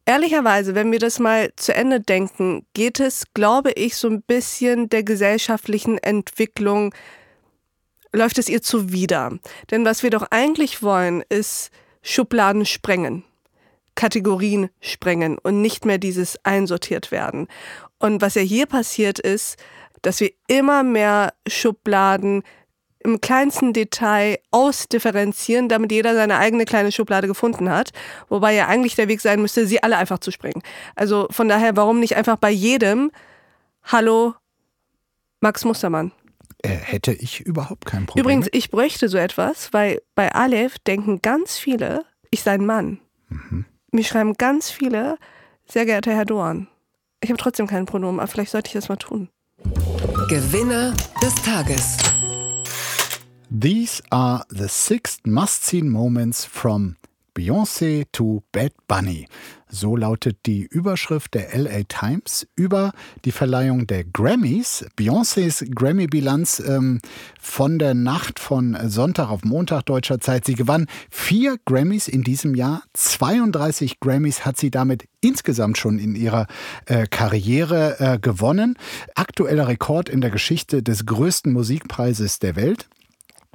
Ehrlicherweise, 0.05 0.75
wenn 0.75 0.91
wir 0.91 0.99
das 0.99 1.19
mal 1.19 1.51
zu 1.55 1.73
Ende 1.73 1.99
denken, 1.99 2.65
geht 2.73 2.99
es, 2.99 3.23
glaube 3.33 3.71
ich, 3.71 3.95
so 3.95 4.07
ein 4.07 4.21
bisschen 4.21 4.87
der 4.89 5.03
gesellschaftlichen 5.03 5.97
Entwicklung, 5.97 6.93
läuft 8.13 8.37
es 8.37 8.47
ihr 8.47 8.61
zuwider. 8.61 9.31
Denn 9.71 9.83
was 9.83 10.03
wir 10.03 10.11
doch 10.11 10.27
eigentlich 10.29 10.83
wollen, 10.83 11.23
ist 11.29 11.71
Schubladen 12.03 12.65
sprengen. 12.65 13.23
Kategorien 13.95 14.69
sprengen 14.81 15.37
und 15.37 15.61
nicht 15.61 15.85
mehr 15.85 15.97
dieses 15.97 16.37
einsortiert 16.43 17.11
werden. 17.11 17.47
Und 17.97 18.21
was 18.21 18.35
ja 18.35 18.41
hier 18.41 18.65
passiert 18.65 19.19
ist, 19.19 19.57
dass 20.05 20.19
wir 20.19 20.31
immer 20.47 20.83
mehr 20.83 21.33
Schubladen 21.47 22.43
im 23.05 23.21
kleinsten 23.21 23.71
Detail 23.71 24.39
ausdifferenzieren, 24.51 25.69
damit 25.69 25.91
jeder 25.91 26.15
seine 26.15 26.37
eigene 26.37 26.65
kleine 26.65 26.91
Schublade 26.91 27.27
gefunden 27.27 27.69
hat. 27.69 27.91
Wobei 28.29 28.53
ja 28.53 28.67
eigentlich 28.67 28.95
der 28.95 29.07
Weg 29.07 29.21
sein 29.21 29.41
müsste, 29.41 29.67
sie 29.67 29.81
alle 29.83 29.97
einfach 29.97 30.19
zu 30.19 30.31
springen. 30.31 30.61
Also 30.95 31.27
von 31.29 31.47
daher, 31.47 31.75
warum 31.77 31.99
nicht 31.99 32.15
einfach 32.15 32.37
bei 32.37 32.49
jedem 32.49 33.11
Hallo 33.83 34.33
Max 35.39 35.63
Mustermann? 35.65 36.11
Äh, 36.63 36.69
hätte 36.69 37.13
ich 37.13 37.41
überhaupt 37.41 37.85
kein 37.85 38.07
Problem. 38.07 38.23
Übrigens, 38.23 38.47
ich 38.51 38.71
bräuchte 38.71 39.07
so 39.07 39.17
etwas, 39.17 39.71
weil 39.71 40.01
bei 40.15 40.33
Aleph 40.33 40.79
denken 40.79 41.21
ganz 41.21 41.57
viele, 41.57 42.05
ich 42.31 42.41
sei 42.41 42.53
ein 42.53 42.65
Mann. 42.65 42.99
Mhm. 43.29 43.65
Mir 43.91 44.03
schreiben 44.03 44.33
ganz 44.33 44.71
viele, 44.71 45.17
sehr 45.65 45.85
geehrter 45.85 46.11
Herr 46.11 46.25
Dorn. 46.25 46.67
Ich 47.21 47.29
habe 47.29 47.37
trotzdem 47.37 47.67
kein 47.67 47.85
Pronomen, 47.85 48.19
aber 48.19 48.27
vielleicht 48.27 48.51
sollte 48.51 48.69
ich 48.69 48.73
das 48.73 48.89
mal 48.89 48.97
tun. 48.97 49.29
Gewinner 50.29 50.93
des 51.21 51.35
Tages. 51.43 51.97
These 53.49 54.01
are 54.11 54.43
the 54.49 54.67
six 54.67 55.19
must-seen 55.25 55.89
moments 55.89 56.45
from 56.45 56.97
Beyoncé 57.35 58.05
to 58.13 58.43
Bad 58.51 58.71
Bunny. 58.87 59.27
So 59.67 59.97
lautet 59.97 60.37
die 60.45 60.63
Überschrift 60.63 61.33
der 61.33 61.53
LA 61.53 61.83
Times 61.83 62.47
über 62.55 62.93
die 63.25 63.33
Verleihung 63.33 63.87
der 63.87 64.05
Grammys. 64.05 64.85
Beyoncés 64.97 65.65
Grammy-Bilanz 65.69 66.63
ähm, 66.65 67.01
von 67.41 67.77
der 67.77 67.93
Nacht 67.93 68.39
von 68.39 68.77
Sonntag 68.89 69.29
auf 69.29 69.43
Montag 69.43 69.85
deutscher 69.85 70.21
Zeit. 70.21 70.45
Sie 70.45 70.55
gewann 70.55 70.87
vier 71.11 71.57
Grammys 71.65 72.07
in 72.07 72.23
diesem 72.23 72.55
Jahr. 72.55 72.83
32 72.93 73.99
Grammys 73.99 74.45
hat 74.45 74.57
sie 74.57 74.71
damit 74.71 75.09
insgesamt 75.19 75.77
schon 75.77 75.99
in 75.99 76.15
ihrer 76.15 76.47
äh, 76.85 77.05
Karriere 77.05 77.99
äh, 77.99 78.17
gewonnen. 78.17 78.77
Aktueller 79.15 79.67
Rekord 79.67 80.07
in 80.07 80.21
der 80.21 80.31
Geschichte 80.31 80.83
des 80.83 81.05
größten 81.05 81.51
Musikpreises 81.51 82.39
der 82.39 82.55
Welt. 82.55 82.87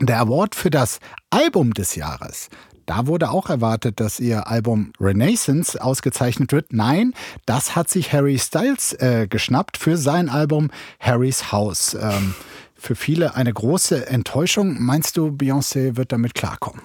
Der 0.01 0.19
Award 0.21 0.55
für 0.55 0.71
das 0.71 0.99
Album 1.31 1.75
des 1.75 1.95
Jahres 1.95 2.49
da 2.91 3.07
wurde 3.07 3.31
auch 3.31 3.49
erwartet, 3.49 4.01
dass 4.01 4.19
ihr 4.19 4.49
Album 4.49 4.93
Renaissance 5.01 5.81
ausgezeichnet 5.81 6.51
wird. 6.51 6.73
Nein, 6.73 7.15
das 7.47 7.77
hat 7.77 7.89
sich 7.89 8.13
Harry 8.13 8.37
Styles 8.37 8.95
äh, 8.95 9.29
geschnappt 9.31 9.77
für 9.77 9.97
sein 9.97 10.29
Album 10.29 10.73
Harry's 10.99 11.53
House. 11.53 11.95
Ähm, 11.95 12.35
für 12.75 12.97
viele 12.97 13.37
eine 13.37 13.53
große 13.53 14.09
Enttäuschung. 14.09 14.83
Meinst 14.83 15.17
du, 15.17 15.29
Beyoncé 15.29 15.97
wird 15.97 16.11
damit 16.11 16.35
klarkommen? 16.35 16.83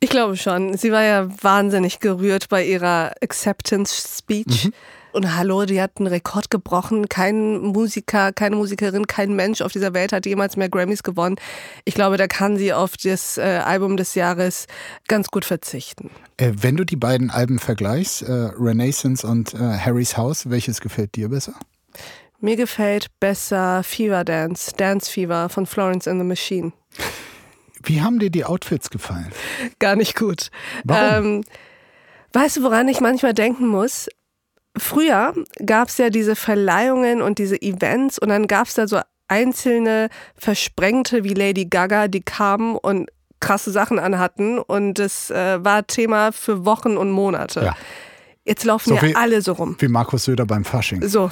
Ich 0.00 0.10
glaube 0.10 0.36
schon. 0.36 0.76
Sie 0.76 0.92
war 0.92 1.02
ja 1.02 1.28
wahnsinnig 1.40 1.98
gerührt 2.00 2.50
bei 2.50 2.66
ihrer 2.66 3.12
Acceptance 3.22 4.18
Speech. 4.18 4.66
Mhm. 4.66 4.72
Und 5.12 5.36
hallo, 5.36 5.64
die 5.64 5.80
hat 5.80 5.92
einen 5.98 6.06
Rekord 6.06 6.50
gebrochen. 6.50 7.08
Kein 7.08 7.58
Musiker, 7.58 8.32
keine 8.32 8.56
Musikerin, 8.56 9.06
kein 9.06 9.34
Mensch 9.34 9.62
auf 9.62 9.72
dieser 9.72 9.94
Welt 9.94 10.12
hat 10.12 10.26
jemals 10.26 10.56
mehr 10.56 10.68
Grammys 10.68 11.02
gewonnen. 11.02 11.36
Ich 11.84 11.94
glaube, 11.94 12.16
da 12.16 12.26
kann 12.26 12.56
sie 12.56 12.72
auf 12.72 12.96
das 12.96 13.38
äh, 13.38 13.60
Album 13.64 13.96
des 13.96 14.14
Jahres 14.14 14.66
ganz 15.08 15.28
gut 15.28 15.44
verzichten. 15.44 16.10
Äh, 16.36 16.52
wenn 16.60 16.76
du 16.76 16.84
die 16.84 16.96
beiden 16.96 17.30
Alben 17.30 17.58
vergleichst, 17.58 18.22
äh, 18.22 18.32
Renaissance 18.58 19.26
und 19.26 19.54
äh, 19.54 19.58
Harry's 19.58 20.16
House, 20.16 20.50
welches 20.50 20.80
gefällt 20.80 21.16
dir 21.16 21.30
besser? 21.30 21.54
Mir 22.40 22.56
gefällt 22.56 23.08
besser 23.18 23.82
Fever 23.82 24.24
Dance, 24.24 24.72
Dance 24.76 25.10
Fever 25.10 25.48
von 25.48 25.66
Florence 25.66 26.06
and 26.06 26.20
the 26.20 26.26
Machine. 26.26 26.72
Wie 27.82 28.02
haben 28.02 28.18
dir 28.18 28.30
die 28.30 28.44
Outfits 28.44 28.90
gefallen? 28.90 29.32
Gar 29.78 29.96
nicht 29.96 30.16
gut. 30.16 30.50
Warum? 30.84 31.24
Ähm, 31.24 31.44
weißt 32.34 32.58
du, 32.58 32.62
woran 32.62 32.86
ich 32.88 33.00
manchmal 33.00 33.34
denken 33.34 33.66
muss? 33.66 34.08
Früher 34.78 35.32
gab 35.64 35.88
es 35.88 35.98
ja 35.98 36.10
diese 36.10 36.36
Verleihungen 36.36 37.22
und 37.22 37.38
diese 37.38 37.60
Events 37.60 38.18
und 38.18 38.28
dann 38.30 38.46
gab 38.46 38.66
es 38.66 38.74
da 38.74 38.86
so 38.86 39.00
einzelne 39.28 40.08
Versprengte 40.36 41.22
wie 41.24 41.34
Lady 41.34 41.66
Gaga, 41.66 42.08
die 42.08 42.22
kamen 42.22 42.76
und 42.76 43.10
krasse 43.40 43.70
Sachen 43.70 43.98
anhatten 43.98 44.58
und 44.58 44.98
es 44.98 45.30
äh, 45.30 45.62
war 45.64 45.86
Thema 45.86 46.32
für 46.32 46.64
Wochen 46.64 46.96
und 46.96 47.10
Monate. 47.10 47.60
Ja. 47.64 47.76
Jetzt 48.44 48.64
laufen 48.64 48.88
So 48.90 48.94
ja 48.96 49.02
wie- 49.02 49.14
alle 49.14 49.42
so 49.42 49.52
rum. 49.52 49.76
Wie 49.78 49.88
Markus 49.88 50.24
Söder 50.24 50.46
beim 50.46 50.64
Fasching. 50.64 51.06
So. 51.06 51.30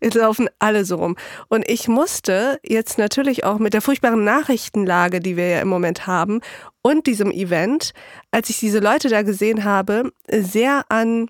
Jetzt 0.00 0.14
laufen 0.14 0.48
alle 0.60 0.84
so 0.84 0.96
rum. 0.96 1.16
Und 1.48 1.68
ich 1.68 1.88
musste 1.88 2.60
jetzt 2.64 2.98
natürlich 2.98 3.42
auch 3.44 3.58
mit 3.58 3.74
der 3.74 3.82
furchtbaren 3.82 4.22
Nachrichtenlage, 4.24 5.18
die 5.20 5.36
wir 5.36 5.48
ja 5.48 5.60
im 5.60 5.66
Moment 5.68 6.06
haben, 6.06 6.40
und 6.82 7.06
diesem 7.08 7.32
Event, 7.32 7.92
als 8.30 8.48
ich 8.48 8.60
diese 8.60 8.78
Leute 8.78 9.08
da 9.08 9.22
gesehen 9.22 9.64
habe, 9.64 10.12
sehr 10.30 10.84
an, 10.88 11.28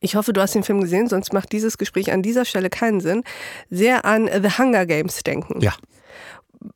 ich 0.00 0.16
hoffe, 0.16 0.32
du 0.32 0.40
hast 0.40 0.54
den 0.54 0.62
Film 0.64 0.80
gesehen, 0.80 1.08
sonst 1.08 1.32
macht 1.32 1.52
dieses 1.52 1.78
Gespräch 1.78 2.12
an 2.12 2.22
dieser 2.22 2.44
Stelle 2.44 2.70
keinen 2.70 3.00
Sinn, 3.00 3.22
sehr 3.70 4.04
an 4.04 4.28
The 4.28 4.58
Hunger 4.58 4.86
Games 4.86 5.22
denken 5.22 5.60
Ja. 5.60 5.72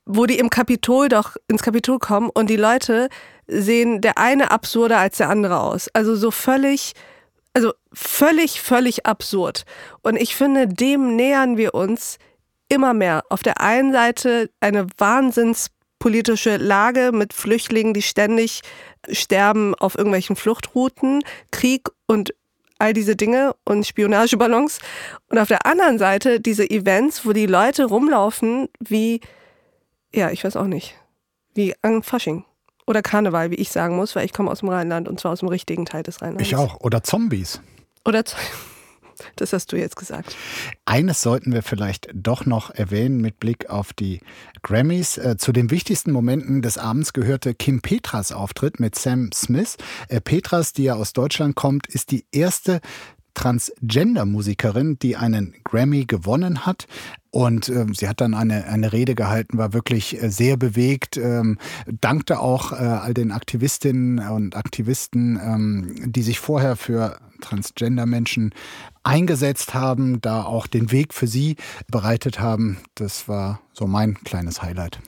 wo 0.04 0.26
die 0.26 0.38
im 0.38 0.50
Kapitol 0.50 1.08
doch 1.08 1.36
ins 1.48 1.62
Kapitol 1.62 1.98
kommen 1.98 2.30
und 2.32 2.50
die 2.50 2.56
Leute 2.56 3.08
sehen 3.46 4.00
der 4.00 4.18
eine 4.18 4.50
absurder 4.50 4.98
als 4.98 5.18
der 5.18 5.28
andere 5.28 5.60
aus. 5.60 5.88
Also 5.92 6.16
so 6.16 6.30
völlig, 6.32 6.94
also 7.54 7.72
völlig, 7.92 8.60
völlig 8.60 9.06
absurd. 9.06 9.64
Und 10.02 10.16
ich 10.16 10.34
finde, 10.34 10.66
dem 10.66 11.14
nähern 11.14 11.56
wir 11.56 11.74
uns 11.74 12.18
immer 12.68 12.94
mehr. 12.94 13.22
Auf 13.28 13.42
der 13.44 13.60
einen 13.60 13.92
Seite 13.92 14.50
eine 14.60 14.88
wahnsinnspolitische 14.98 16.56
Lage 16.56 17.12
mit 17.12 17.32
Flüchtlingen, 17.32 17.94
die 17.94 18.02
ständig 18.02 18.62
sterben 19.10 19.74
auf 19.76 19.96
irgendwelchen 19.96 20.34
Fluchtrouten, 20.34 21.22
Krieg 21.52 21.88
und 22.06 22.34
all 22.78 22.92
diese 22.92 23.16
Dinge 23.16 23.54
und 23.64 23.86
Spionageballons. 23.86 24.78
Und 25.28 25.38
auf 25.38 25.48
der 25.48 25.66
anderen 25.66 25.98
Seite 25.98 26.40
diese 26.40 26.68
Events, 26.68 27.24
wo 27.26 27.32
die 27.32 27.46
Leute 27.46 27.84
rumlaufen 27.86 28.68
wie 28.80 29.20
ja, 30.14 30.30
ich 30.30 30.44
weiß 30.44 30.56
auch 30.56 30.66
nicht. 30.66 30.94
Wie 31.54 31.74
an 31.82 32.02
Fasching. 32.02 32.44
Oder 32.86 33.02
Karneval, 33.02 33.50
wie 33.50 33.56
ich 33.56 33.70
sagen 33.70 33.96
muss, 33.96 34.14
weil 34.16 34.24
ich 34.24 34.32
komme 34.32 34.50
aus 34.50 34.60
dem 34.60 34.68
Rheinland 34.68 35.08
und 35.08 35.18
zwar 35.20 35.32
aus 35.32 35.40
dem 35.40 35.48
richtigen 35.48 35.84
Teil 35.84 36.02
des 36.04 36.22
Rheinlands. 36.22 36.42
Ich 36.46 36.54
auch. 36.56 36.80
Oder 36.80 37.02
Zombies. 37.02 37.60
Oder 38.04 38.24
Z- 38.24 38.38
das 39.36 39.52
hast 39.52 39.72
du 39.72 39.76
jetzt 39.76 39.96
gesagt. 39.96 40.36
Eines 40.84 41.22
sollten 41.22 41.52
wir 41.52 41.62
vielleicht 41.62 42.08
doch 42.14 42.46
noch 42.46 42.70
erwähnen 42.70 43.20
mit 43.20 43.40
Blick 43.40 43.70
auf 43.70 43.92
die 43.92 44.20
Grammys. 44.62 45.18
Äh, 45.18 45.36
Zu 45.36 45.52
den 45.52 45.70
wichtigsten 45.70 46.12
Momenten 46.12 46.62
des 46.62 46.78
Abends 46.78 47.12
gehörte 47.12 47.54
Kim 47.54 47.80
Petras 47.80 48.32
Auftritt 48.32 48.80
mit 48.80 48.94
Sam 48.96 49.30
Smith. 49.32 49.76
Äh, 50.08 50.20
Petras, 50.20 50.72
die 50.72 50.84
ja 50.84 50.94
aus 50.94 51.12
Deutschland 51.12 51.54
kommt, 51.54 51.86
ist 51.86 52.10
die 52.10 52.24
erste 52.32 52.80
Transgender-Musikerin, 53.36 54.98
die 54.98 55.16
einen 55.16 55.54
Grammy 55.62 56.06
gewonnen 56.06 56.66
hat. 56.66 56.86
Und 57.30 57.68
ähm, 57.68 57.94
sie 57.94 58.08
hat 58.08 58.22
dann 58.22 58.32
eine, 58.32 58.64
eine 58.64 58.94
Rede 58.94 59.14
gehalten, 59.14 59.58
war 59.58 59.74
wirklich 59.74 60.20
äh, 60.22 60.30
sehr 60.30 60.56
bewegt, 60.56 61.18
ähm, 61.18 61.58
dankte 62.00 62.40
auch 62.40 62.72
äh, 62.72 62.76
all 62.76 63.12
den 63.12 63.30
Aktivistinnen 63.30 64.26
und 64.30 64.56
Aktivisten, 64.56 65.38
ähm, 65.42 66.12
die 66.12 66.22
sich 66.22 66.40
vorher 66.40 66.76
für 66.76 67.18
Transgender-Menschen 67.40 68.54
eingesetzt 69.02 69.74
haben, 69.74 70.20
da 70.20 70.44
auch 70.44 70.66
den 70.66 70.92
Weg 70.92 71.14
für 71.14 71.26
sie 71.26 71.56
bereitet 71.88 72.40
haben. 72.40 72.78
Das 72.94 73.28
war 73.28 73.60
so 73.72 73.86
mein 73.86 74.14
kleines 74.24 74.62
Highlight. 74.62 74.98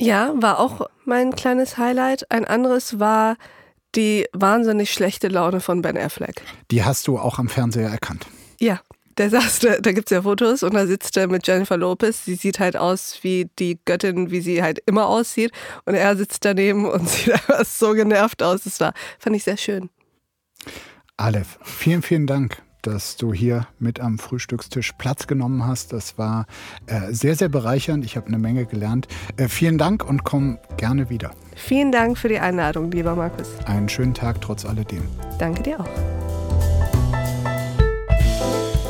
Ja, 0.00 0.32
war 0.36 0.58
auch 0.58 0.88
mein 1.04 1.34
kleines 1.34 1.78
Highlight. 1.78 2.30
Ein 2.30 2.44
anderes 2.44 2.98
war 2.98 3.36
die 3.94 4.26
wahnsinnig 4.32 4.92
schlechte 4.92 5.28
Laune 5.28 5.60
von 5.60 5.82
Ben 5.82 5.98
Affleck. 5.98 6.42
Die 6.70 6.84
hast 6.84 7.06
du 7.06 7.18
auch 7.18 7.38
am 7.38 7.48
Fernseher 7.48 7.90
erkannt. 7.90 8.26
Ja, 8.58 8.80
der 9.18 9.28
saß, 9.28 9.58
da, 9.60 9.76
da 9.78 9.92
gibt 9.92 10.10
es 10.10 10.14
ja 10.14 10.22
Fotos 10.22 10.62
und 10.62 10.74
da 10.74 10.86
sitzt 10.86 11.16
er 11.16 11.28
mit 11.28 11.46
Jennifer 11.46 11.76
Lopez. 11.76 12.24
Sie 12.24 12.34
sieht 12.34 12.58
halt 12.58 12.76
aus 12.76 13.18
wie 13.22 13.50
die 13.58 13.78
Göttin, 13.84 14.30
wie 14.30 14.40
sie 14.40 14.62
halt 14.62 14.82
immer 14.86 15.06
aussieht. 15.06 15.52
Und 15.84 15.94
er 15.94 16.16
sitzt 16.16 16.44
daneben 16.44 16.88
und 16.88 17.08
sieht 17.08 17.32
einfach 17.32 17.64
so 17.64 17.92
genervt 17.92 18.42
aus. 18.42 18.62
Das 18.64 18.80
war, 18.80 18.94
fand 19.18 19.36
ich 19.36 19.44
sehr 19.44 19.56
schön. 19.56 19.90
Aleph, 21.18 21.58
vielen, 21.62 22.02
vielen 22.02 22.26
Dank, 22.26 22.62
dass 22.80 23.16
du 23.16 23.32
hier 23.32 23.66
mit 23.78 24.00
am 24.00 24.18
Frühstückstisch 24.18 24.92
Platz 24.92 25.26
genommen 25.26 25.66
hast. 25.66 25.92
Das 25.92 26.18
war 26.18 26.46
äh, 26.86 27.12
sehr, 27.12 27.36
sehr 27.36 27.48
bereichernd. 27.48 28.04
Ich 28.04 28.16
habe 28.16 28.26
eine 28.26 28.38
Menge 28.38 28.66
gelernt. 28.66 29.08
Äh, 29.36 29.48
vielen 29.48 29.78
Dank 29.78 30.04
und 30.04 30.24
komm 30.24 30.58
gerne 30.78 31.10
wieder. 31.10 31.32
Vielen 31.54 31.92
Dank 31.92 32.18
für 32.18 32.28
die 32.28 32.38
Einladung, 32.38 32.90
lieber 32.90 33.14
Markus. 33.14 33.48
Einen 33.66 33.88
schönen 33.88 34.14
Tag 34.14 34.40
trotz 34.40 34.64
alledem. 34.64 35.02
Danke 35.38 35.62
dir 35.62 35.80
auch. 35.80 36.31